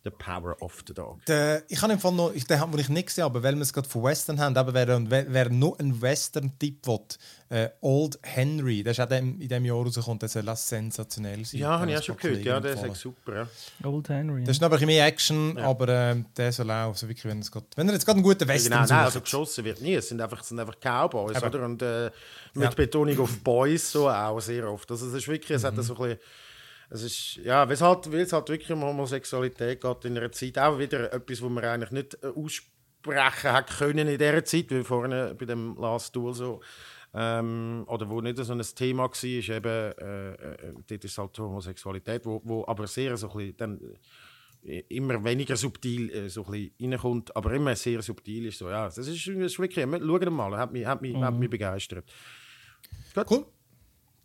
[0.03, 1.25] The Power of the Dog.
[1.25, 3.73] Der, ich habe im Fall noch, den habe ich nicht gesehen, aber weil wir es
[3.73, 6.99] gerade von Western haben, aber wer, wer, wer nur einen Western-Tipp will,
[7.49, 11.59] äh, Old Henry, der ist auch dem, in diesem Jahr rausgekommen, der soll sensationell sein.
[11.59, 12.43] Ja, habe ich auch schon gehört.
[12.45, 13.47] Ja, der ist super.
[13.83, 13.89] Ja.
[13.89, 14.43] Old Henry.
[14.43, 17.39] Das ist noch ein bisschen mehr Action, aber äh, der soll auch, so wirklich, wenn,
[17.39, 19.95] es geht, wenn er jetzt gerade einen guten Western Genau, nein, also geschossen wird nie.
[19.95, 21.65] Es sind einfach, es sind einfach Cowboys, Aber- oder?
[21.65, 22.11] Und äh,
[22.53, 22.69] mit Ja.
[22.69, 24.89] Betonung auf Boys so auch sehr oft.
[24.89, 26.19] Also es ist wirklich, es hat so ein bisschen,
[26.89, 30.31] es ist, ja, weil es halt, weil es halt wirklich um Homosexualität geht in einer
[30.31, 34.69] Zeit, auch wieder etwas, wo man eigentlich nicht äh, aussprechen hat können in dieser Zeit,
[34.69, 36.61] wie vorne bei dem Last Duel so,
[37.13, 41.37] ähm, oder wo nicht so ein Thema war, ist eben, äh, äh, dort ist halt
[41.37, 43.79] die Homosexualität, wo, wo aber sehr so ein bisschen, dann,
[44.63, 48.59] äh, immer weniger subtil äh, so ein reinkommt, aber immer sehr subtil ist.
[48.59, 51.49] So, ja, das ist, das ist wirklich, schauen mal, hat mich, hat mich, hat mich
[51.49, 52.05] begeistert.
[53.13, 53.31] Gut.
[53.31, 53.45] Cool.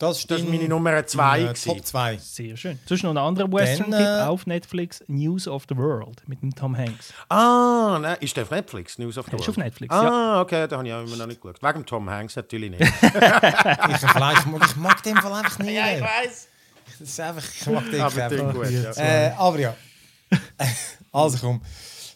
[0.03, 1.69] Das ist, Das ist meine Nummer zwei dein, äh, gewesen.
[1.77, 2.17] Top 2.
[2.17, 2.79] Sehr schön.
[2.87, 6.77] Sonst noch ein anderer Western-Tipp äh, auf Netflix: News of the World mit dem Tom
[6.77, 7.13] Hanks.
[7.29, 8.99] Ah, nein, ist der auf Netflix?
[8.99, 9.59] News of the Der ist World?
[9.59, 10.41] auf Netflix, Ah, ja.
[10.41, 11.63] okay, da habe ich auch immer noch nicht geschaut.
[11.63, 12.83] Wegen Tom Hanks natürlich nicht.
[12.83, 15.69] Ich, vielleicht, ich mag den Fall einfach nicht.
[15.81, 16.01] ey.
[16.03, 16.49] weiß.
[16.99, 18.55] Das ist einfach, ich mag den Aber einfach.
[18.55, 18.91] gut, ja.
[18.97, 19.77] Äh, aber ja.
[21.13, 21.63] also komm,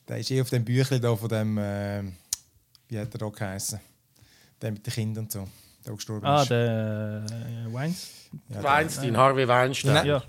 [0.09, 2.03] der ist eh auf dem Büchlein da von dem, äh,
[2.89, 3.79] wie hat er da geheißen?
[4.61, 5.47] Der mit den Kindern und so,
[5.87, 6.51] der auch gestorben Ah, ist.
[6.51, 8.07] der äh, Wines.
[8.49, 9.95] Ja, der- Weinstein, Harvey Weinstein.
[9.95, 10.07] Nein.
[10.07, 10.23] Ja.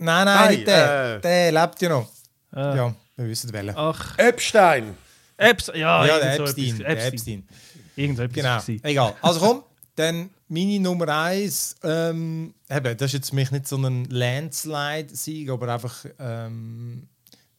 [0.00, 1.16] Nein, nein, Nein, nicht der.
[1.16, 1.20] äh.
[1.20, 2.08] Der lebt ja noch.
[2.54, 3.74] Äh, Ja, wir wissen welchen.
[3.76, 4.94] Ach, Epstein.
[5.36, 6.78] Epps, ja, ja, der so Epstein.
[6.78, 7.48] Der Epstein.
[7.96, 8.60] Irgend so etwas Genau.
[8.60, 8.84] gewesen.
[8.84, 9.14] Egal.
[9.22, 9.62] Also komm,
[9.96, 11.76] dann meine Nummer eins.
[11.82, 17.08] Ähm, eben, das ist jetzt für mich nicht so ein Landslide-Sieg, aber einfach ähm,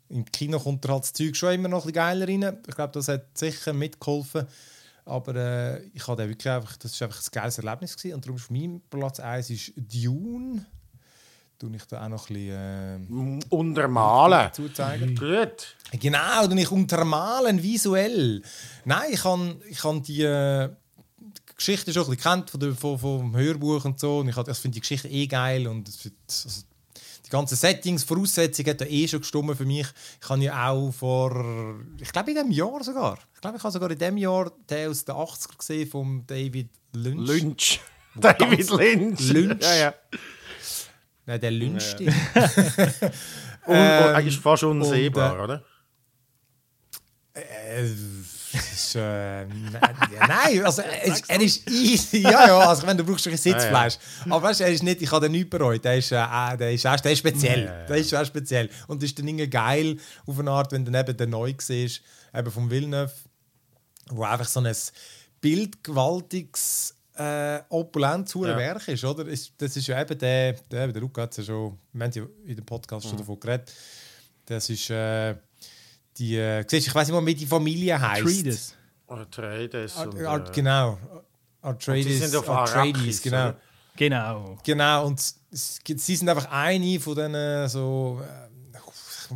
[0.10, 2.58] im Kino kommt er halt das Zeug schon immer noch ein bisschen geiler rein.
[2.68, 4.47] Ich glaube, das hat sicher mitgeholfen.
[5.10, 7.97] Aber äh, ich hatte wirklich einfach, das war einfach ein geiles Erlebnis.
[7.97, 8.16] Gewesen.
[8.16, 10.66] Und darum ist mein Platz 1 ist Dune.
[11.57, 14.53] Tue ich da auch noch ein bisschen äh, Untermalen.
[14.53, 15.16] zuzeigen.
[15.16, 15.76] Gut.
[15.91, 18.41] Genau, und ich untermalen visuell.
[18.86, 20.70] Nein, ich habe ich die äh,
[21.57, 24.20] Geschichte schon ein bisschen kennt von der, von, vom Hörbuch und so.
[24.20, 25.68] Und ich, ich finde die Geschichte eh geil.
[25.68, 26.62] Und es wird, also,
[27.30, 29.86] die ganzen Settings, Voraussetzungen hat ja eh schon gestimmt für mich.
[30.20, 33.72] Ich habe ja auch vor, ich glaube in dem Jahr sogar, ich glaube ich habe
[33.72, 37.28] sogar in dem Jahr den aus den 80er gesehen von David Lynch.
[37.28, 37.80] Lynch.
[38.16, 39.20] David Lynch.
[39.30, 39.62] Lynch.
[39.64, 39.94] Ja, ja.
[41.28, 41.96] Nein, der Lynch.
[43.68, 45.64] Un Ähm, eigentlich fast unsehbar, und, äh, oder?
[47.34, 47.86] Äh,
[48.54, 52.22] das ist, äh, nein, ja, nein, also er ist, ist easy.
[52.22, 53.97] Ja, ja, also wenn du brauchst ein bisschen Sitzfleisch.
[54.26, 55.84] Aber weißt du, er ist nicht, ich habe den nicht bereut.
[55.86, 57.86] Der ist, äh, der ist, der ist speziell.
[57.88, 58.70] Der ist auch speziell.
[58.88, 62.02] Und das ist dann irgendwie geil auf eine Art, wenn du eben den neu siehst,
[62.34, 63.12] eben vom Villeneuve,
[64.10, 64.76] wo einfach so ein
[65.41, 68.58] bildgewaltiges, äh, opulentes Ja.
[68.58, 69.26] Werk ist, oder?
[69.26, 72.24] Das ist ja eben der, der, der Luca hat es ja schon, wir haben ja
[72.45, 73.10] in dem Podcast Mhm.
[73.10, 73.72] schon davon geredet.
[74.45, 75.36] Das ist, äh,
[76.20, 78.22] die, äh, siehst, ich weiß nicht mal, wie die Familie heißt.
[78.22, 78.76] Atreides.
[79.08, 79.96] Atreides.
[79.96, 80.92] Und, äh, genau.
[80.92, 83.38] und die Atreides, sind auf Atreides, Arrakis, genau.
[83.38, 83.56] oder?
[83.96, 84.58] Genau.
[84.64, 89.36] Genau, und sie sind einfach eine von diesen so äh,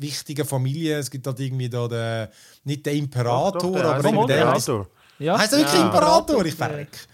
[0.00, 0.98] wichtigen Familien.
[0.98, 2.28] Es gibt halt irgendwie da den,
[2.64, 4.88] nicht den Imperator, Doch, doch, der aber der, Imperator.
[5.18, 5.38] Ja.
[5.38, 5.86] Heißt er wirklich Ja.
[5.86, 6.44] Imperator?
[6.44, 7.08] Ich verreck.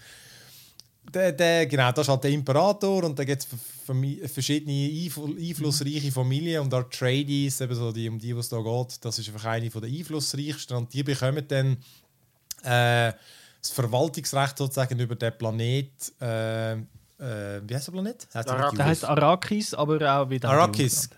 [1.11, 6.11] Der, der, genau, das ist halt der Imperator und da gibt es verschiedene einfl einflussreiche
[6.11, 9.45] Familien und Atreides, eben so die, um die, was es da geht, das ist einfach
[9.45, 11.77] eine von der einflussreichsten und die bekommen dann
[12.63, 13.13] äh,
[13.61, 15.91] das Verwaltungsrecht sozusagen über den Planet.
[16.21, 18.27] Äh, äh, wie heißt der Planet?
[18.33, 18.71] Heißt der Arrakis.
[18.71, 20.49] nicht Der heißt Arrakis, aber auch wieder.
[20.49, 21.09] Arrakis.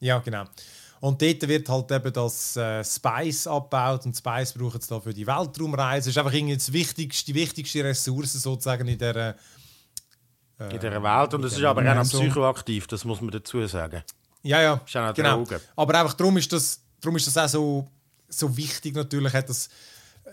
[0.00, 0.44] Ja, genau.
[1.04, 5.12] Und dort wird halt eben das äh, Spice abgebaut und Spice braucht es da für
[5.12, 6.08] die Weltraumreise.
[6.08, 9.36] Das ist einfach irgendwie das wichtigste, die wichtigste Ressource sozusagen in der
[10.58, 11.34] in dieser Welt.
[11.34, 14.02] Und es ist aber auch noch psychoaktiv, das muss man dazu sagen.
[14.42, 14.80] Ja, ja.
[14.86, 15.36] Ist auch noch genau.
[15.44, 15.60] Drogen.
[15.76, 17.88] Aber einfach darum ist das, darum ist das auch so,
[18.28, 19.66] so wichtig natürlich, hat das,
[20.24, 20.30] äh,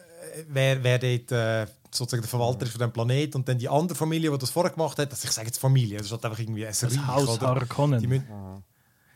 [0.47, 3.97] wer, wer dort äh, sozusagen der Verwalter ist von dem Planet und dann die andere
[3.97, 6.39] Familie, die das vorher gemacht hat, also ich sage jetzt Familie, das ist halt einfach
[6.39, 7.47] irgendwie ein Das Reich, Haus oder?
[7.47, 7.99] Harkonnen.
[7.99, 8.63] Die müssen-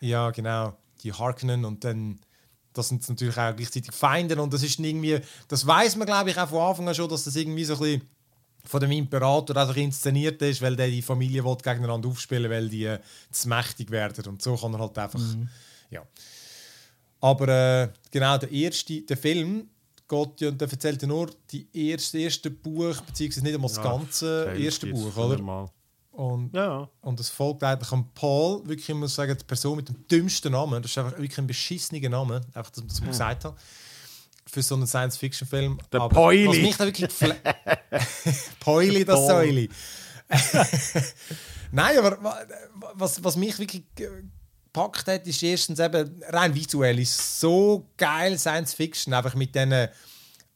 [0.02, 0.76] Ja, genau.
[1.04, 2.20] Die Harkonnen und dann
[2.74, 6.38] das sind natürlich auch gleichzeitig Feinde und das ist irgendwie, das weiß man glaube ich
[6.38, 8.02] auch von Anfang an schon, dass das irgendwie so ein bisschen
[8.66, 12.86] von dem Imperator einfach inszeniert ist, weil der die Familie will gegeneinander aufspielen, weil die
[12.86, 13.00] äh,
[13.32, 15.22] zu mächtig werden und so kann er halt einfach,
[15.90, 16.06] ja.
[17.22, 19.70] Aber äh, genau der erste, der Film
[20.08, 24.48] geht ja, der erzählt ja nur die erste, erste Buch beziehungsweise nicht einmal das ganze
[24.50, 25.42] Hälfte erste Buch, oder?
[25.42, 25.70] mal.
[26.16, 26.88] Und Ja.
[27.02, 30.52] und es folgt eigentlich an Paul, wirklich, ich muss sagen, die Person mit dem dümmsten
[30.54, 30.82] Namen.
[30.82, 33.58] Das ist einfach wirklich ein beschissener Name, einfach, dass ich das gesagt habe.
[34.48, 35.80] Für so einen Science-Fiction-Film.
[35.92, 36.48] Der Aber Poili.
[36.48, 37.10] Was mich da wirklich
[38.60, 39.28] Poili, das.
[39.28, 39.70] Säuli.
[41.72, 42.40] Nein, aber wa-
[42.94, 49.14] was, was mich wirklich gepackt hat, ist erstens eben rein visuell ist so geil Science-Fiction,
[49.14, 49.88] einfach mit diesen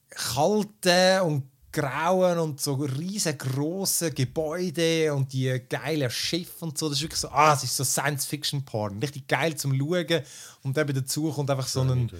[0.09, 6.89] kalten und grauen und so riesengroßen Gebäude und die geilen Schiffe und so.
[6.89, 8.99] Das ist wirklich so, ah, es ist so Science-Fiction-Porn.
[8.99, 10.23] Richtig geil zum Schauen.
[10.63, 12.11] Und eben dazu kommt einfach so ein,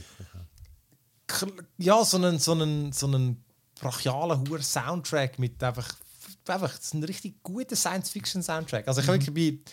[1.78, 3.44] ja, so einen, so einen, so einen
[3.80, 5.88] brachialen hohen Soundtrack mit einfach,
[6.48, 8.88] einfach ein richtig guter Science-Fiction-Soundtrack.
[8.88, 9.12] Also ich Mhm.
[9.12, 9.72] habe wirklich bei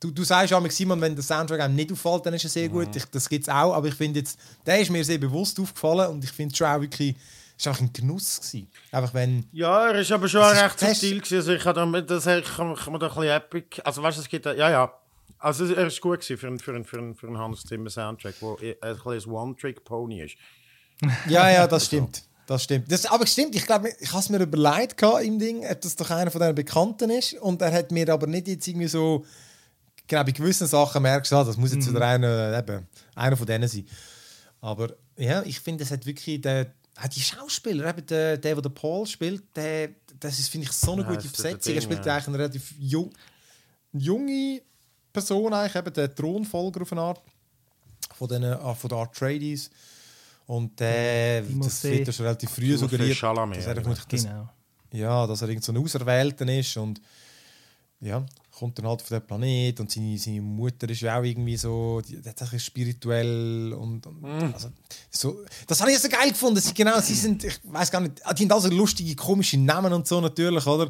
[0.00, 2.68] Du, du sagst ja, Simon, wenn der Soundtrack einem nicht auffällt, dann ist er sehr
[2.68, 2.94] gut.
[2.94, 6.10] Ich, das gibt es auch, aber ich finde jetzt, der ist mir sehr bewusst aufgefallen
[6.10, 7.16] und ich finde es schon auch wirklich,
[7.56, 8.40] es war einfach ein Genuss.
[8.40, 8.68] Gewesen.
[8.90, 11.36] Einfach wenn, Ja, er ist aber schon ist recht subtil gewesen.
[11.36, 13.82] Also ich habe da, das ich kann, kann da ein bisschen epic.
[13.84, 14.92] Also weißt du, es gibt ja ja.
[15.38, 17.90] Also er ist gut gewesen für einen für einen für einen, für einen Hans Zimmer
[17.90, 20.36] Soundtrack, wo ein bisschen ein One-Trick-Pony ist.
[21.28, 22.22] ja, ja, das stimmt.
[22.46, 22.90] Das stimmt.
[22.92, 26.10] Das, aber stimmt, ich glaube, ich habe es mir überlegt im Ding, ob das doch
[26.10, 27.34] einer von diesen Bekannten ist.
[27.34, 29.24] Und er hat mir aber nicht jetzt irgendwie so,
[30.06, 33.46] genau, bei gewissen Sachen merkst du, ah, das muss jetzt wieder einer, eben, einer von
[33.46, 33.86] denen sein.
[34.60, 38.62] Aber ja, ich finde, es hat wirklich der, auch die Schauspieler, eben der, der, der
[38.62, 39.90] den Paul spielt, der,
[40.20, 41.74] das ist, finde ich, so eine Ja, gute der Besetzung.
[41.74, 42.14] Er Ding, spielt ja.
[42.14, 43.10] eigentlich eine relativ jung,
[43.92, 44.62] junge
[45.12, 47.22] Person, eigentlich, eben der Thronfolger auf eine Art,
[48.14, 49.70] von, den, ah, von den Artrades.
[50.46, 54.48] Und äh, das wird ja schon relativ früh Timothée suggeriert, Chalamet, dass er, das, Genau.
[54.92, 57.00] ja, dass er irgend so ein Auserwählter ist und
[58.00, 58.24] ja,
[58.58, 62.00] kommt dann halt von dem Planet und seine, seine Mutter ist ja auch irgendwie so,
[62.00, 64.68] die, die hat spirituell und, und also,
[65.10, 66.60] so, das habe ich so geil gefunden.
[66.60, 69.92] Sie, genau, sie sind, ich weiß gar nicht, ah, die haben also lustige, komische Namen
[69.92, 70.88] und so natürlich, oder?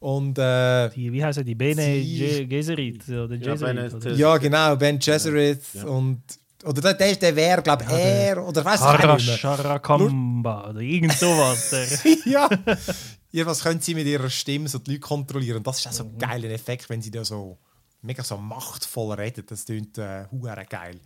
[0.00, 1.54] Und äh, Die, wie heißen die?
[1.54, 4.12] Bene Gesserit oder Ja, Bene- oder?
[4.14, 6.22] ja, genau, Ben Gesserit und
[6.64, 11.74] oder der, der, der wäre, glaube ich, er oder weiß ich nicht oder irgend sowas.
[12.24, 12.48] ja.
[13.34, 15.56] Jedenfalls können sie mit ihrer Stimme so die Leute kontrollieren.
[15.56, 17.58] Und das ist auch so ein geiler Effekt, wenn sie da so
[18.00, 19.44] mega so machtvoll reden.
[19.48, 20.26] Das klingt äh,
[20.68, 21.00] geil.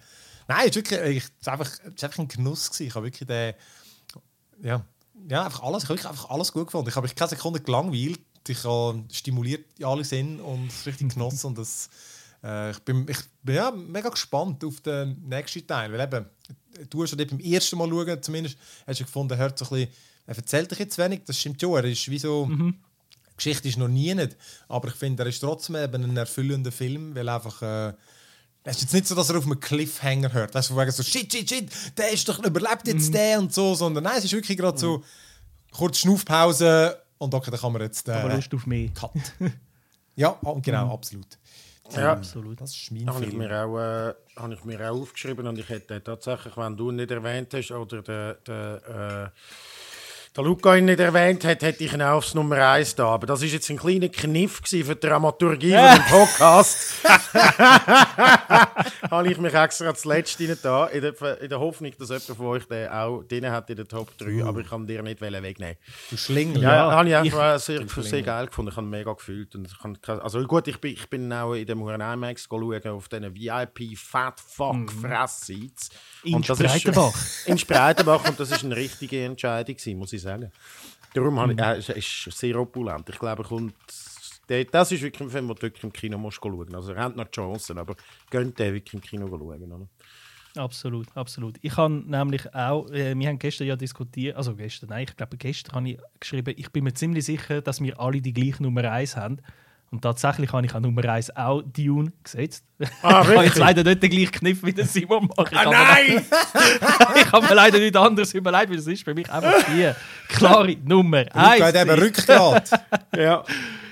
[0.46, 2.68] Nein, es ist wirklich es ist einfach, es ist einfach ein Genuss.
[2.68, 2.86] Gewesen.
[2.86, 3.54] Ich habe wirklich den,
[4.62, 4.84] ja,
[5.26, 6.90] ja, einfach alles, ich habe wirklich einfach alles gut gefunden.
[6.90, 8.20] Ich habe mich keine Sekunde gelangweilt.
[8.46, 11.46] Ich habe stimuliert in alle Sinne und es richtig genossen.
[11.46, 11.88] und das,
[12.44, 15.90] äh, ich bin, ich bin ja, mega gespannt auf den nächsten Teil.
[15.90, 16.26] Weil eben,
[16.90, 19.94] du hast ja beim ersten Mal schauen, zumindest, hast du gefunden, hört so ein bisschen,
[20.28, 22.74] er erzählt dich jetzt wenig, das stimmt schon, er ist wie so, die
[23.34, 24.36] Geschichte ist noch nie nicht,
[24.68, 27.94] aber ich finde, er ist trotzdem eben ein erfüllender Film, weil einfach, äh,
[28.64, 30.92] es ist jetzt nicht so, dass er auf einem Cliffhanger hört, weißt du, von wegen
[30.92, 34.24] so, shit, shit, shit, der ist doch, überlebt jetzt der und so, sondern nein, es
[34.26, 35.02] ist wirklich gerade so,
[35.72, 38.90] kurz Schnaufpause und okay, dann kann man jetzt, Aber äh, Lust auf mehr.
[38.90, 39.12] Cut.
[40.14, 41.38] ja, oh, genau, absolut.
[41.92, 42.12] Ja.
[42.12, 42.60] Absolut.
[42.60, 45.70] Das ist mein Habe ich, mir auch, äh, habe ich mir auch aufgeschrieben und ich
[45.70, 49.38] hätte tatsächlich, wenn du ihn nicht erwähnt hast oder der, der, äh,
[50.38, 53.08] der Luca ihn nicht erwähnt hat, hätte ich ihn auch aufs Nummer 1 da.
[53.08, 56.78] Aber das ist jetzt ein kleiner Kniff für die Dramaturgie von dem Podcast.
[59.10, 62.46] habe ich mich extra zuletzt rein da, in der, in der Hoffnung, dass jemand von
[62.46, 65.74] euch den auch drin hat in der Top 3, aber ich kann dir nicht wegnehmen.
[66.10, 66.62] Du Schlingel.
[66.62, 68.70] Ja, Ja, habe ich ich- einfach sehr, sehr geil gefunden.
[68.70, 69.54] Ich habe mega gefühlt.
[69.56, 72.86] Und ich kann, also gut, ich bin, ich bin auch in dem Huren IMAX schauen,
[72.86, 75.88] auf diesen VIP Fat Fuck Fress Seats.
[76.22, 77.12] In Spreitenbach.
[77.46, 78.28] In Spreitenbach.
[78.28, 80.27] und das ist eine richtige Entscheidung gewesen, muss ich sagen.
[81.14, 83.08] Darum habe ich, äh, es ist sehr opulent.
[83.08, 83.74] Ich glaube, er kommt,
[84.48, 86.74] der, das ist wirklich ein Film, den du wirklich im Kino musst schauen.
[86.74, 87.96] Also er hat noch Chancen, aber
[88.30, 89.72] gönnt den wirklich im Kino schauen.
[89.72, 89.88] Oder?
[90.56, 91.56] Absolut, absolut.
[91.62, 95.36] Ich habe nämlich auch, äh, wir haben gestern ja diskutiert, also gestern, nein, ich glaube
[95.36, 98.90] gestern habe ich geschrieben, ich bin mir ziemlich sicher, dass wir alle die gleiche Nummer
[98.90, 99.38] 1 haben.
[99.90, 102.62] Und tatsächlich habe ich an Nummer 1 auch Dune gesetzt.
[103.02, 105.50] Ah, ich habe jetzt leider nicht den gleichen Kniff wie der Simon macht.
[105.52, 106.26] Ich Ah, habe mir- nein!
[107.16, 109.90] ich habe mir leider nicht anders überlegt, weil es ist für mich einfach die
[110.28, 111.74] klare Nummer Rückgrat 1.
[111.74, 112.70] eben Rückgrat.
[113.16, 113.42] ja.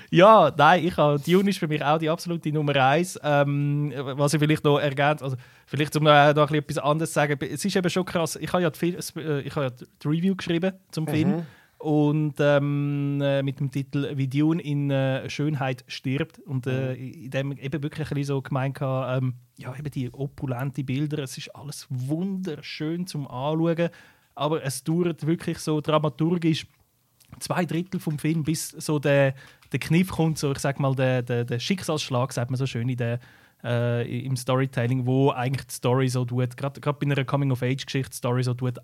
[0.09, 3.19] Ja, nein, ich habe, Dune ist für mich auch die absolute Nummer eins.
[3.21, 5.35] Ähm, was ich vielleicht noch ergänzt, also
[5.65, 8.05] vielleicht um noch, äh, noch ein bisschen etwas anderes zu sagen, es ist eben schon
[8.05, 11.45] krass, ich habe ja die, Fil- äh, ich habe ja die Review geschrieben zum Film
[11.77, 17.29] und ähm, äh, mit dem Titel «Wie Dune in äh, Schönheit stirbt» und äh, in
[17.29, 21.55] dem eben wirklich ein so gemeint habe, ähm, ja, eben die opulente Bilder, es ist
[21.55, 23.89] alles wunderschön zum Anschauen,
[24.33, 26.67] aber es dauert wirklich so dramaturgisch
[27.39, 29.35] zwei Drittel vom Film, bis so der,
[29.71, 32.89] der Kniff kommt, so ich sag mal, der, der, der Schicksalsschlag, sagt man so schön
[32.89, 33.19] in der,
[33.63, 38.43] äh, im Storytelling, wo eigentlich die Story so tut, gerade bei einer Coming-of-Age-Geschichte, die Story
[38.43, 38.83] so tut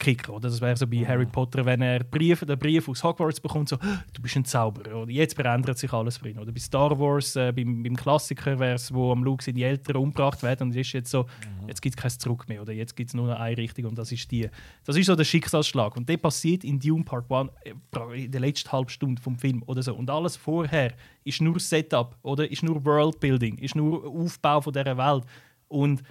[0.00, 0.34] ankicken.
[0.34, 0.48] Oder?
[0.48, 3.76] Das wäre so bei Harry Potter, wenn er Brief, den Brief aus Hogwarts bekommt, so,
[3.76, 5.02] du bist ein Zauberer.
[5.02, 6.38] Oder jetzt verändert sich alles drin.
[6.38, 9.96] Oder bei Star Wars, äh, beim, beim Klassiker wäre es, wo am Luke seine Eltern
[9.96, 11.26] umgebracht werden und es ist jetzt so,
[11.66, 12.62] jetzt gibt es kein Zurück mehr.
[12.62, 14.48] Oder jetzt gibt es nur noch eine Richtung und das ist die.
[14.84, 15.96] Das ist so der Schicksalsschlag.
[15.96, 19.62] Und der passiert in Dune Part 1 äh, in der letzten halben Stunde vom Film
[19.66, 19.94] oder so.
[19.94, 20.94] Und alles vorher
[21.24, 25.24] ist nur Setup oder ist nur Worldbuilding, ist nur Aufbau von dieser Welt.
[25.68, 26.02] Und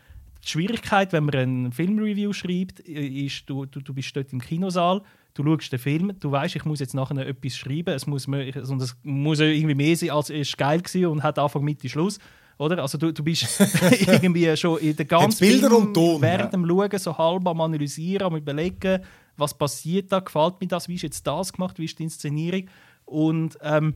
[0.44, 5.02] die Schwierigkeit, wenn man ein Filmreview schreibt, ist, du, du, du bist dort im Kinosaal,
[5.34, 8.82] du schaust den Film, du weißt, ich muss jetzt nachher etwas schreiben, es muss, und
[8.82, 12.20] es muss irgendwie mehr sein, als es geil war und hat Anfang, Mitte, Schluss.
[12.58, 12.80] Oder?
[12.80, 13.60] Also du, du bist
[14.08, 18.28] irgendwie schon in der ganzen Bilder und Ton, während dem Schauen so halb am Analysieren,
[18.28, 19.02] am Überlegen,
[19.38, 22.68] was passiert da, gefällt mir das, wie ist jetzt das gemacht, wie ist die Inszenierung.
[23.06, 23.96] Und ähm,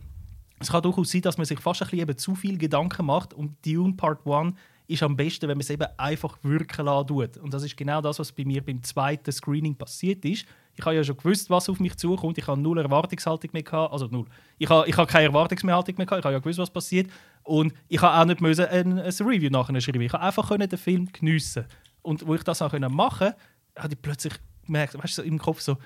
[0.59, 3.33] es kann durchaus sein, dass man sich fast ein bisschen eben zu viel Gedanken macht
[3.33, 4.55] und Dune Part 1
[4.87, 7.37] ist am besten, wenn man es eben einfach wirken lassen tut.
[7.37, 10.45] Und das ist genau das, was bei mir beim zweiten Screening passiert ist.
[10.75, 12.37] Ich habe ja schon gewusst, was auf mich zukommt.
[12.37, 13.93] Ich habe null Erwartungshaltung mehr gehabt.
[13.93, 14.25] Also null.
[14.57, 16.19] Ich habe, ich habe keine Erwartungshaltung mehr gehabt.
[16.19, 17.09] Ich habe ja gewusst, was passiert.
[17.43, 20.01] Und ich habe auch nicht müssen ein, ein Review nachher schreiben.
[20.01, 21.65] Ich habe einfach können den Film geniessen.
[22.01, 23.33] Und wo ich das auch machen,
[23.77, 24.33] habe ich plötzlich
[24.65, 25.77] gemerkt, weißt du, so im Kopf so,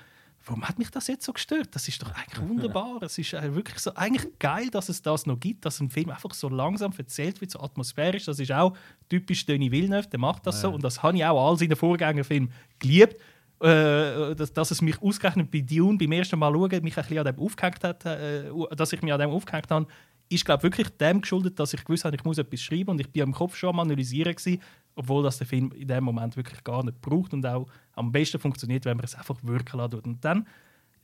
[0.44, 1.68] warum hat mich das jetzt so gestört?
[1.72, 3.02] Das ist doch eigentlich wunderbar.
[3.02, 6.10] Es ist äh, wirklich so eigentlich geil, dass es das noch gibt, dass ein Film
[6.10, 8.24] einfach so langsam erzählt wird, so atmosphärisch.
[8.24, 8.76] Das ist auch
[9.08, 10.70] typisch Denis Villeneuve, der macht das so.
[10.70, 13.20] Und das habe ich auch all seinen Vorgängerfilmen geliebt.
[13.60, 17.18] Äh, dass, dass es mich ausgerechnet bei Dune beim ersten Mal schauen, mich ein bisschen
[17.18, 18.44] an dem aufgehängt hat, äh,
[18.76, 19.86] dass ich mich an dem aufgehängt habe,
[20.28, 23.10] ist glaube wirklich dem geschuldet, dass ich gewusst habe, ich muss etwas schreiben und ich
[23.10, 24.60] bin im Kopf schon am analysieren gewesen,
[24.94, 28.38] obwohl das der Film in dem Moment wirklich gar nicht braucht und auch am besten
[28.38, 29.94] funktioniert, wenn man es einfach wirken lässt.
[29.94, 30.46] Und dann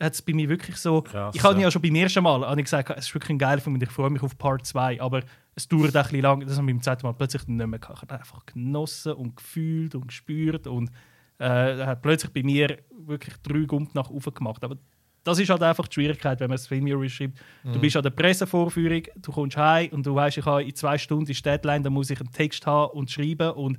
[0.00, 1.62] hat es bei mir wirklich so, Krass, ich habe ja.
[1.62, 3.82] ja schon beim ersten Mal habe ich gesagt, es ist wirklich ein geiler Film und
[3.82, 5.22] ich freue mich auf Part 2, aber
[5.54, 8.02] es dauert ein bisschen lang, das habe ich beim zweiten Mal plötzlich nicht mehr gehabt.
[8.02, 10.90] Ich habe einfach genossen und gefühlt und gespürt und
[11.38, 14.64] äh, hat plötzlich bei mir wirklich drei Gumpen nach oben gemacht.
[14.64, 14.76] Aber
[15.24, 17.38] das ist halt einfach die Schwierigkeit, wenn man das Film schreibt.
[17.64, 20.98] Du bist an der Pressevorführung, du kommst heim und du weißt, ich habe in zwei
[20.98, 23.78] Stunden die Deadline, da muss ich einen Text haben und schreiben und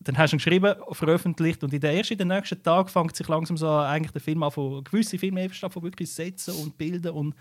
[0.00, 3.28] dann hast du ihn geschrieben, veröffentlicht und in der ersten, den nächsten Tag fängt sich
[3.28, 7.12] langsam so eigentlich der Film an, von gewisse Filme eben von wirklich setzen und bilden
[7.12, 7.34] und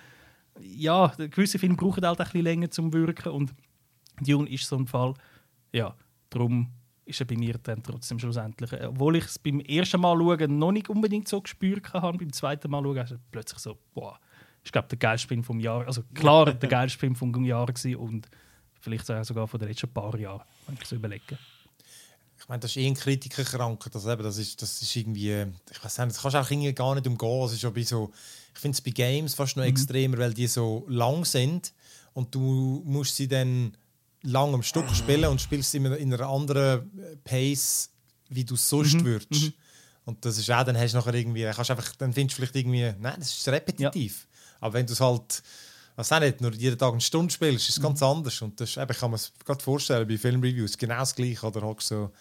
[0.60, 3.54] ja, gewisse Filme brauchen halt ein bisschen länger zum Wirken und
[4.22, 5.16] Dune ist so ein Fall.
[5.74, 5.96] Ja,
[6.30, 6.70] darum
[7.06, 8.72] ist er bei mir dann trotzdem schlussendlich.
[8.74, 12.32] äh, Obwohl ich es beim ersten Mal schauen noch nicht unbedingt so gespürt habe, beim
[12.34, 14.20] zweiten Mal schauen, ist er plötzlich so, boah,
[14.64, 17.96] ich glaube der geilste Film vom Jahr, also klar der geilste Film vom Jahr gewesen
[17.96, 18.28] und
[18.80, 21.38] vielleicht sogar von den letzten paar Jahren, wenn ich so überlege.
[22.40, 23.94] Ich meine, das ist eh ein Kritikerkrankheit.
[23.94, 26.74] Also eben, das, ist, das ist irgendwie, ich weiß nicht, das kannst du auch irgendwie
[26.74, 27.44] gar nicht umgehen.
[27.44, 28.12] Es ist bei so,
[28.54, 31.72] ich finde es bei Games fast noch extremer, weil die so lang sind
[32.14, 33.78] und du musst sie dann
[34.24, 37.90] lang am Stück spielen und spielst sie in einer- in einer anderen äh, Pace,
[38.30, 39.52] wie du es sonst würdest.
[40.06, 42.56] Und das ist auch, dann hast du nachher irgendwie, kannst einfach, dann findest du vielleicht
[42.56, 44.28] irgendwie, nein, das ist repetitiv.
[44.60, 45.42] Aber wenn du es halt,
[45.96, 48.42] was auch nicht, nur jeden Tag eine Stunde spielst, ist es ganz anders.
[48.42, 51.46] Und das ist, eben, ich kann mir es gerade vorstellen, bei Filmreviews genau das Gleiche.
[51.46, 52.12] Oder hockst so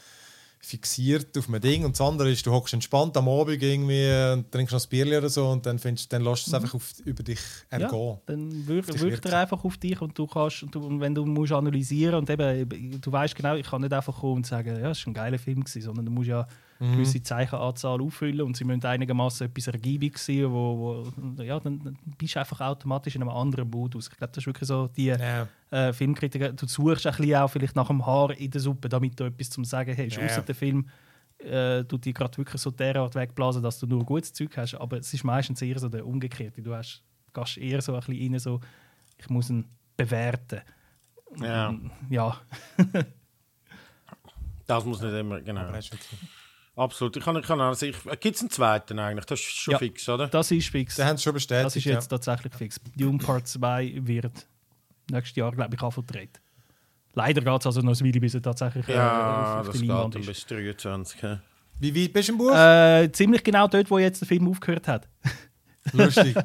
[0.62, 4.52] fixiert auf einem Ding und das andere ist, du hockst entspannt am Abend irgendwie und
[4.52, 6.92] trinkst noch ein Bier oder so und dann, findest, dann lässt du es einfach auf,
[7.04, 7.38] über dich
[7.70, 8.18] ergehen.
[8.26, 11.24] dann wirkt, wirkt er einfach auf dich und du kannst, und, du, und wenn du
[11.24, 14.90] musst analysieren und eben, du weißt genau, ich kann nicht einfach kommen und sagen, ja,
[14.90, 16.46] es war ein geiler Film, gewesen, sondern du musst ja
[16.80, 21.04] eine gewisse Zeichenanzahl auffüllen und sie müssen einigermaßen etwas ergiebig sein, wo,
[21.36, 24.08] wo ja, dann, dann bist du einfach automatisch in einem anderen Modus.
[24.10, 25.46] Ich glaube, das ist wirklich so die Ja.
[25.70, 29.20] äh, Filmkritiker, du suchst ein bisschen auch vielleicht nach dem Haar in der Suppe, damit
[29.20, 30.16] du etwas zum Sagen hast.
[30.16, 30.24] Ja.
[30.24, 30.88] Außer der Film
[31.38, 34.74] äh, tut dir gerade wirklich so derart wegblasen, dass du nur gutes Zeug hast.
[34.74, 36.62] Aber es ist meistens eher so der Umgekehrte.
[36.62, 37.02] Du hast,
[37.34, 38.60] gehst eher so ein bisschen rein, so,
[39.18, 39.66] ich muss ihn
[39.96, 40.60] bewerten.
[41.40, 41.74] Ja.
[42.08, 42.40] Ja,
[44.66, 45.68] Das muss nicht immer, genau.
[46.76, 47.16] Absolut.
[47.16, 49.26] Ich kann, ich kann also ich, Gibt es einen zweiten eigentlich?
[49.26, 49.78] Das ist schon Ja.
[49.78, 50.28] fix, oder?
[50.28, 50.96] das ist fix.
[50.96, 51.66] Den haben sie schon bestätigt.
[51.66, 52.80] Das ist jetzt tatsächlich fix.
[52.96, 54.46] Dune Part 2 wird
[55.10, 56.40] nächstes Jahr, glaube ich, anvertreten.
[57.14, 59.72] Leider geht es also noch ein Weile, bis er tatsächlich äh, Ja, auf, auf das
[59.72, 60.26] der geht Leinwand dann ist.
[60.28, 61.22] bis 23.
[61.22, 61.38] hä?
[61.80, 62.54] Wie weit bist du im Buch?
[62.54, 65.08] Äh, ziemlich genau dort, wo jetzt der Film aufgehört hat.
[65.92, 66.36] Lustig.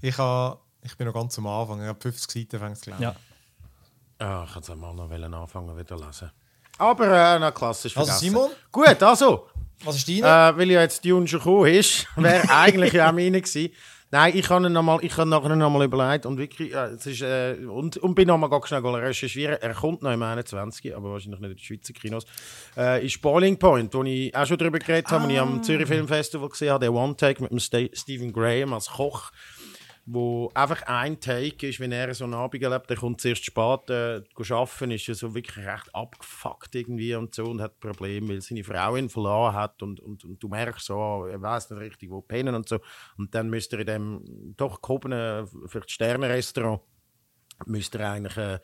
[0.00, 1.80] Ich, ha, ich bin noch ganz am Anfang.
[1.82, 3.02] Ich habe 50 Seiten fängt es gelesen.
[3.02, 3.16] Ja.
[4.18, 6.30] Ah, ich hätte mal noch wollen anfangen wieder lesen.
[6.78, 8.30] Aber äh, na klassisch Also vergessen.
[8.30, 9.48] Simon, Gut, also,
[9.84, 10.20] was ist deine?
[10.20, 13.72] äh, weil ja jetzt Dune schon gekommen ist, wäre eigentlich ja auch meine gewesen.
[14.10, 17.04] Nein, ich habe noch mal, ich habe nachher noch mal überlegt und wirklich, äh, es
[17.04, 19.58] ist, äh, und, und bin noch mal ganz schnell recherchieren.
[19.60, 22.24] Er kommt noch im 21, aber wahrscheinlich nicht in den Schweizer Kinos.
[22.74, 25.86] Äh, ist Boiling Point, wo ich auch schon drüber geredet habe, wo ich am Zürich
[25.86, 29.30] Film Festival gesehen habe, der One Take mit dem Ste Stephen Graham als Koch
[30.10, 33.90] wo einfach ein Take ist, wenn er so einen Abend erlebt, der kommt zuerst spät
[33.90, 38.40] äh, arbeiten, ist er so wirklich recht abgefuckt irgendwie und so und hat Probleme, weil
[38.40, 42.10] seine Frau ihn verloren hat und, und, und du merkst so, er weiß nicht richtig,
[42.10, 42.78] wo pennen und so
[43.18, 46.80] und dann müsste er in dem doch gehobenen, vielleicht Sternenrestaurant,
[47.66, 48.60] müsste er eigentlich äh,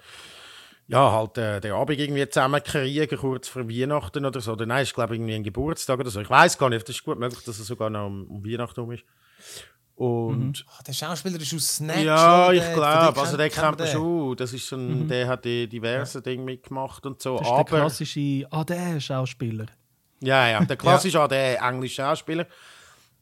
[0.86, 4.52] ja, halt äh, den Abend irgendwie zusammenkriegen, kurz vor Weihnachten oder so.
[4.52, 6.20] Oder nein, ist glaube ich irgendwie ein Geburtstag oder so.
[6.20, 8.80] Ich weiß gar nicht, das ist gut möglich, dass er sogar noch um, um Weihnachten
[8.80, 9.04] rum ist.
[9.96, 12.00] Und Ah, der Schauspieler ist aus Snatch.
[12.02, 12.54] ja, oder?
[12.54, 14.36] ich glaube, also den kennt man schon.
[14.36, 17.38] Das ist so ein, Der hat die diverse Dinge mitgemacht und so.
[17.38, 19.66] Das ist der aber klassische, der Schauspieler.
[20.20, 21.28] ja, ja, der klassische ja.
[21.28, 22.46] der englische Schauspieler.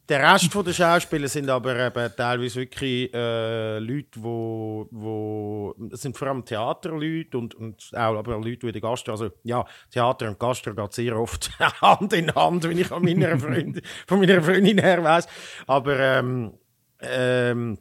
[0.09, 6.01] Der Rest von der Schauspieler sind aber eben teilweise wirklich äh, Leute, wo, wo es
[6.01, 9.63] sind vor allem Theaterleute und, und auch aber Leute, die in der Gastro, also ja,
[9.91, 11.51] Theater und Gastro geht sehr oft
[11.81, 15.25] Hand in Hand, wenn ich an meiner Freundin, von meiner Freundin her weiß.
[15.67, 16.53] Aber ähm,
[17.03, 17.77] ähm,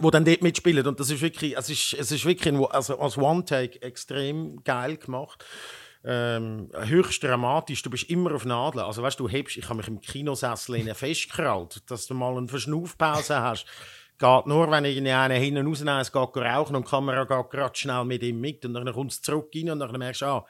[0.00, 2.98] wo dann dort mitspielen und das ist wirklich, es ist, es ist wirklich ein, also
[2.98, 5.44] als One Take extrem geil gemacht.
[6.06, 8.84] Ähm, höchst dramatisch, du bist immer auf Nadeln.
[8.84, 13.40] Also weißt du, hebst, ich habe mich im Kinosessel festgekrallt, dass du mal eine Verschnaufpause
[13.40, 13.66] hast.
[14.18, 17.76] Geht nur, wenn irgendwie einer hinten rausnimmt, es geht rauchen und die Kamera geht gerade
[17.76, 20.46] schnell mit ihm mit und dann kommt es zurück rein und dann merkst du, ah,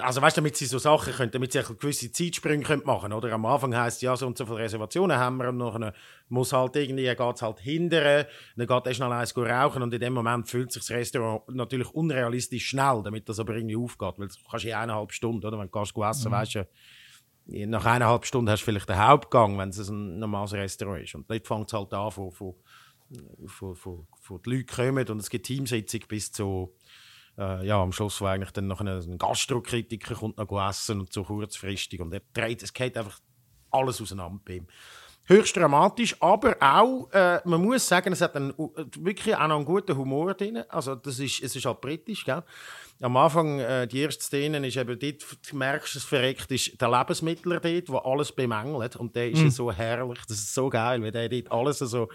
[0.00, 3.32] also weißt du, damit sie so Sachen können, damit sie gewisse Zeitsprünge können machen oder?
[3.32, 5.92] Am Anfang heisst es, ja, so und so viele Reservationen haben wir und dann
[6.28, 8.26] muss halt irgendwie, geht es halt hindern,
[8.56, 11.90] dann geht er schnell eins rauchen und in dem Moment fühlt sich das Restaurant natürlich
[11.90, 15.58] unrealistisch schnell, damit das aber irgendwie aufgeht, weil du kannst in eineinhalb Stunden, oder?
[15.58, 16.34] Wenn du essen, mhm.
[16.34, 16.66] weißt du,
[17.46, 21.14] nach eineinhalb Stunden hast du vielleicht den Hauptgang, wenn es ein normales Restaurant ist.
[21.14, 22.54] Und dort fängt es halt an, von, von,
[23.46, 26.74] von, von, von die Leute kommen und es gibt Teamsitzung bis zu
[27.38, 31.12] äh, ja, am Schluss war eigentlich dann noch ein, ein Gastrokritiker kommt noch essen und
[31.12, 33.20] so kurzfristig und er dreht, es geht einfach
[33.70, 34.66] alles auseinander bei ihm.
[35.26, 38.52] Höchst dramatisch, aber auch, äh, man muss sagen, es hat einen,
[38.98, 40.62] wirklich auch noch einen guten Humor drin.
[40.68, 42.42] Also das ist, es ist halt britisch, gell?
[43.00, 46.90] Am Anfang, äh, die erste Szene ist eben dort, du merkst, es verreckt, ist der
[46.90, 51.02] Lebensmittler dort, der alles bemängelt und der ist ja so herrlich, das ist so geil,
[51.02, 52.10] weil der dort alles so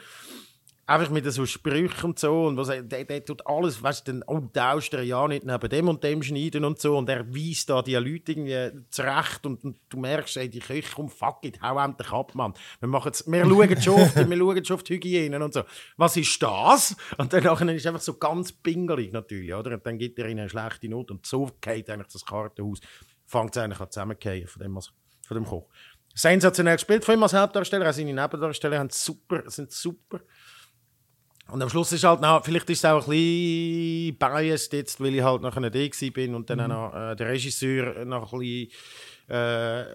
[0.90, 4.24] einfach mit so Sprüchen und so und was der, der tut alles, weißt du, dann,
[4.28, 7.70] oh, tauscht er ja nicht neben dem und dem schneiden und so und er weist
[7.70, 11.62] da die Leute irgendwie zurecht und, und du merkst, ey, die Köche, komm, fuck it,
[11.62, 12.54] hau endlich ab, Mann.
[12.80, 15.64] Wir, machen's, wir, schauen schon auf, die- wir schauen schon auf die Hygiene und so.
[15.98, 16.96] Was ist das?
[17.18, 19.76] Und dann nachher ist einfach so ganz pingelig natürlich, oder?
[19.76, 22.80] Und dann gibt er ihnen eine schlechte Not und so geht eigentlich das Kartenhaus,
[23.28, 25.68] fängt es eigentlich an zusammenzugehen von dem, von dem Koch.
[26.16, 30.20] Sensationell gespielt von ihm als Hauptdarsteller, auch seine Nebendarsteller haben super, sind super.
[31.52, 35.16] Und am Schluss ist halt, na, vielleicht ist es auch ein bisschen biased jetzt, weil
[35.16, 38.40] ich halt nachher nicht da bin und dann auch noch äh, der Regisseur noch ein
[38.40, 38.72] bisschen
[39.30, 39.86] äh,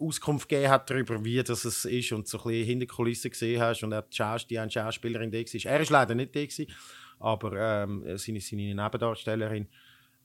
[0.00, 3.30] Auskunft gegeben hat darüber, wie das es ist und so ein bisschen hinter die Kulissen
[3.30, 5.72] gesehen hast und auch die, Schaus die eine Schauspielerin da war.
[5.72, 6.66] Er ist leider nicht da gewesen,
[7.18, 9.68] aber ähm, seine, seine Nebendarstellerin.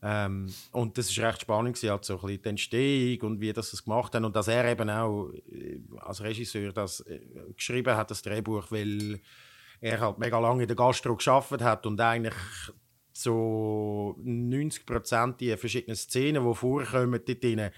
[0.01, 3.51] Ähm, und das ist recht spannend gewesen, halt so ein bisschen die Entstehung und wie
[3.51, 7.19] das es gemacht hat und dass er eben auch äh, als Regisseur das äh,
[7.53, 9.19] geschrieben hat, das Drehbuch, weil
[9.81, 12.35] er halt mega lange in der Gastro geschafft hat und eigentlich
[13.13, 17.69] so 90 Prozent die verschiedenen Szenen, die vorkommen, dort drin,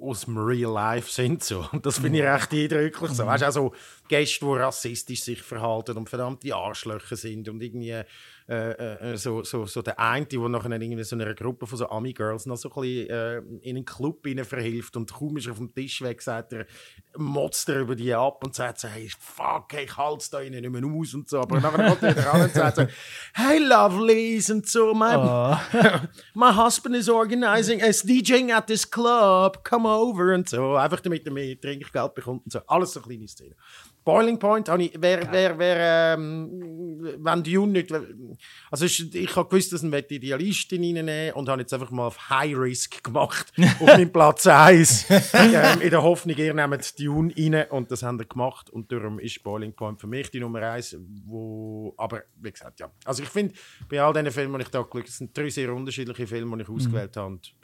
[0.00, 1.66] aus dem Real Life sind so.
[1.72, 3.12] Und das finde ich recht eindrücklich.
[3.12, 3.26] So.
[3.26, 3.74] Weißt du, auch so
[4.08, 8.02] Gäste, die rassistisch sich verhalten und verdammte Arschlöcher sind und irgendwie
[8.46, 11.88] äh, äh, so, so, so der eine, der nachher irgendwie so einer Gruppe von so
[11.88, 15.54] Ami-Girls noch so ein bisschen äh, in einen Club rein verhilft und kaum ist er
[15.54, 16.66] vom Tisch weg, sagt er,
[17.16, 20.40] motzt er über die ab und sagt so, hey, fuck, hey, ich halte es da
[20.40, 21.40] innen nicht mehr aus und so.
[21.40, 22.86] Aber dann kommt er wieder an und sagt so,
[23.32, 25.60] hey, lovelies und so, my, Ah.
[26.34, 30.74] my husband is organizing, is DJing at this club, come over und so.
[30.74, 32.60] Einfach damit er mehr Trinkgeld bekommt und so.
[32.66, 33.54] Alles so kleine Szenen.
[34.04, 37.90] Boiling Point, ich, wer, wer, wer, ähm, wenn Dune nicht,
[38.70, 42.06] also ich, ich habe gewusst, dass ich die Idealistin reinnehmen und habe jetzt einfach mal
[42.06, 47.32] auf High Risk gemacht, auf meinem Platz 1, ähm, in der Hoffnung, ihr nehmt Dune
[47.36, 48.70] rein und das haben wir gemacht.
[48.70, 50.96] Und darum ist Boiling Point für mich die Nummer 1,
[51.26, 52.90] wo, aber wie gesagt, ja.
[53.04, 53.54] Also ich finde,
[53.88, 56.56] bei all diesen Filmen, die ich da geschaut habe, es sind drei sehr unterschiedliche Filme,
[56.56, 57.26] die ich ausgewählt habe.
[57.26, 57.54] Und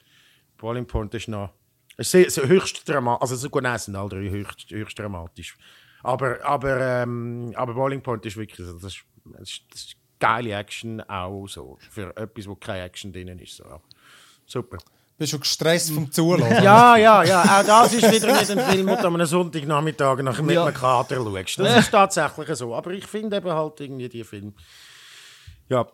[0.57, 1.53] Boiling Point ist noch
[2.01, 5.57] ist sehr, sehr höchst dramatisch, also so gut, nein, sind alle drei höchst, höchst dramatisch.
[6.03, 10.53] Aber, aber, ähm, aber Boiling Point ist wirklich, das ist, das ist, das ist geile
[10.55, 13.57] Action auch so, für etwas, wo keine Action drin ist.
[13.57, 13.65] So.
[14.47, 14.79] Super.
[15.19, 16.51] Bist du gestresst vom Zulassen?
[16.65, 17.61] Ja, ja, ja.
[17.61, 20.65] Auch das ist wieder nicht ein Film, den du am einem Sonntagnachmittag nach mit Ja.
[20.65, 21.59] einem Kater schaust.
[21.59, 22.75] Das ist tatsächlich so.
[22.75, 24.55] Aber ich finde eben halt irgendwie die Film.
[25.69, 25.87] Ja.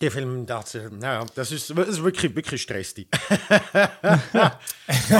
[0.00, 3.08] Die Film, das, äh, ja, das, ist, das ist wirklich, wirklich stressig.
[3.72, 4.58] Aber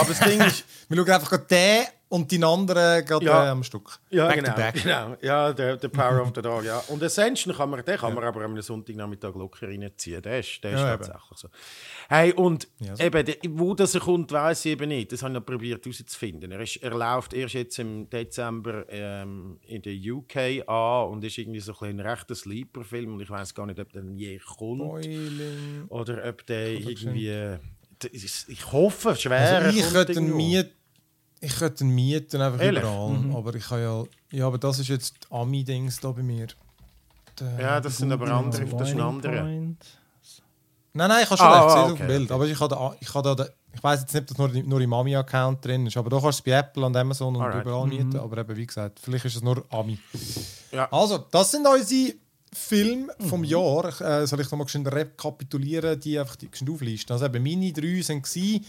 [0.08, 3.46] das Ding ist, Wir schauen einfach gerade den und den anderen gerade Ja.
[3.46, 3.98] äh, am Stück.
[4.10, 4.74] Ja, back genau, to back.
[4.82, 5.16] genau.
[5.22, 6.78] Ja, der, der Power of the Dog, ja.
[6.88, 10.22] Und Ascension kann man, den kann man aber am Sonntagnachmittag locker reinziehen.
[10.22, 11.02] Der ist, der ist Ja, eben.
[11.02, 11.48] tatsächlich so.
[12.08, 13.02] Hey, und Ja, so.
[13.02, 13.26] eben,
[13.58, 15.10] wo das er kommt, weiß ich eben nicht.
[15.10, 16.52] Das habe ich noch probiert herauszufinden.
[16.52, 21.38] Er, ist, er läuft erst jetzt im Dezember ähm, in der UK an und ist
[21.38, 23.14] irgendwie so ein, ein rechter Sleeper-Film.
[23.14, 24.78] Und ich weiß gar nicht, ob der je kommt.
[24.78, 25.86] Boiling.
[25.88, 27.28] Oder ob der irgendwie...
[27.30, 27.58] äh,
[28.12, 29.56] Ich hoffe, schwer.
[29.64, 30.70] Also ich könnte mieten.
[31.40, 32.82] Ich könnte ihn mieten einfach Ehrlich?
[32.82, 33.18] überall.
[33.36, 34.04] Aber ich kann ja.
[34.32, 36.46] Ja, aber das ist jetzt die Ami-Dings da bei mir.
[37.38, 38.64] Der- Ja, das sind aber andere.
[38.64, 39.42] Das ist ein anderer.
[39.44, 39.76] Nein,
[40.94, 42.32] nein, ich habe schon Ah, recht, ah, auf dem okay, Bild.
[42.32, 44.80] Aber ich habe da, ich habe da, ich weiß jetzt nicht, ob das nur, nur
[44.80, 47.62] im Ami-Account drin ist, aber da kannst du es bei Apple und Amazon und Alright.
[47.66, 48.16] überall mieten.
[48.16, 49.98] Aber eben, wie gesagt, vielleicht ist es nur Ami.
[50.72, 50.90] Ja.
[50.90, 52.14] Also, das sind unsere
[52.50, 53.90] Filme vom Jahr.
[53.90, 57.12] Ich, äh, soll ich nochmal schnell rekapitulieren, die einfach die auflisten.
[57.12, 58.64] Also eben, meine drei waren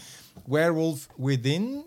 [0.46, 1.82] Werewolf Within,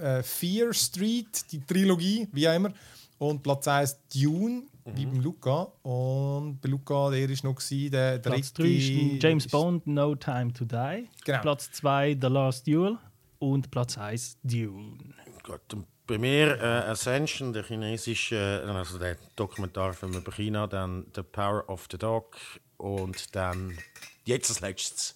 [0.00, 2.72] äh, Fear Street, die Trilogie, wie auch immer,
[3.18, 5.72] und Platz 1 Dune, wie beim Luca.
[5.82, 8.68] Und bei Luca, der war noch gewesen, der Platz dritte...
[8.68, 11.08] 3 ist James Bond, No Time to Die.
[11.24, 11.40] Genau.
[11.40, 12.98] Platz 2 The Last Duel.
[13.38, 14.98] Und Platz 1 Dune.
[15.42, 15.60] Gut,
[16.06, 21.68] bei mir äh, Ascension, der chinesische, äh, also der Dokumentarfilm über China, dann The Power
[21.68, 22.36] of the Dog
[22.76, 23.76] und dann
[24.24, 25.14] jetzt als letztes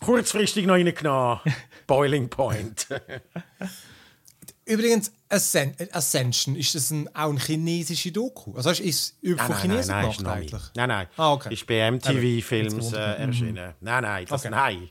[0.00, 1.40] kurzfristig noch reingenommen
[1.86, 2.88] Boiling Point.
[4.68, 8.54] Übrigens, Ascen Ascension, ist das ein, auch eine chinesische Doku?
[8.54, 10.62] Also ist es über- von Chinesen nein, gemacht ist noch eigentlich?
[10.74, 11.06] Nein, nein.
[11.16, 11.52] Ah, okay.
[11.54, 13.74] Ist bei MTV Films jetzt äh, erschienen.
[13.80, 14.50] Nein, nein, das Okay.
[14.50, 14.90] nein.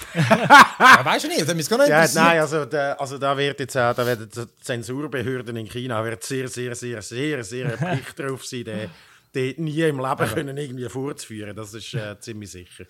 [0.14, 3.60] Ja, weißt du nicht, das mich gar nicht Ja, nein, also, da, also da wird
[3.60, 8.18] jetzt auch, da werden die Zensurbehörden in China wird sehr, sehr, sehr, sehr, sehr Pflicht
[8.18, 11.54] drauf sein, die, die nie im Leben können irgendwie vorzuführen.
[11.54, 12.84] Das ist äh, ziemlich sicher.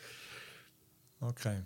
[1.20, 1.62] Okay.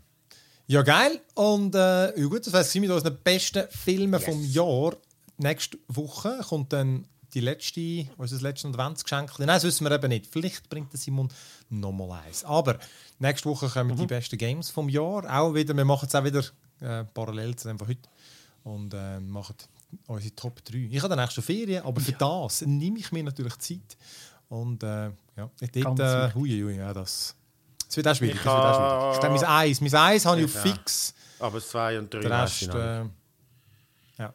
[0.67, 1.21] Ja, geil.
[1.35, 4.97] Und äh, ja gut, das wäre mit unseren besten Filmen vom Jahr.
[5.37, 9.39] Nächste Woche kommt dann die letzte, unser letztes Adventsgeschenk.
[9.39, 10.27] Nein, das wissen wir eben nicht.
[10.27, 11.29] Vielleicht bringt der Simon
[11.69, 12.45] nochmal eins.
[12.45, 12.79] Aber
[13.19, 15.25] nächste Woche kommen die besten Games vom Jahr.
[15.29, 16.45] Auch wieder, wir machen es auch wieder
[16.81, 18.09] äh, parallel zu dem von heute.
[18.63, 19.57] Und äh, machen
[20.07, 20.89] unsere Top 3.
[20.91, 23.97] Ich habe dann nächste Ferien, aber für das nehme ich mir natürlich Zeit.
[24.49, 27.35] Und äh, ja, dort, Ganz äh, hui, hui, ja, das,
[27.87, 28.37] das wird auch schwierig.
[28.37, 29.35] Ich Das wird auch schwierig.
[29.37, 29.81] Ich mein Eis.
[29.81, 30.61] Mein Eis habe ich auf Ja.
[30.61, 31.15] fix.
[31.41, 33.05] Aber das 2 und 3 Der weiss ich Rest, äh,
[34.19, 34.33] ja.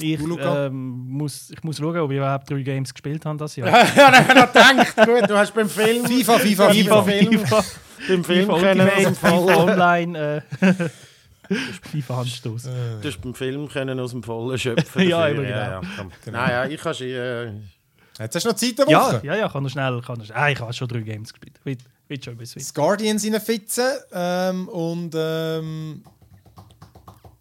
[0.00, 0.74] Ich, ähm,
[1.08, 3.68] muss, ich muss schauen, ob ich überhaupt drei Games gespielt habe das Jahr.
[3.96, 6.04] ja, habe ich noch gedacht, gut, du hast beim Film...
[6.04, 7.02] FIFA, FIFA, FIFA, FIFA.
[7.04, 7.64] Film, FIFA,
[8.08, 9.56] beim Film FIFA können aus Ultimate, dem FIFA Vollen...
[9.70, 10.42] Online.
[10.60, 10.74] Äh,
[11.90, 12.62] FIFA Handstoß.
[12.64, 15.02] Du hast beim Film können aus dem Vollen schöpfen.
[15.08, 15.56] Ja, immer genau.
[15.56, 16.10] ja, komm.
[16.26, 17.06] Nein, ja, ich habe schon...
[17.06, 17.52] Äh,
[18.18, 19.20] Jetzt hast du noch Zeit eine Ja, Woche.
[19.24, 20.00] ja, ja, kann er schnell.
[20.02, 21.58] Kann er, ah, ich habe schon drei Games gespielt.
[22.08, 22.60] Wird, schon ein bisschen.
[22.60, 26.02] Das Guardians in der Fitze ähm, und ähm,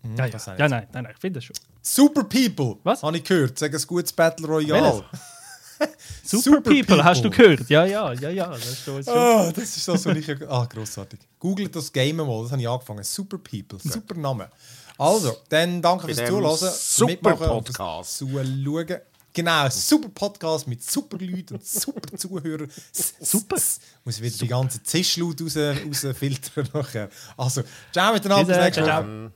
[0.04, 0.48] Ja, ja, ja jetzt.
[0.48, 1.56] nein, nein, nein, ich finde das schon.
[1.82, 2.78] Super People.
[2.84, 3.04] Was?
[3.04, 3.60] Habe ich gehört.
[3.60, 5.04] Sagen ein gutes Battle Royale.
[6.24, 7.04] Super, Super People, People.
[7.04, 7.70] hast du gehört?
[7.70, 8.48] Ja, ja, ja, ja.
[8.48, 9.04] Das ist schon.
[9.08, 10.30] Oh, das ist das, was ich.
[10.48, 11.20] Ah, grossartig.
[11.40, 13.04] Googelt das Game mal, das habe ich angefangen.
[13.04, 14.50] Super People, super Name.
[14.98, 16.58] Also, dann danke fürs Zuhören.
[16.58, 18.18] super Podcast.
[18.18, 19.02] Zuschauen.
[19.34, 22.70] Genau, super Podcast mit super Leuten und super Zuhörern.
[22.92, 23.56] super.
[24.06, 24.46] Muss ich wieder super.
[24.46, 27.10] die ganze Zischlaut raus, rausfiltern nachher.
[27.36, 29.04] Also, ciao miteinander, bis nächste ciao.
[29.04, 29.32] Ähm.